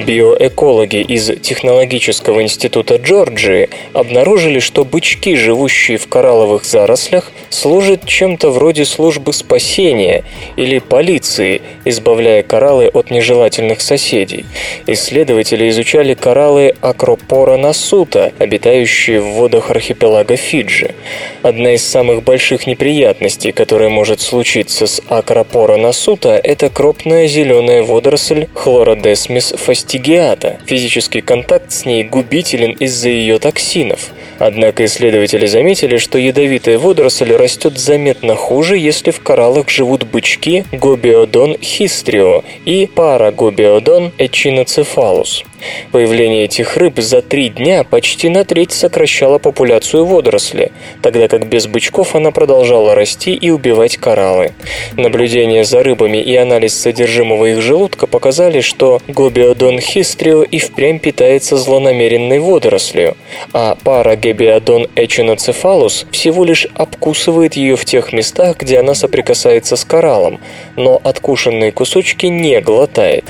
Биоэкологи 0.08 1.02
из 1.02 1.30
Технологического 1.42 2.42
института 2.42 2.96
Джорджии 2.96 3.68
обнаружили, 3.92 4.60
что 4.60 4.86
бычки, 4.86 5.36
живущие 5.36 5.98
в 5.98 6.08
коралловых 6.08 6.64
зарослях, 6.64 7.30
служат 7.50 8.06
чем-то 8.06 8.52
вроде 8.52 8.86
службы 8.86 9.34
спасения 9.34 10.24
или 10.56 10.80
полиции, 10.80 11.62
избавляя 11.84 12.42
кораллы 12.42 12.88
от 12.88 13.12
нежелательных 13.12 13.82
соседей. 13.82 14.46
Исследователи 14.86 15.68
изучали 15.68 16.14
кораллы 16.14 16.74
Акропора 16.80 17.58
насута, 17.58 18.32
обитающие 18.40 19.20
в 19.20 19.32
водах 19.32 19.72
архипелага 19.72 20.38
Фиджи. 20.38 20.96
Одна 21.42 21.74
из 21.74 21.86
самых 21.86 22.24
больших 22.24 22.66
неприятностей, 22.66 23.52
которая 23.52 23.90
может 23.90 24.22
случиться 24.22 24.88
с 24.88 25.02
Акропора 25.10 25.76
насута, 25.76 26.40
это 26.42 26.70
крупная 26.70 27.28
зеленая 27.28 27.84
водоросль 27.84 28.48
Хлородесмис 28.54 29.54
фастигиата 29.58 29.97
стигиата. 29.98 30.58
Физический 30.66 31.22
контакт 31.22 31.72
с 31.72 31.86
ней 31.86 32.04
губителен 32.04 32.72
из-за 32.74 33.10
ее 33.10 33.40
токсинов. 33.40 34.12
Однако 34.38 34.86
исследователи 34.86 35.48
заметили, 35.48 35.98
что 35.98 36.20
ядовитая 36.20 36.78
водоросль 36.78 37.34
растет 37.34 37.80
заметно 37.80 38.36
хуже, 38.36 38.78
если 38.78 39.10
в 39.10 39.22
кораллах 39.22 39.70
живут 39.70 40.04
бычки 40.04 40.66
Гобиодон 40.72 41.58
хистрио 41.60 42.44
и 42.66 42.86
Парагобиодон 42.86 44.12
эчиноцефалус. 44.20 45.44
Появление 45.92 46.46
этих 46.46 46.78
рыб 46.78 47.00
за 47.00 47.22
три 47.22 47.50
дня 47.50 47.84
почти 47.84 48.30
на 48.30 48.46
треть 48.46 48.72
сокращало 48.72 49.40
популяцию 49.40 50.06
водоросли, 50.06 50.72
тогда 51.02 51.28
как 51.28 51.48
без 51.48 51.68
бычков 51.68 52.16
она 52.16 52.32
продолжала 52.32 52.94
расти 52.94 53.34
и 53.34 53.50
убивать 53.50 53.98
кораллы. 53.98 54.54
Наблюдения 54.96 55.64
за 55.64 55.84
рыбами 55.84 56.18
и 56.18 56.36
анализ 56.36 56.76
содержимого 56.80 57.46
их 57.46 57.62
желудка 57.62 58.06
показали, 58.08 58.62
что 58.62 59.02
гобиодон 59.08 59.80
хистрио 59.80 60.44
и 60.44 60.60
впрямь 60.60 61.00
питается 61.00 61.58
злонамеренной 61.58 62.40
водорослью, 62.40 63.16
а 63.54 63.76
парагебиодон 63.84 64.88
эчиноцефалус 64.96 66.06
всего 66.12 66.44
лишь 66.44 66.68
обкусывает 66.76 67.56
ее 67.56 67.76
в 67.76 67.86
тех 67.86 68.14
местах, 68.14 68.58
где 68.58 68.80
она 68.80 68.94
соприкасается 68.94 69.76
с 69.76 69.84
кораллом, 69.84 70.40
но 70.76 71.02
откушенные 71.04 71.72
кусочки 71.72 72.28
не 72.28 72.60
глотает. 72.62 73.26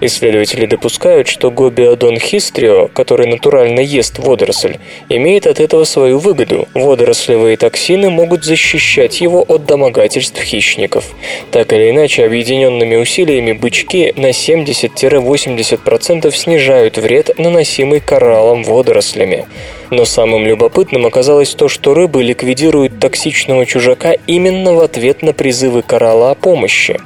Исследователи 0.00 0.66
допускают, 0.66 1.28
что 1.28 1.50
гобиодон 1.50 2.18
хистрио, 2.18 2.88
который 2.88 3.26
натурально 3.26 3.80
ест 3.80 4.18
водоросль, 4.18 4.76
имеет 5.08 5.46
от 5.46 5.60
этого 5.60 5.84
свою 5.84 6.18
выгоду. 6.18 6.68
Водорослевые 6.74 7.56
токсины 7.56 8.10
могут 8.10 8.44
защищать 8.44 9.20
его 9.20 9.44
от 9.46 9.66
домогательств 9.66 10.42
хищников. 10.42 11.04
Так 11.50 11.72
или 11.72 11.90
иначе, 11.90 12.24
объединенными 12.24 12.96
усилиями 12.96 13.52
бычки 13.52 14.12
на 14.16 14.30
70-80% 14.30 16.34
снижают 16.34 16.98
вред, 16.98 17.38
наносимый 17.38 18.00
кораллам 18.00 18.64
водорослями. 18.64 19.46
Но 19.92 20.06
самым 20.06 20.46
любопытным 20.46 21.04
оказалось 21.04 21.54
то, 21.54 21.68
что 21.68 21.92
рыбы 21.92 22.22
ликвидируют 22.22 22.98
токсичного 22.98 23.66
чужака 23.66 24.14
именно 24.26 24.72
в 24.72 24.80
ответ 24.80 25.20
на 25.20 25.34
призывы 25.34 25.82
коралла 25.82 26.30
о 26.30 26.34
помощи. 26.34 26.98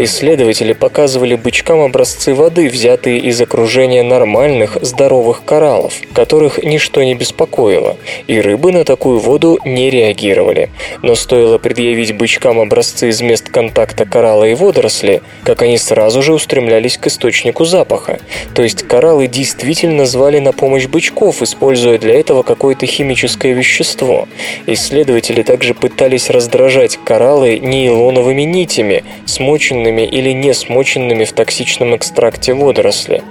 Исследователи 0.00 0.72
показывали 0.72 1.36
бычкам 1.36 1.80
образцы 1.80 2.34
воды, 2.34 2.68
взятые 2.68 3.20
из 3.20 3.40
окружения 3.40 4.02
нормальных, 4.02 4.78
здоровых 4.82 5.44
кораллов, 5.44 5.94
которых 6.12 6.60
ничто 6.60 7.04
не 7.04 7.14
беспокоило, 7.14 7.96
и 8.26 8.40
рыбы 8.40 8.72
на 8.72 8.84
такую 8.84 9.20
воду 9.20 9.60
не 9.64 9.88
реагировали. 9.88 10.70
Но 11.02 11.14
стоило 11.14 11.58
предъявить 11.58 12.16
бычкам 12.16 12.58
образцы 12.58 13.10
из 13.10 13.20
мест 13.20 13.48
контакта 13.48 14.06
коралла 14.06 14.42
и 14.42 14.54
водоросли, 14.54 15.22
как 15.44 15.62
они 15.62 15.78
сразу 15.78 16.20
же 16.20 16.34
устремлялись 16.34 16.98
к 16.98 17.06
источнику 17.06 17.64
запаха. 17.64 18.18
То 18.56 18.64
есть 18.64 18.82
кораллы 18.82 19.28
действительно 19.28 20.04
звали 20.04 20.40
на 20.40 20.52
помощь 20.52 20.86
бычков, 20.86 21.40
используя 21.40 21.96
для 21.96 22.23
этого 22.24 22.42
какое-то 22.42 22.86
химическое 22.86 23.52
вещество. 23.52 24.26
Исследователи 24.66 25.42
также 25.42 25.74
пытались 25.74 26.30
раздражать 26.30 26.96
кораллы 26.96 27.58
нейлоновыми 27.58 28.42
нитями, 28.42 29.04
смоченными 29.26 30.02
или 30.02 30.30
не 30.30 30.54
смоченными 30.54 31.24
в 31.24 31.32
токсичном 31.32 31.94
экстракте 31.96 32.54
водоросли. 32.54 33.22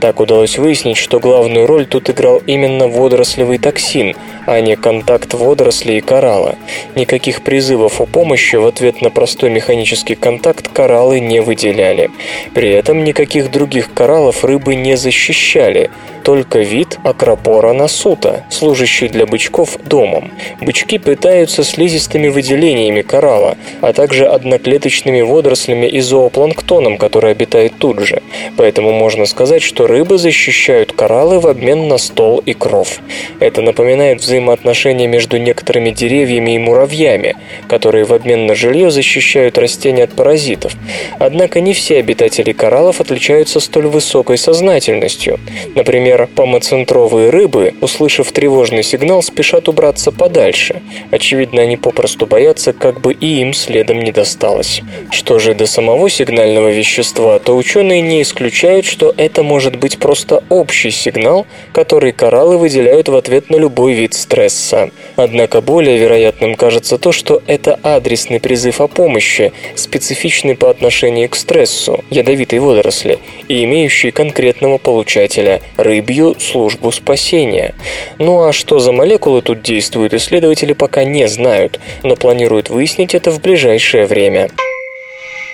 Так 0.00 0.20
удалось 0.20 0.58
выяснить, 0.58 0.98
что 0.98 1.18
главную 1.18 1.66
роль 1.66 1.86
тут 1.86 2.10
играл 2.10 2.42
именно 2.46 2.88
водорослевый 2.88 3.56
токсин, 3.56 4.14
а 4.46 4.60
не 4.60 4.76
контакт 4.76 5.34
водорослей 5.34 5.98
и 5.98 6.00
коралла. 6.00 6.56
Никаких 6.94 7.42
призывов 7.42 8.00
о 8.00 8.06
помощи 8.06 8.56
в 8.56 8.66
ответ 8.66 9.00
на 9.02 9.10
простой 9.10 9.50
механический 9.50 10.14
контакт 10.14 10.68
кораллы 10.68 11.20
не 11.20 11.40
выделяли. 11.40 12.10
При 12.54 12.70
этом 12.70 13.04
никаких 13.04 13.50
других 13.50 13.92
кораллов 13.92 14.44
рыбы 14.44 14.74
не 14.74 14.96
защищали, 14.96 15.90
только 16.22 16.60
вид 16.60 16.98
акропора 17.04 17.72
насута, 17.72 18.44
служащий 18.50 19.08
для 19.08 19.26
бычков 19.26 19.76
домом. 19.84 20.30
Бычки 20.60 20.98
питаются 20.98 21.64
слизистыми 21.64 22.28
выделениями 22.28 23.02
коралла, 23.02 23.56
а 23.80 23.92
также 23.92 24.26
одноклеточными 24.26 25.20
водорослями 25.20 25.86
и 25.86 26.00
зоопланктоном, 26.00 26.96
который 26.96 27.32
обитает 27.32 27.74
тут 27.78 28.00
же. 28.00 28.22
Поэтому 28.56 28.92
можно 28.92 29.26
сказать, 29.26 29.62
что 29.62 29.86
рыбы 29.86 30.18
защищают 30.18 30.92
кораллы 30.92 31.40
в 31.40 31.46
обмен 31.46 31.88
на 31.88 31.98
стол 31.98 32.42
и 32.44 32.54
кров. 32.54 33.00
Это 33.40 33.62
напоминает 33.62 34.22
взаимоотношения 34.32 35.06
между 35.06 35.36
некоторыми 35.36 35.90
деревьями 35.90 36.54
и 36.54 36.58
муравьями, 36.58 37.36
которые 37.68 38.04
в 38.06 38.14
обмен 38.14 38.46
на 38.46 38.54
жилье 38.54 38.90
защищают 38.90 39.58
растения 39.58 40.04
от 40.04 40.12
паразитов. 40.12 40.72
Однако 41.18 41.60
не 41.60 41.74
все 41.74 41.98
обитатели 41.98 42.52
кораллов 42.52 43.02
отличаются 43.02 43.60
столь 43.60 43.88
высокой 43.88 44.38
сознательностью. 44.38 45.38
Например, 45.74 46.28
помоцентровые 46.34 47.28
рыбы, 47.28 47.74
услышав 47.82 48.32
тревожный 48.32 48.82
сигнал, 48.82 49.22
спешат 49.22 49.68
убраться 49.68 50.12
подальше. 50.12 50.80
Очевидно, 51.10 51.60
они 51.60 51.76
попросту 51.76 52.26
боятся, 52.26 52.72
как 52.72 53.02
бы 53.02 53.12
и 53.12 53.40
им 53.42 53.52
следом 53.52 54.00
не 54.00 54.12
досталось. 54.12 54.80
Что 55.10 55.38
же 55.38 55.54
до 55.54 55.66
самого 55.66 56.08
сигнального 56.08 56.70
вещества, 56.70 57.38
то 57.38 57.54
ученые 57.54 58.00
не 58.00 58.22
исключают, 58.22 58.86
что 58.86 59.12
это 59.14 59.42
может 59.42 59.76
быть 59.76 59.98
просто 59.98 60.42
общий 60.48 60.90
сигнал, 60.90 61.46
который 61.74 62.12
кораллы 62.12 62.56
выделяют 62.56 63.10
в 63.10 63.14
ответ 63.16 63.50
на 63.50 63.56
любой 63.56 63.92
вид 63.92 64.14
стресса. 64.22 64.90
Однако 65.16 65.60
более 65.60 65.98
вероятным 65.98 66.54
кажется 66.54 66.98
то, 66.98 67.12
что 67.12 67.42
это 67.46 67.78
адресный 67.82 68.40
призыв 68.40 68.80
о 68.80 68.88
помощи, 68.88 69.52
специфичный 69.74 70.56
по 70.56 70.70
отношению 70.70 71.28
к 71.28 71.36
стрессу, 71.36 72.04
ядовитой 72.10 72.58
водоросли, 72.58 73.18
и 73.48 73.64
имеющий 73.64 74.10
конкретного 74.10 74.78
получателя– 74.78 75.60
рыбью 75.76 76.36
службу 76.38 76.90
спасения. 76.92 77.74
Ну 78.18 78.44
а 78.44 78.52
что 78.52 78.78
за 78.78 78.92
молекулы 78.92 79.42
тут 79.42 79.62
действуют, 79.62 80.14
исследователи 80.14 80.72
пока 80.72 81.04
не 81.04 81.28
знают, 81.28 81.80
но 82.02 82.16
планируют 82.16 82.70
выяснить 82.70 83.14
это 83.14 83.30
в 83.30 83.40
ближайшее 83.40 84.06
время. 84.06 84.48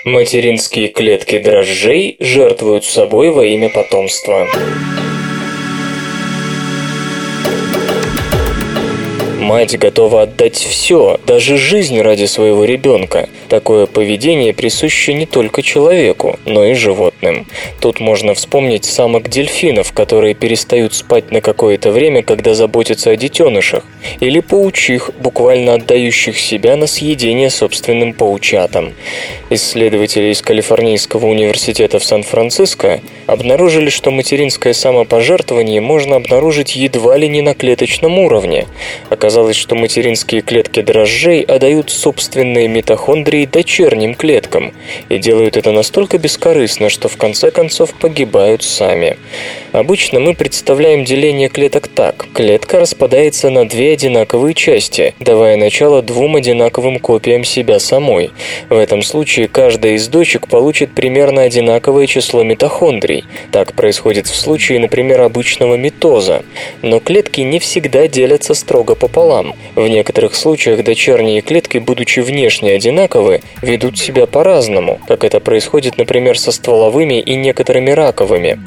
Материнские 0.05 0.89
клетки 0.89 1.39
дрожжей 1.39 2.17
жертвуют 2.21 2.85
собой 2.85 3.31
во 3.31 3.45
имя 3.45 3.69
потомства. 3.69 4.47
Мать 9.49 9.79
готова 9.79 10.25
отдать 10.25 10.57
все, 10.57 11.19
даже 11.27 11.57
жизнь 11.57 11.99
ради 12.03 12.27
своего 12.27 12.67
ребенка. 12.67 13.31
Такое 13.49 13.87
поведение 13.87 14.53
присуще 14.53 15.15
не 15.15 15.25
только 15.25 15.63
человеку, 15.63 16.39
но 16.45 16.67
и 16.67 16.75
животным. 16.75 17.47
Тут 17.81 17.99
можно 17.99 18.35
вспомнить 18.35 18.85
самок 18.85 19.31
дельфинов, 19.31 19.95
которые 19.95 20.35
перестают 20.35 20.93
спать 20.93 21.31
на 21.31 21.41
какое-то 21.41 21.93
время, 21.93 22.23
когда 22.23 22.53
заботятся 22.53 23.09
о 23.09 23.17
детенышах, 23.17 23.85
или 24.21 24.41
паучих, 24.41 25.13
буквально 25.19 25.73
отдающих 25.73 26.39
себя 26.39 26.77
на 26.77 26.87
съедение 26.87 27.49
собственным 27.49 28.13
паучатам. 28.13 28.93
Исследователи 29.49 30.31
из 30.31 30.43
Калифорнийского 30.43 31.25
университета 31.25 31.99
в 31.99 32.05
Сан-Франциско 32.05 33.01
обнаружили, 33.27 33.89
что 33.89 34.11
материнское 34.11 34.75
самопожертвование 34.75 35.81
можно 35.81 36.17
обнаружить 36.17 36.77
едва 36.77 37.17
ли 37.17 37.29
не 37.29 37.41
на 37.41 37.55
клеточном 37.55 38.19
уровне. 38.19 38.67
Оказалось, 39.09 39.38
что 39.57 39.77
материнские 39.77 40.41
клетки 40.41 40.83
дрожжей 40.83 41.43
отдают 41.43 41.91
собственные 41.91 42.67
митохондрии 42.67 43.47
дочерним 43.47 44.15
клеткам 44.15 44.73
и 45.09 45.19
делают 45.19 45.57
это 45.57 45.71
настолько 45.71 46.19
бескорыстно, 46.19 46.89
что 46.89 47.09
в 47.09 47.17
конце 47.17 47.51
концов 47.51 47.95
погибают 47.95 48.65
сами. 48.65 49.17
Обычно 49.73 50.19
мы 50.19 50.35
представляем 50.35 51.05
деление 51.05 51.49
клеток 51.49 51.87
так. 51.87 52.27
Клетка 52.33 52.81
распадается 52.81 53.51
на 53.51 53.69
две 53.69 53.93
одинаковые 53.93 54.55
части, 54.55 55.15
давая 55.21 55.57
начало 55.57 56.03
двум 56.03 56.37
одинаковым 56.37 56.99
копиям 56.99 57.45
себя 57.45 57.79
самой. 57.79 58.31
В 58.69 58.77
этом 58.77 59.03
случае 59.03 59.47
каждая 59.47 59.93
из 59.93 60.09
дочек 60.09 60.49
получит 60.49 60.95
примерно 60.95 61.43
одинаковое 61.43 62.07
число 62.07 62.43
митохондрий. 62.43 63.25
Так 63.53 63.75
происходит 63.75 64.27
в 64.27 64.35
случае, 64.35 64.81
например, 64.81 65.21
обычного 65.21 65.77
митоза. 65.77 66.43
Но 66.83 66.99
клетки 66.99 67.43
не 67.43 67.59
всегда 67.59 68.09
делятся 68.09 68.55
строго 68.55 68.95
пополам. 69.19 69.55
В 69.75 69.89
некоторых 69.89 70.35
случаях 70.35 70.85
дочерние 70.85 71.41
клетки, 71.41 71.79
будучи 71.79 72.21
внешне 72.21 72.73
одинаковы, 72.75 73.41
ведут 73.63 73.99
себя 73.99 74.27
по-разному, 74.27 75.01
как 75.09 75.25
это 75.25 75.41
происходит, 75.41 75.99
например, 75.99 76.39
со 76.39 76.53
стволовыми 76.53 77.21
и 77.21 77.35
некоторыми 77.35 77.91
раковыми. 77.91 78.61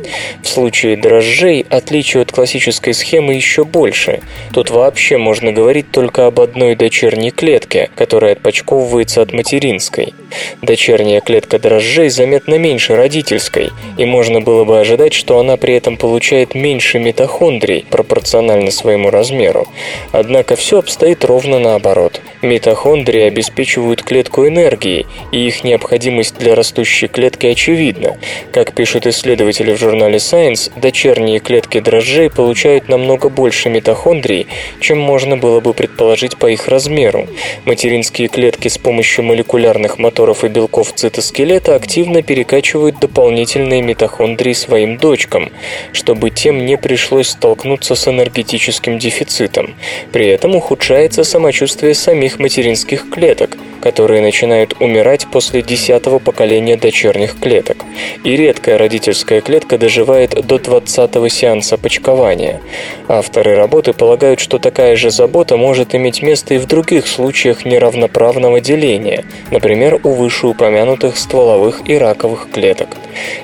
В 0.44 0.48
случае 0.48 0.98
дрожжей 0.98 1.66
отличие 1.70 2.24
от 2.24 2.32
классической 2.32 2.94
схемы 2.94 3.34
еще 3.34 3.64
больше. 3.64 4.20
Тут 4.54 4.70
вообще 4.70 5.18
можно 5.18 5.54
говорить 5.54 5.92
только 5.92 6.28
об 6.28 6.40
одной 6.42 6.76
дочерней 6.76 7.32
клетке, 7.32 7.90
которая 7.96 8.34
отпочковывается 8.34 9.22
от 9.22 9.32
материнской. 9.32 10.14
Дочерняя 10.62 11.22
клетка 11.22 11.60
дрожжей 11.60 12.10
заметно 12.10 12.56
меньше 12.56 12.96
родительской, 12.96 13.72
и 13.98 14.06
можно 14.06 14.42
было 14.42 14.64
бы 14.64 14.80
ожидать, 14.80 15.14
что 15.14 15.40
она 15.40 15.58
при 15.58 15.76
этом 15.76 15.98
получает 15.98 16.56
меньше 16.56 17.00
митохондрий 17.00 17.86
пропорционально 17.90 18.72
своему 18.72 19.10
размеру. 19.10 19.68
Однако 20.12 20.56
все 20.56 20.80
обстоит 20.80 21.26
ровно 21.26 21.60
наоборот. 21.60 22.22
Митохондрии 22.42 23.22
обеспечивают 23.22 24.04
клетку 24.04 24.48
энергией, 24.48 25.06
и 25.32 25.46
их 25.46 25.64
необходимость 25.64 26.38
для 26.38 26.56
растущей 26.56 27.08
клетки 27.08 27.48
очевидна. 27.48 28.18
Как 28.52 28.74
пишут 28.74 29.06
исследователи 29.06 29.74
в 29.74 29.80
журнале 29.80 30.18
Science, 30.18 30.72
дочерние 30.76 31.40
клетки 31.40 31.80
дрожжей 31.80 32.30
получают 32.30 32.90
намного 32.90 33.30
больше 33.30 33.70
митохондрий, 33.70 34.48
чем 34.80 35.00
можно 35.00 35.38
было 35.38 35.60
бы 35.60 35.74
предположить 35.74 36.38
по 36.38 36.48
их 36.48 36.68
размеру. 36.68 37.28
Материнские 37.66 38.28
клетки 38.28 38.68
с 38.68 38.78
помощью 38.78 39.26
молекулярных 39.26 40.00
моторов 40.00 40.21
и 40.22 40.48
белков 40.48 40.94
цитоскелета 40.94 41.76
активно 41.76 42.22
перекачивают 42.22 43.00
дополнительные 43.00 43.82
митохондрии 43.82 44.54
своим 44.54 44.98
дочкам, 44.98 45.52
чтобы 45.94 46.30
тем 46.30 46.66
не 46.66 46.78
пришлось 46.78 47.30
столкнуться 47.30 47.96
с 47.96 48.08
энергетическим 48.08 49.00
дефицитом. 49.00 49.74
При 50.12 50.28
этом 50.28 50.56
ухудшается 50.56 51.24
самочувствие 51.24 51.96
самих 51.96 52.40
материнских 52.40 53.10
клеток, 53.10 53.58
которые 53.82 54.22
начинают 54.22 54.76
умирать 54.80 55.28
после 55.32 55.62
десятого 55.62 56.20
поколения 56.20 56.78
дочерних 56.78 57.40
клеток. 57.40 57.84
И 58.24 58.38
редкая 58.38 58.78
родительская 58.78 59.42
клетка 59.42 59.78
доживает 59.78 60.32
до 60.46 60.58
20-го 60.58 61.28
сеанса 61.28 61.78
почкования. 61.78 62.62
Авторы 63.08 63.56
работы 63.56 63.94
полагают, 63.94 64.40
что 64.40 64.60
такая 64.60 64.96
же 64.96 65.10
забота 65.10 65.58
может 65.58 65.96
иметь 65.96 66.22
место 66.22 66.54
и 66.54 66.58
в 66.60 66.68
других 66.68 67.08
случаях 67.08 67.66
неравноправного 67.66 68.62
деления, 68.62 69.26
например, 69.50 70.00
у 70.12 70.14
вышеупомянутых 70.14 71.18
стволовых 71.18 71.82
и 71.90 71.98
раковых 71.98 72.50
клеток. 72.52 72.90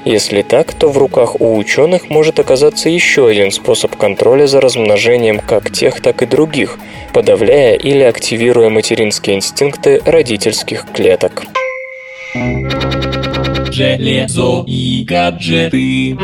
Если 0.05 0.41
так, 0.41 0.73
то 0.73 0.89
в 0.89 0.97
руках 0.97 1.39
у 1.39 1.55
ученых 1.57 2.09
может 2.09 2.39
оказаться 2.39 2.89
еще 2.89 3.27
один 3.27 3.51
способ 3.51 3.95
контроля 3.95 4.47
за 4.47 4.59
размножением 4.59 5.39
как 5.39 5.71
тех, 5.71 6.01
так 6.01 6.21
и 6.21 6.25
других, 6.25 6.77
подавляя 7.13 7.75
или 7.75 8.01
активируя 8.01 8.69
материнские 8.69 9.37
инстинкты 9.37 10.01
родительских 10.05 10.85
клеток. 10.93 11.43
Железо 13.71 14.63
и 14.67 15.05
гаджеты. 15.07 16.17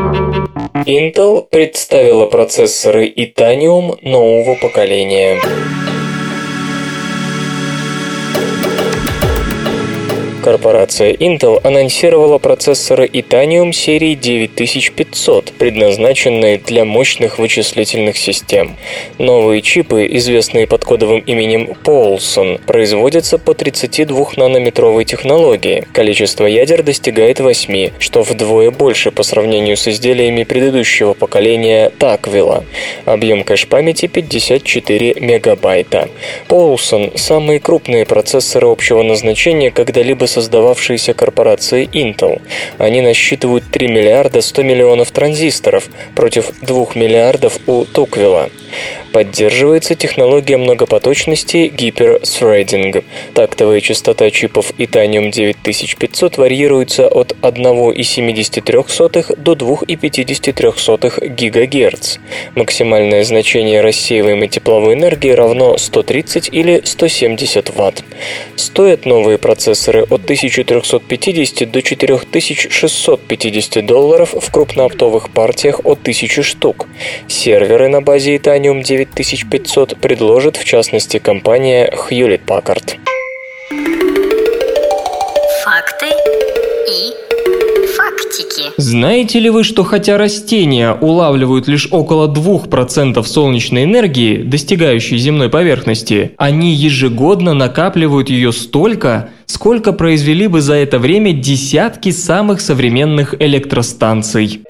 Intel 0.85 1.47
представила 1.49 2.25
процессоры 2.25 3.07
Itanium 3.07 3.97
нового 4.01 4.55
поколения. 4.55 5.39
Корпорация 10.43 11.13
Intel 11.13 11.61
анонсировала 11.63 12.37
процессоры 12.37 13.05
Itanium 13.05 13.71
серии 13.71 14.13
9500, 14.13 15.53
предназначенные 15.53 16.57
для 16.57 16.83
мощных 16.83 17.39
вычислительных 17.39 18.17
систем. 18.17 18.75
Новые 19.19 19.61
чипы, 19.61 20.05
известные 20.11 20.67
под 20.67 20.83
кодовым 20.83 21.19
именем 21.19 21.77
Paulson, 21.85 22.59
производятся 22.65 23.37
по 23.37 23.51
32-нанометровой 23.51 25.05
технологии. 25.05 25.87
Количество 25.93 26.45
ядер 26.45 26.83
достигает 26.83 27.39
8, 27.39 27.91
что 27.99 28.21
вдвое 28.23 28.69
больше 28.69 29.11
по 29.11 29.23
сравнению 29.23 29.77
с 29.77 29.87
изделиями 29.87 30.43
предыдущего 30.43 31.13
поколения 31.13 31.89
Таквила. 31.89 32.65
Объем 33.05 33.45
кэш-памяти 33.45 34.07
54 34.07 35.15
мегабайта. 35.21 36.09
Paulson– 36.49 37.13
самые 37.17 37.61
крупные 37.61 38.05
процессоры 38.05 38.67
общего 38.67 39.03
назначения, 39.03 39.71
когда-либо 39.71 40.27
создававшиеся 40.33 41.13
корпорацией 41.13 41.89
Intel. 41.93 42.41
Они 42.77 43.01
насчитывают 43.01 43.63
3 43.71 43.87
миллиарда 43.87 44.41
100 44.41 44.63
миллионов 44.63 45.11
транзисторов 45.11 45.89
против 46.15 46.51
2 46.61 46.87
миллиардов 46.95 47.59
у 47.67 47.85
Токвилла. 47.85 48.49
Поддерживается 49.11 49.93
технология 49.93 50.57
многопоточности 50.57 51.71
гиперthreading. 51.71 53.03
Тактовая 53.35 53.79
частота 53.79 54.31
чипов 54.31 54.73
Itanium 54.79 55.29
9500 55.31 56.37
варьируется 56.37 57.07
от 57.07 57.33
1,73 57.43 59.35
до 59.37 59.53
2,53 59.53 61.29
ГГц. 61.29 62.17
Максимальное 62.55 63.23
значение 63.23 63.81
рассеиваемой 63.81 64.47
тепловой 64.47 64.95
энергии 64.95 65.29
равно 65.29 65.77
130 65.77 66.49
или 66.51 66.81
170 66.83 67.69
Вт. 67.69 68.03
Стоят 68.55 69.05
новые 69.05 69.37
процессоры 69.37 70.07
от 70.09 70.22
1350 70.23 71.71
до 71.71 71.81
4650 71.81 73.85
долларов 73.85 74.33
в 74.33 74.51
крупнооптовых 74.51 75.29
партиях 75.29 75.81
от 75.83 75.99
1000 76.01 76.43
штук. 76.43 76.87
Серверы 77.27 77.89
на 77.89 78.01
базе 78.01 78.37
Itanium 78.37 78.83
9500 78.83 79.97
предложит 79.97 80.57
в 80.57 80.63
частности 80.63 81.19
компания 81.19 81.91
Hewlett 82.09 82.45
Packard. 82.45 82.97
Факты 85.63 86.07
и 86.89 87.13
фактики. 87.95 88.71
Знаете 88.77 89.39
ли 89.39 89.49
вы, 89.49 89.63
что 89.63 89.83
хотя 89.83 90.17
растения 90.17 90.93
улавливают 90.93 91.67
лишь 91.67 91.87
около 91.91 92.27
2% 92.27 93.23
солнечной 93.23 93.85
энергии, 93.85 94.43
достигающей 94.43 95.17
земной 95.17 95.49
поверхности, 95.49 96.31
они 96.37 96.73
ежегодно 96.73 97.53
накапливают 97.53 98.29
ее 98.29 98.51
столько, 98.51 99.29
сколько 99.53 99.93
произвели 99.93 100.47
бы 100.47 100.61
за 100.61 100.73
это 100.73 100.97
время 100.97 101.31
десятки 101.31 102.09
самых 102.09 102.59
современных 102.59 103.35
электростанций. 103.39 104.63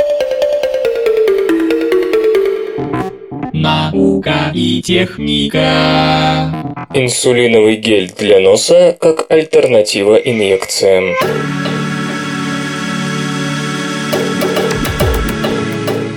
Наука 3.54 4.52
и 4.54 4.82
техника. 4.82 6.52
Инсулиновый 6.94 7.78
гель 7.78 8.12
для 8.20 8.42
носа 8.42 8.98
как 9.00 9.26
альтернатива 9.32 10.16
инъекциям. 10.16 11.14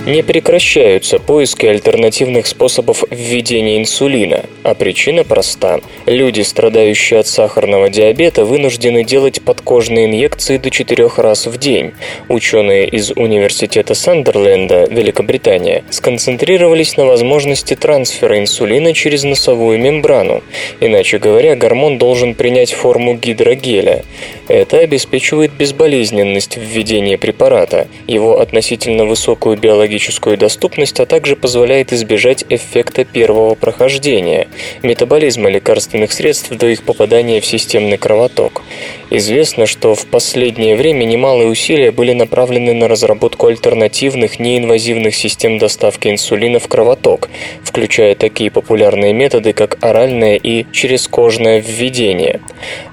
Не 0.07 0.23
прекращаются 0.23 1.19
поиски 1.19 1.65
альтернативных 1.65 2.47
способов 2.47 3.03
введения 3.11 3.77
инсулина, 3.77 4.45
а 4.63 4.73
причина 4.73 5.25
проста. 5.25 5.81
Люди, 6.05 6.39
страдающие 6.43 7.19
от 7.19 7.27
сахарного 7.27 7.89
диабета, 7.89 8.45
вынуждены 8.45 9.03
делать 9.03 9.41
подкожные 9.41 10.05
инъекции 10.05 10.59
до 10.59 10.69
4 10.69 11.09
раз 11.17 11.47
в 11.47 11.57
день. 11.57 11.91
Ученые 12.29 12.87
из 12.87 13.11
Университета 13.11 13.95
Сандерленда, 13.95 14.85
Великобритания, 14.89 15.83
сконцентрировались 15.89 16.95
на 16.95 17.05
возможности 17.05 17.75
трансфера 17.75 18.39
инсулина 18.39 18.93
через 18.93 19.25
носовую 19.25 19.77
мембрану. 19.77 20.41
Иначе 20.79 21.17
говоря, 21.17 21.57
гормон 21.57 21.97
должен 21.97 22.33
принять 22.33 22.71
форму 22.71 23.15
гидрогеля. 23.15 24.05
Это 24.47 24.79
обеспечивает 24.79 25.51
безболезненность 25.51 26.55
введения 26.55 27.17
препарата, 27.17 27.87
его 28.07 28.39
относительно 28.39 29.05
высокую 29.05 29.57
биологическую 29.57 30.37
доступность, 30.37 30.99
а 31.01 31.05
также 31.05 31.35
позволяет 31.35 31.91
избежать 31.91 32.45
эффекта 32.47 33.03
первого 33.03 33.55
прохождения, 33.55 34.47
метаболизма 34.83 35.49
лекарственных 35.49 36.13
средств 36.13 36.49
до 36.51 36.67
их 36.67 36.83
попадания 36.83 37.41
в 37.41 37.45
системный 37.45 37.97
кровоток. 37.97 38.61
Известно, 39.09 39.65
что 39.65 39.95
в 39.95 40.05
последнее 40.05 40.75
время 40.75 41.03
немалые 41.03 41.49
усилия 41.49 41.91
были 41.91 42.13
направлены 42.13 42.73
на 42.73 42.87
разработку 42.87 43.47
альтернативных 43.47 44.39
неинвазивных 44.39 45.13
систем 45.15 45.57
доставки 45.57 46.07
инсулина 46.07 46.59
в 46.59 46.67
кровоток, 46.67 47.29
включая 47.63 48.15
такие 48.15 48.49
популярные 48.49 49.11
методы, 49.11 49.51
как 49.51 49.77
оральное 49.81 50.35
и 50.35 50.65
черезкожное 50.71 51.59
введение. 51.59 52.39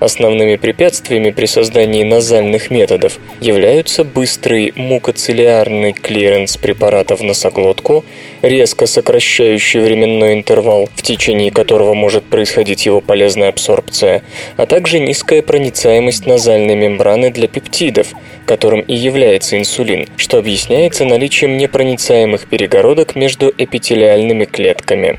Основными 0.01 0.57
препятствиями 0.57 1.31
при 1.31 1.44
создании 1.47 2.05
назальных 2.05 2.71
методов 2.71 3.19
являются 3.41 4.05
быстрый 4.05 4.73
мукоцилиарный 4.77 5.93
клиренс 5.93 6.57
препарата 6.57 7.17
в 7.17 7.23
носоглотку, 7.23 8.05
резко 8.49 8.87
сокращающий 8.87 9.81
временной 9.81 10.35
интервал, 10.35 10.89
в 10.95 11.03
течение 11.03 11.51
которого 11.51 11.95
может 11.95 12.25
происходить 12.25 12.87
его 12.87 13.01
полезная 13.01 13.49
абсорбция, 13.49 14.23
а 14.57 14.67
также 14.67 14.99
низкая 14.99 15.43
проницаемость 15.43 16.27
назальной 16.27 16.75
мембраны 16.75 17.31
для 17.31 17.49
пептидов, 17.49 18.09
которым 18.45 18.81
и 18.81 18.95
является 18.95 19.59
инсулин, 19.59 20.07
что 20.17 20.39
объясняется 20.39 21.05
наличием 21.05 21.57
непроницаемых 21.57 22.47
перегородок 22.47 23.17
между 23.17 23.53
эпителиальными 23.57 24.45
клетками. 24.45 25.19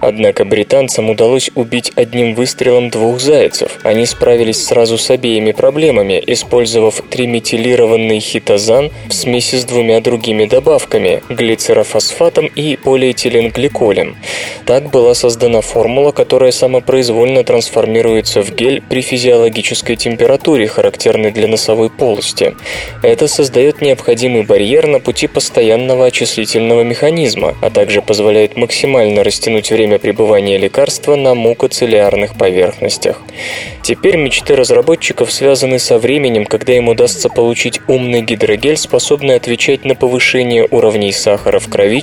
Однако 0.00 0.44
британцам 0.44 1.10
удалось 1.10 1.50
убить 1.54 1.92
одним 1.94 2.34
выстрелом 2.34 2.90
двух 2.90 3.20
зайцев. 3.20 3.78
Они 3.84 4.06
справились 4.06 4.64
сразу 4.64 4.98
с 4.98 5.10
обеими 5.10 5.52
проблемами, 5.52 6.22
использовав 6.26 7.02
триметилированный 7.08 8.18
хитозан 8.18 8.90
в 9.08 9.12
смеси 9.12 9.56
с 9.56 9.64
двумя 9.64 10.00
другими 10.00 10.46
добавками– 10.46 11.22
глицерофосфатом 11.28 12.46
и 12.54 12.63
полиэтиленгликолем. 12.82 14.16
Так 14.66 14.90
была 14.90 15.14
создана 15.14 15.60
формула, 15.60 16.12
которая 16.12 16.52
самопроизвольно 16.52 17.44
трансформируется 17.44 18.42
в 18.42 18.54
гель 18.54 18.82
при 18.88 19.02
физиологической 19.02 19.96
температуре, 19.96 20.66
характерной 20.66 21.30
для 21.32 21.48
носовой 21.48 21.90
полости. 21.90 22.54
Это 23.02 23.28
создает 23.28 23.80
необходимый 23.80 24.42
барьер 24.42 24.86
на 24.86 25.00
пути 25.00 25.26
постоянного 25.26 26.06
очислительного 26.06 26.82
механизма, 26.82 27.54
а 27.60 27.70
также 27.70 28.00
позволяет 28.02 28.56
максимально 28.56 29.22
растянуть 29.24 29.70
время 29.70 29.98
пребывания 29.98 30.58
лекарства 30.58 31.16
на 31.16 31.34
мукоцилиарных 31.34 32.36
поверхностях. 32.36 33.20
Теперь 33.82 34.16
мечты 34.16 34.56
разработчиков 34.56 35.30
связаны 35.32 35.78
со 35.78 35.98
временем, 35.98 36.46
когда 36.46 36.72
им 36.72 36.88
удастся 36.88 37.28
получить 37.28 37.80
умный 37.88 38.22
гидрогель, 38.22 38.76
способный 38.76 39.36
отвечать 39.36 39.84
на 39.84 39.94
повышение 39.94 40.66
уровней 40.70 41.12
сахара 41.12 41.58
в 41.58 41.68
крови 41.68 42.00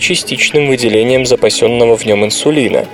частичным 0.51 0.67
выделением 0.67 1.25
запасенного 1.25 1.97
в 1.97 2.05
нем 2.05 2.25
инсулина. 2.25 2.85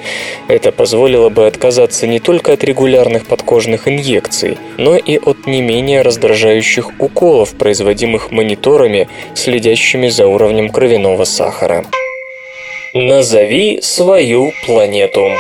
Это 0.48 0.72
позволило 0.72 1.30
бы 1.30 1.48
отказаться 1.48 2.08
не 2.08 2.20
только 2.20 2.54
от 2.54 2.64
регулярных 2.64 3.26
подкожных 3.26 3.88
инъекций, 3.88 4.58
но 4.78 4.96
и 4.96 5.18
от 5.18 5.48
не 5.48 5.62
менее 5.62 6.04
раздражающих 6.04 6.92
уколов, 7.00 7.56
производимых 7.58 8.32
мониторами, 8.32 9.08
следящими 9.34 10.10
за 10.10 10.28
уровнем 10.28 10.70
кровяного 10.70 11.26
сахара. 11.26 11.86
Назови 12.94 13.80
свою 13.82 14.52
планету. 14.66 15.32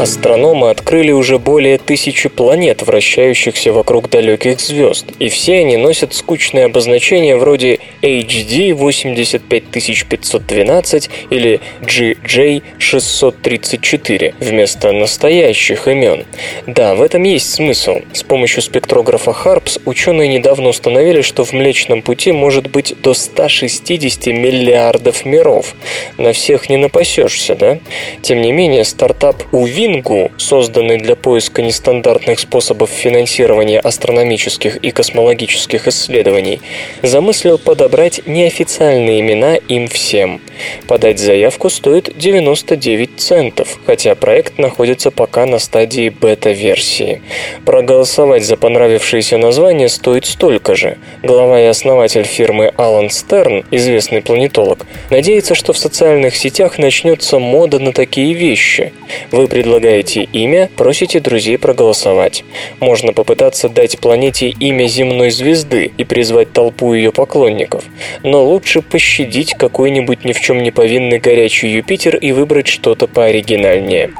Астрономы 0.00 0.70
открыли 0.70 1.12
уже 1.12 1.38
более 1.38 1.76
тысячи 1.76 2.30
планет, 2.30 2.80
вращающихся 2.80 3.70
вокруг 3.70 4.08
далеких 4.08 4.58
звезд, 4.58 5.04
и 5.18 5.28
все 5.28 5.58
они 5.58 5.76
носят 5.76 6.14
скучные 6.14 6.64
обозначения 6.64 7.36
вроде 7.36 7.80
HD 8.00 8.72
85512 8.72 11.10
или 11.28 11.60
GJ 11.82 12.62
634 12.78 14.34
вместо 14.40 14.92
настоящих 14.92 15.86
имен. 15.86 16.24
Да, 16.66 16.94
в 16.94 17.02
этом 17.02 17.24
есть 17.24 17.52
смысл. 17.52 17.98
С 18.14 18.22
помощью 18.22 18.62
спектрографа 18.62 19.32
HARPS 19.32 19.82
ученые 19.84 20.28
недавно 20.28 20.70
установили, 20.70 21.20
что 21.20 21.44
в 21.44 21.52
Млечном 21.52 22.00
Пути 22.00 22.32
может 22.32 22.70
быть 22.70 22.94
до 23.02 23.12
160 23.12 24.28
миллиардов 24.28 25.26
миров. 25.26 25.74
На 26.16 26.32
всех 26.32 26.70
не 26.70 26.78
напасешься, 26.78 27.54
да? 27.54 27.80
Тем 28.22 28.40
не 28.40 28.52
менее, 28.52 28.84
стартап 28.84 29.42
Увин 29.52 29.89
Рингу, 29.90 30.30
созданный 30.36 30.98
для 30.98 31.16
поиска 31.16 31.62
нестандартных 31.62 32.38
способов 32.38 32.90
финансирования 32.90 33.80
астрономических 33.80 34.76
и 34.76 34.92
космологических 34.92 35.88
исследований, 35.88 36.60
замыслил 37.02 37.58
подобрать 37.58 38.26
неофициальные 38.26 39.20
имена 39.20 39.56
им 39.56 39.88
всем. 39.88 40.40
Подать 40.86 41.18
заявку 41.18 41.70
стоит 41.70 42.16
99 42.16 43.18
центов, 43.18 43.80
хотя 43.84 44.14
проект 44.14 44.58
находится 44.58 45.10
пока 45.10 45.46
на 45.46 45.58
стадии 45.58 46.08
бета-версии. 46.08 47.22
Проголосовать 47.64 48.44
за 48.44 48.56
понравившееся 48.56 49.38
название 49.38 49.88
стоит 49.88 50.26
столько 50.26 50.76
же. 50.76 50.98
Глава 51.22 51.60
и 51.60 51.64
основатель 51.64 52.24
фирмы 52.24 52.72
Алан 52.76 53.10
Стерн, 53.10 53.64
известный 53.72 54.22
планетолог, 54.22 54.86
надеется, 55.10 55.54
что 55.54 55.72
в 55.72 55.78
социальных 55.78 56.36
сетях 56.36 56.78
начнется 56.78 57.38
мода 57.38 57.80
на 57.80 57.92
такие 57.92 58.34
вещи. 58.34 58.92
Вы 59.32 59.48
предлагаете 59.48 59.79
предлагаете 59.80 60.28
имя, 60.32 60.68
просите 60.76 61.20
друзей 61.20 61.56
проголосовать. 61.56 62.44
Можно 62.80 63.14
попытаться 63.14 63.70
дать 63.70 63.98
планете 63.98 64.50
имя 64.50 64.86
земной 64.86 65.30
звезды 65.30 65.90
и 65.96 66.04
призвать 66.04 66.52
толпу 66.52 66.92
ее 66.92 67.12
поклонников. 67.12 67.84
Но 68.22 68.44
лучше 68.44 68.82
пощадить 68.82 69.54
какой-нибудь 69.54 70.24
ни 70.24 70.32
в 70.32 70.40
чем 70.40 70.62
не 70.62 70.70
повинный 70.70 71.18
горячий 71.18 71.68
Юпитер 71.68 72.16
и 72.16 72.32
выбрать 72.32 72.66
что-то 72.66 73.06
пооригинальнее. 73.06 74.10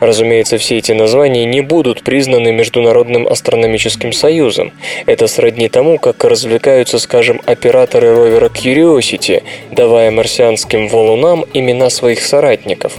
Разумеется, 0.00 0.56
все 0.56 0.78
эти 0.78 0.92
названия 0.92 1.44
не 1.44 1.60
будут 1.60 2.02
признаны 2.02 2.52
Международным 2.52 3.28
астрономическим 3.28 4.14
союзом. 4.14 4.72
Это 5.04 5.26
сродни 5.26 5.68
тому, 5.68 5.98
как 5.98 6.24
развлекаются, 6.24 6.98
скажем, 6.98 7.42
операторы 7.44 8.14
ровера 8.14 8.48
Curiosity, 8.48 9.42
давая 9.70 10.10
марсианским 10.10 10.88
валунам 10.88 11.44
имена 11.52 11.90
своих 11.90 12.22
соратников. 12.22 12.94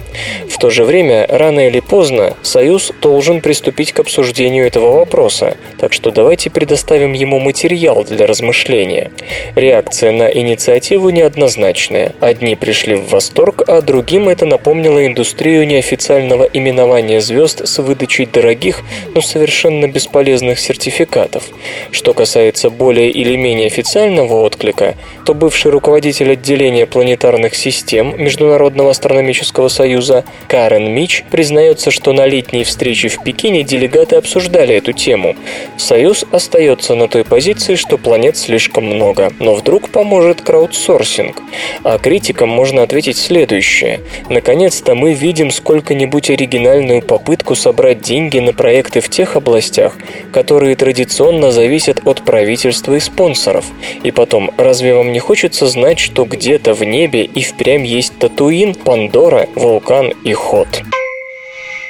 В 0.48 0.60
то 0.60 0.70
же 0.70 0.84
время, 0.84 1.26
рано 1.28 1.68
или 1.68 1.80
поздно, 1.80 2.11
Союз 2.42 2.92
должен 3.02 3.42
приступить 3.42 3.92
к 3.92 4.00
обсуждению 4.00 4.66
этого 4.66 4.98
вопроса, 4.98 5.58
так 5.78 5.94
что 5.94 6.12
давайте 6.12 6.50
предоставим 6.50 7.14
ему 7.14 7.40
материал 7.40 8.04
для 8.04 8.28
размышления. 8.28 9.12
Реакция 9.56 10.12
на 10.12 10.30
инициативу 10.30 11.10
неоднозначная. 11.10 12.14
Одни 12.20 12.56
пришли 12.56 12.96
в 12.96 13.10
восторг, 13.10 13.64
а 13.68 13.82
другим 13.82 14.30
это 14.30 14.46
напомнило 14.46 15.06
индустрию 15.06 15.68
неофициального 15.68 16.44
именования 16.44 17.20
звезд 17.20 17.68
с 17.68 17.78
выдачей 17.82 18.26
дорогих, 18.26 18.82
но 19.14 19.22
совершенно 19.22 19.88
бесполезных 19.88 20.60
сертификатов. 20.60 21.44
Что 21.92 22.14
касается 22.14 22.70
более 22.70 23.10
или 23.10 23.36
менее 23.36 23.68
официального 23.68 24.42
отклика, 24.42 24.96
то 25.26 25.34
бывший 25.34 25.72
руководитель 25.72 26.32
отделения 26.32 26.86
планетарных 26.86 27.56
систем 27.56 28.16
Международного 28.18 28.92
астрономического 28.92 29.68
союза 29.68 30.24
Карен 30.48 30.92
Мич 30.92 31.24
признается, 31.30 31.91
что 31.92 32.14
на 32.14 32.26
летней 32.26 32.64
встрече 32.64 33.08
в 33.10 33.24
Пекине 33.24 33.64
делегаты 33.64 34.16
обсуждали 34.16 34.76
эту 34.76 34.94
тему. 34.94 35.36
Союз 35.78 36.26
остается 36.32 36.96
на 36.96 37.08
той 37.08 37.24
позиции, 37.24 37.76
что 37.76 37.98
планет 37.98 38.38
слишком 38.38 38.86
много, 38.86 39.32
но 39.40 39.54
вдруг 39.54 39.90
поможет 39.90 40.42
краудсорсинг. 40.42 41.42
А 41.84 41.98
критикам 41.98 42.50
можно 42.50 42.84
ответить 42.84 43.18
следующее. 43.18 44.02
Наконец-то 44.30 44.96
мы 44.96 45.14
видим 45.14 45.52
сколько-нибудь 45.52 46.30
оригинальную 46.30 47.02
попытку 47.02 47.56
собрать 47.56 48.02
деньги 48.02 48.40
на 48.40 48.54
проекты 48.54 49.02
в 49.02 49.10
тех 49.10 49.36
областях, 49.36 49.98
которые 50.32 50.76
традиционно 50.76 51.52
зависят 51.52 52.02
от 52.06 52.24
правительства 52.24 52.96
и 52.96 53.00
спонсоров. 53.00 53.66
И 54.04 54.12
потом, 54.12 54.52
разве 54.58 54.96
вам 54.96 55.12
не 55.12 55.20
хочется 55.20 55.68
знать, 55.68 56.00
что 56.00 56.26
где-то 56.26 56.74
в 56.74 56.84
небе 56.84 57.24
и 57.24 57.44
впрямь 57.44 57.86
есть 57.86 58.18
Татуин, 58.20 58.74
Пандора, 58.74 59.48
Вулкан 59.56 60.14
и 60.24 60.34
Ход? 60.34 60.68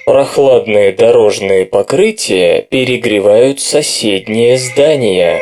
Прохладные 0.06 0.94
дорожные 0.94 1.68
покрытия 1.68 2.64
перегревают 2.64 3.60
соседние 3.60 4.58
здания. 4.58 5.42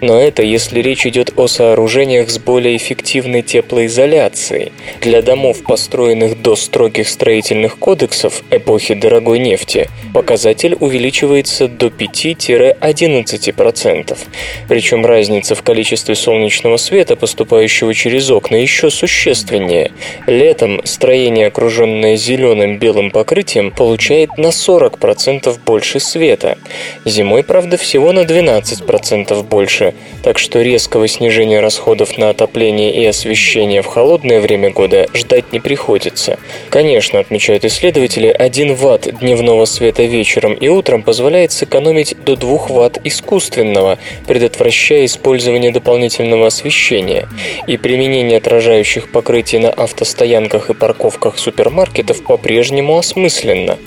Но 0.01 0.21
это 0.21 0.43
если 0.43 0.81
речь 0.81 1.07
идет 1.07 1.33
о 1.37 1.47
сооружениях 1.47 2.31
с 2.31 2.39
более 2.39 2.77
эффективной 2.77 3.43
теплоизоляцией. 3.43 4.73
Для 5.01 5.23
домов, 5.33 5.63
построенных 5.67 6.43
до 6.43 6.55
строгих 6.57 7.09
строительных 7.09 7.79
кодексов 7.79 8.43
эпохи 8.51 8.93
дорогой 8.93 9.39
нефти, 9.39 9.89
показатель 10.13 10.77
увеличивается 10.79 11.69
до 11.69 11.87
5-11%. 11.87 14.19
Причем 14.69 15.07
разница 15.07 15.55
в 15.55 15.63
количестве 15.63 16.17
солнечного 16.17 16.77
света, 16.77 17.17
поступающего 17.17 17.95
через 17.95 18.31
окна, 18.31 18.57
еще 18.57 18.91
существеннее. 18.91 19.93
Летом 20.27 20.83
строение, 20.85 21.47
окруженное 21.47 22.17
зеленым 22.17 22.79
белым 22.79 23.11
покрытием, 23.11 23.71
получает 23.71 24.37
на 24.37 24.49
40% 24.49 25.59
больше 25.65 25.99
света. 25.99 26.59
Зимой, 27.07 27.43
правда, 27.43 27.79
всего 27.79 28.13
на 28.13 28.25
12% 28.25 29.43
больше, 29.45 29.95
так 30.23 30.39
что 30.39 30.61
резкого 30.61 31.09
снижения 31.09 31.61
расходов 31.61 32.19
на 32.19 32.29
отопление 32.29 32.95
и 32.95 33.07
освещение 33.07 33.81
в 33.81 33.87
холодное 33.87 34.39
время 34.39 34.71
года 34.71 35.07
не 35.53 35.61
приходится. 35.61 36.39
Конечно, 36.71 37.19
отмечают 37.19 37.65
исследователи, 37.65 38.29
1 38.29 38.75
ватт 38.75 39.19
дневного 39.21 39.65
света 39.65 40.05
вечером 40.05 40.55
и 40.55 40.69
утром 40.69 41.03
позволяет 41.03 41.53
сэкономить 41.53 42.17
до 42.25 42.37
2 42.37 42.59
Вт 42.69 42.99
искусственного, 43.05 43.99
предотвращая 44.27 45.05
использование 45.05 45.71
дополнительного 45.71 46.47
освещения. 46.47 47.29
И 47.67 47.77
применение 47.77 48.39
отражающих 48.39 49.11
покрытий 49.11 49.59
на 49.59 49.71
автостоянках 49.71 50.71
и 50.71 50.75
парковках 50.75 51.39
супермаркетов 51.39 52.23
по-прежнему 52.25 52.97
осмысленно. 52.99 53.79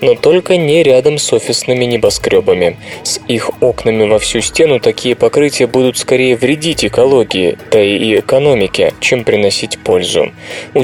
Но 0.00 0.14
только 0.14 0.56
не 0.56 0.82
рядом 0.82 1.18
с 1.18 1.32
офисными 1.32 1.84
небоскребами. 1.84 2.76
С 3.02 3.20
их 3.28 3.50
окнами 3.62 4.04
во 4.04 4.18
всю 4.18 4.40
стену 4.40 4.80
такие 4.80 5.14
покрытия 5.14 5.66
будут 5.66 5.96
скорее 5.98 6.36
вредить 6.36 6.84
экологии, 6.84 7.58
да 7.70 7.82
и 7.82 8.18
экономике, 8.18 8.92
чем 9.00 9.24
приносить 9.24 9.78
пользу. 9.78 10.32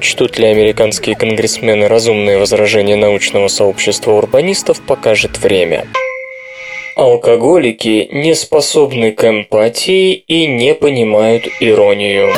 Учтут 0.01 0.38
ли 0.38 0.46
американские 0.46 1.14
конгрессмены 1.14 1.86
разумные 1.86 2.38
возражения 2.38 2.96
научного 2.96 3.48
сообщества 3.48 4.12
урбанистов, 4.12 4.80
покажет 4.80 5.36
время. 5.36 5.86
Алкоголики 6.96 8.09
не 8.11 8.34
способны 8.34 9.12
к 9.12 9.22
эмпатии 9.28 10.14
и 10.14 10.46
не 10.46 10.74
понимают 10.74 11.44
иронию. 11.61 12.32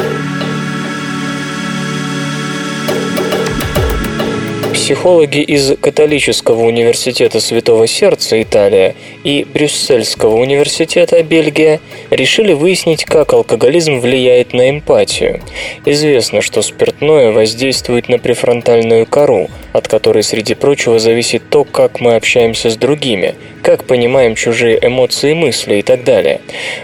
Психологи 4.75 5.39
из 5.39 5.79
Католического 5.79 6.63
университета 6.63 7.39
Святого 7.39 7.87
Сердца 7.87 8.43
Италия 8.43 8.97
и 9.25 9.45
Брюссельского 9.45 10.37
университета 10.37 11.23
Бельгия 11.23 11.81
решили 12.11 12.53
выяснить, 12.53 13.05
как 13.05 13.33
алкоголизм 13.33 14.01
влияет 14.01 14.53
на 14.53 14.71
эмпатию. 14.71 15.41
Известно, 15.85 16.41
что 16.41 16.63
спиртное 16.63 17.31
воздействует 17.31 18.09
на 18.09 18.19
префронтальную 18.19 19.07
кору, 19.07 19.49
от 19.73 19.89
которой, 19.89 20.23
среди 20.23 20.55
прочего, 20.55 20.99
зависит 20.99 21.43
то, 21.49 21.65
как 21.65 22.01
мы 22.01 22.17
общаемся 22.17 22.71
с 22.71 22.77
другими, 22.77 23.37
как 23.63 23.85
понимаем 23.85 24.35
чужие 24.35 24.79
эмоции 24.83 25.31
и 25.31 25.35
мысли 25.35 25.77
и 25.77 25.83
так 25.83 26.05
далее. 26.05 26.41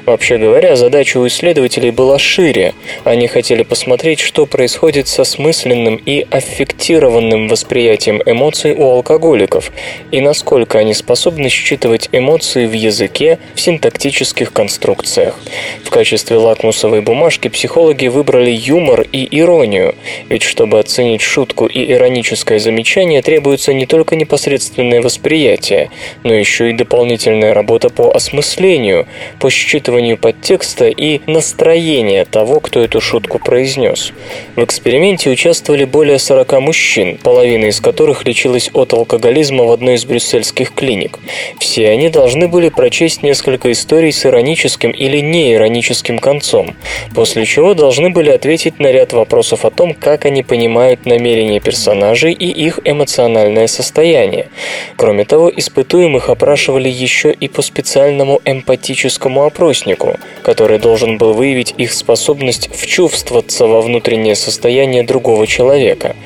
Вообще 0.06 0.38
говоря, 0.38 0.76
задача 0.76 1.18
у 1.18 1.26
исследователей 1.26 1.90
была 1.90 2.18
шире. 2.18 2.74
Они 3.04 3.26
хотели 3.26 3.62
посмотреть, 3.62 4.20
что 4.20 4.46
происходит 4.46 5.08
со 5.08 5.24
смысленным 5.24 5.96
и 5.96 6.26
аффектированным 6.30 7.48
восприятием 7.48 8.22
эмоций 8.24 8.74
у 8.74 8.84
алкоголиков 8.84 9.72
и 10.12 10.20
насколько 10.20 10.78
они 10.78 10.94
способны 10.94 11.48
считывать 11.48 12.08
эмоции 12.12 12.27
в 12.36 12.72
языке, 12.72 13.38
в 13.54 13.60
синтактических 13.60 14.52
конструкциях. 14.52 15.34
В 15.82 15.90
качестве 15.90 16.36
лакмусовой 16.36 17.00
бумажки 17.00 17.48
психологи 17.48 18.08
выбрали 18.08 18.50
юмор 18.50 19.00
и 19.00 19.26
иронию, 19.40 19.94
ведь 20.28 20.42
чтобы 20.42 20.78
оценить 20.78 21.22
шутку 21.22 21.66
и 21.66 21.90
ироническое 21.90 22.58
замечание, 22.58 23.22
требуется 23.22 23.72
не 23.72 23.86
только 23.86 24.14
непосредственное 24.14 25.00
восприятие, 25.00 25.90
но 26.22 26.34
еще 26.34 26.70
и 26.70 26.74
дополнительная 26.74 27.54
работа 27.54 27.88
по 27.88 28.14
осмыслению, 28.14 29.06
по 29.40 29.48
считыванию 29.48 30.18
подтекста 30.18 30.88
и 30.88 31.20
настроения 31.26 32.26
того, 32.26 32.60
кто 32.60 32.80
эту 32.80 33.00
шутку 33.00 33.38
произнес. 33.38 34.12
В 34.54 34.62
эксперименте 34.62 35.30
участвовали 35.30 35.84
более 35.84 36.18
40 36.18 36.60
мужчин, 36.60 37.18
половина 37.22 37.66
из 37.66 37.80
которых 37.80 38.26
лечилась 38.26 38.70
от 38.74 38.92
алкоголизма 38.92 39.64
в 39.64 39.72
одной 39.72 39.94
из 39.94 40.04
брюссельских 40.04 40.74
клиник. 40.74 41.18
Все 41.58 41.88
они 41.88 42.10
должны 42.18 42.48
были 42.48 42.68
прочесть 42.68 43.22
несколько 43.22 43.70
историй 43.70 44.10
с 44.10 44.26
ироническим 44.26 44.90
или 44.90 45.20
неироническим 45.20 46.18
концом, 46.18 46.74
после 47.14 47.46
чего 47.46 47.74
должны 47.74 48.10
были 48.10 48.30
ответить 48.30 48.80
на 48.80 48.90
ряд 48.90 49.12
вопросов 49.12 49.64
о 49.64 49.70
том, 49.70 49.94
как 49.94 50.24
они 50.24 50.42
понимают 50.42 51.06
намерения 51.06 51.60
персонажей 51.60 52.32
и 52.32 52.48
их 52.48 52.80
эмоциональное 52.84 53.68
состояние. 53.68 54.48
Кроме 54.96 55.24
того, 55.24 55.48
испытуемых 55.48 56.28
опрашивали 56.28 56.88
еще 56.88 57.30
и 57.30 57.46
по 57.46 57.62
специальному 57.62 58.40
эмпатическому 58.44 59.44
опроснику, 59.44 60.16
который 60.42 60.80
должен 60.80 61.18
был 61.18 61.34
выявить 61.34 61.72
их 61.78 61.92
способность 61.92 62.68
вчувствоваться 62.74 63.68
во 63.68 63.80
внутреннее 63.80 64.34
состояние 64.34 65.04
другого 65.04 65.46
человека. 65.46 66.16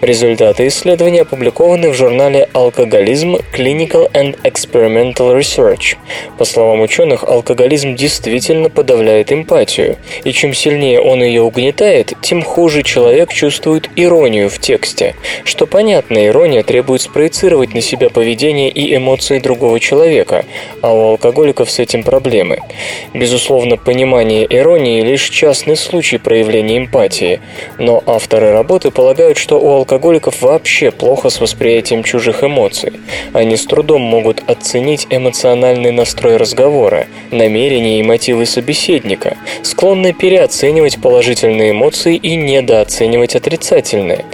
Результаты 0.00 0.68
исследования 0.68 1.20
опубликованы 1.22 1.90
в 1.90 1.94
журнале 1.94 2.48
«Алкоголизм. 2.54 3.36
Clinical 3.54 4.10
and 4.12 4.38
Experimental 4.42 5.33
Research». 5.38 5.96
По 6.38 6.44
словам 6.44 6.80
ученых, 6.80 7.24
алкоголизм 7.24 7.94
действительно 7.94 8.70
подавляет 8.70 9.32
эмпатию, 9.32 9.96
и 10.24 10.32
чем 10.32 10.54
сильнее 10.54 11.00
он 11.00 11.22
ее 11.22 11.42
угнетает, 11.42 12.12
тем 12.22 12.42
хуже 12.42 12.82
человек 12.82 13.32
чувствует 13.32 13.88
иронию 13.96 14.48
в 14.48 14.58
тексте. 14.58 15.14
Что 15.44 15.66
понятно, 15.66 16.26
ирония 16.26 16.62
требует 16.62 17.02
спроецировать 17.02 17.74
на 17.74 17.80
себя 17.80 18.10
поведение 18.10 18.70
и 18.70 18.94
эмоции 18.96 19.38
другого 19.38 19.80
человека, 19.80 20.44
а 20.82 20.92
у 20.92 21.10
алкоголиков 21.10 21.70
с 21.70 21.78
этим 21.78 22.02
проблемы. 22.02 22.58
Безусловно, 23.12 23.76
понимание 23.76 24.46
иронии– 24.48 25.00
лишь 25.02 25.28
частный 25.28 25.76
случай 25.76 26.18
проявления 26.18 26.78
эмпатии, 26.78 27.40
но 27.78 28.02
авторы 28.06 28.52
работы 28.52 28.90
полагают, 28.90 29.38
что 29.38 29.60
у 29.60 29.68
алкоголиков 29.70 30.42
вообще 30.42 30.90
плохо 30.90 31.30
с 31.30 31.40
восприятием 31.40 32.02
чужих 32.02 32.42
эмоций. 32.42 32.92
Они 33.32 33.56
с 33.56 33.64
трудом 33.64 34.02
могут 34.02 34.42
оценить 34.48 35.06
эмоциональный 35.24 35.90
настрой 35.90 36.36
разговора, 36.36 37.06
намерения 37.30 37.98
и 37.98 38.02
мотивы 38.02 38.44
собеседника, 38.44 39.38
склонны 39.62 40.12
переоценивать 40.12 41.00
положительные 41.00 41.70
эмоции 41.70 42.16
и 42.16 42.36
недооценивать 42.36 43.34
отрицательные. 43.34 44.26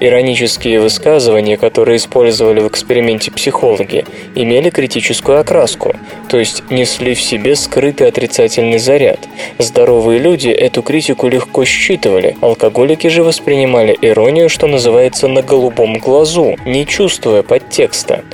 Иронические 0.00 0.80
высказывания, 0.80 1.58
которые 1.58 1.98
использовали 1.98 2.60
в 2.60 2.68
эксперименте 2.68 3.30
психологи, 3.30 4.06
имели 4.34 4.70
критическую 4.70 5.38
окраску, 5.38 5.94
то 6.30 6.38
есть 6.38 6.62
несли 6.70 7.14
в 7.14 7.20
себе 7.20 7.54
скрытый 7.54 8.08
отрицательный 8.08 8.78
заряд. 8.78 9.20
Здоровые 9.58 10.18
люди 10.18 10.48
эту 10.48 10.82
критику 10.82 11.28
легко 11.28 11.64
считывали, 11.66 12.36
алкоголики 12.40 13.08
же 13.08 13.22
воспринимали 13.22 13.96
иронию, 14.00 14.48
что 14.48 14.66
называется, 14.66 15.28
на 15.28 15.42
голубом 15.42 15.98
глазу, 15.98 16.56
не 16.64 16.86
чувствуя 16.86 17.42
подтекста. 17.42 18.24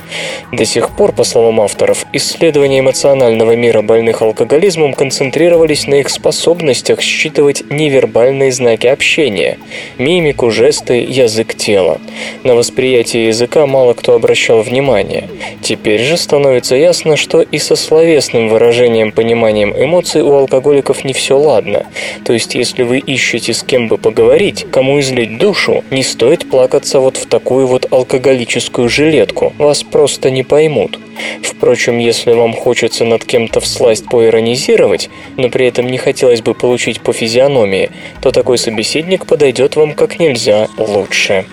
До 0.53 0.63
сих 0.63 0.95
пор, 0.95 1.11
по 1.11 1.25
словам 1.25 1.59
авторов, 1.59 2.04
исследования 2.13 2.79
эмоционального 2.79 3.55
мира 3.55 3.81
больных 3.81 4.21
алкоголизмом 4.21 4.93
концентрировались 4.93 5.87
на 5.87 5.95
их 5.95 6.09
способностях 6.09 7.01
считывать 7.01 7.63
невербальные 7.69 8.51
знаки 8.51 8.87
общения– 8.87 9.57
мимику, 9.97 10.51
жесты, 10.51 11.05
язык 11.07 11.55
тела. 11.55 11.99
На 12.43 12.55
восприятие 12.55 13.27
языка 13.27 13.65
мало 13.65 13.93
кто 13.93 14.13
обращал 14.13 14.61
внимание. 14.61 15.29
Теперь 15.61 16.01
же 16.01 16.17
становится 16.17 16.75
ясно, 16.75 17.15
что 17.15 17.41
и 17.41 17.57
со 17.57 17.75
словесным 17.75 18.49
выражением 18.49 19.11
пониманием 19.11 19.73
эмоций 19.75 20.21
у 20.21 20.31
алкоголиков 20.33 21.03
не 21.03 21.13
все 21.13 21.37
ладно. 21.37 21.85
То 22.23 22.33
есть, 22.33 22.55
если 22.55 22.83
вы 22.83 22.99
ищете 22.99 23.53
с 23.53 23.63
кем 23.63 23.87
бы 23.87 23.97
поговорить, 23.97 24.65
кому 24.71 24.99
излить 24.99 25.37
душу, 25.37 25.83
не 25.91 26.03
стоит 26.03 26.49
плакаться 26.49 26.99
вот 26.99 27.17
в 27.17 27.25
такую 27.25 27.67
вот 27.67 27.91
алкоголическую 27.91 28.89
жилетку. 28.89 29.53
Вас 29.57 29.83
просто 29.83 30.31
не 30.31 30.43
поймут. 30.43 30.99
Впрочем, 31.41 31.84
если 31.93 32.33
вам 32.33 32.53
хочется 32.53 33.05
над 33.05 33.23
кем-то 33.25 33.59
всласть 33.59 34.05
поиронизировать, 34.09 35.09
но 35.37 35.49
при 35.49 35.67
этом 35.67 35.87
не 35.87 35.97
хотелось 35.97 36.41
бы 36.41 36.53
получить 36.53 37.01
по 37.01 37.13
физиономии, 37.13 37.91
то 38.21 38.31
такой 38.31 38.57
собеседник 38.57 39.25
подойдет 39.25 39.75
вам 39.75 39.93
как 39.93 40.19
нельзя 40.19 40.67
лучше. 40.77 41.45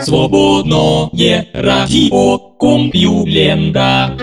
Свободное 0.00 1.46
радио 1.52 2.38
Компьюлента. 2.58 4.16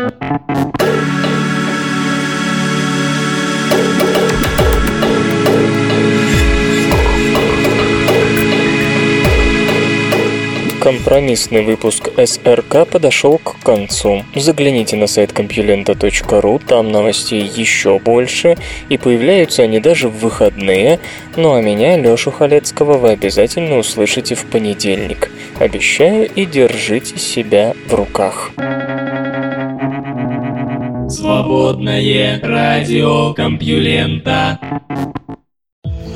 Компромиссный 10.90 11.62
выпуск 11.62 12.10
СРК 12.18 12.90
подошел 12.92 13.38
к 13.38 13.60
концу. 13.64 14.24
Загляните 14.34 14.96
на 14.96 15.06
сайт 15.06 15.34
compulenta.ru, 15.34 16.60
там 16.66 16.92
новостей 16.92 17.44
еще 17.44 18.00
больше, 18.00 18.58
и 18.90 18.98
появляются 18.98 19.62
они 19.62 19.80
даже 19.80 20.08
в 20.10 20.18
выходные. 20.18 21.00
Ну 21.36 21.54
а 21.54 21.62
меня, 21.62 21.96
Лешу 21.96 22.32
Халецкого, 22.32 22.98
вы 22.98 23.10
обязательно 23.10 23.78
услышите 23.78 24.34
в 24.34 24.46
понедельник. 24.46 25.30
Обещаю 25.60 26.28
и 26.28 26.48
держите 26.48 27.20
себя 27.20 27.76
в 27.88 27.94
руках. 27.94 28.50
Свободное 31.08 32.40
радио 32.42 33.36
Компьюлента. 33.36 34.58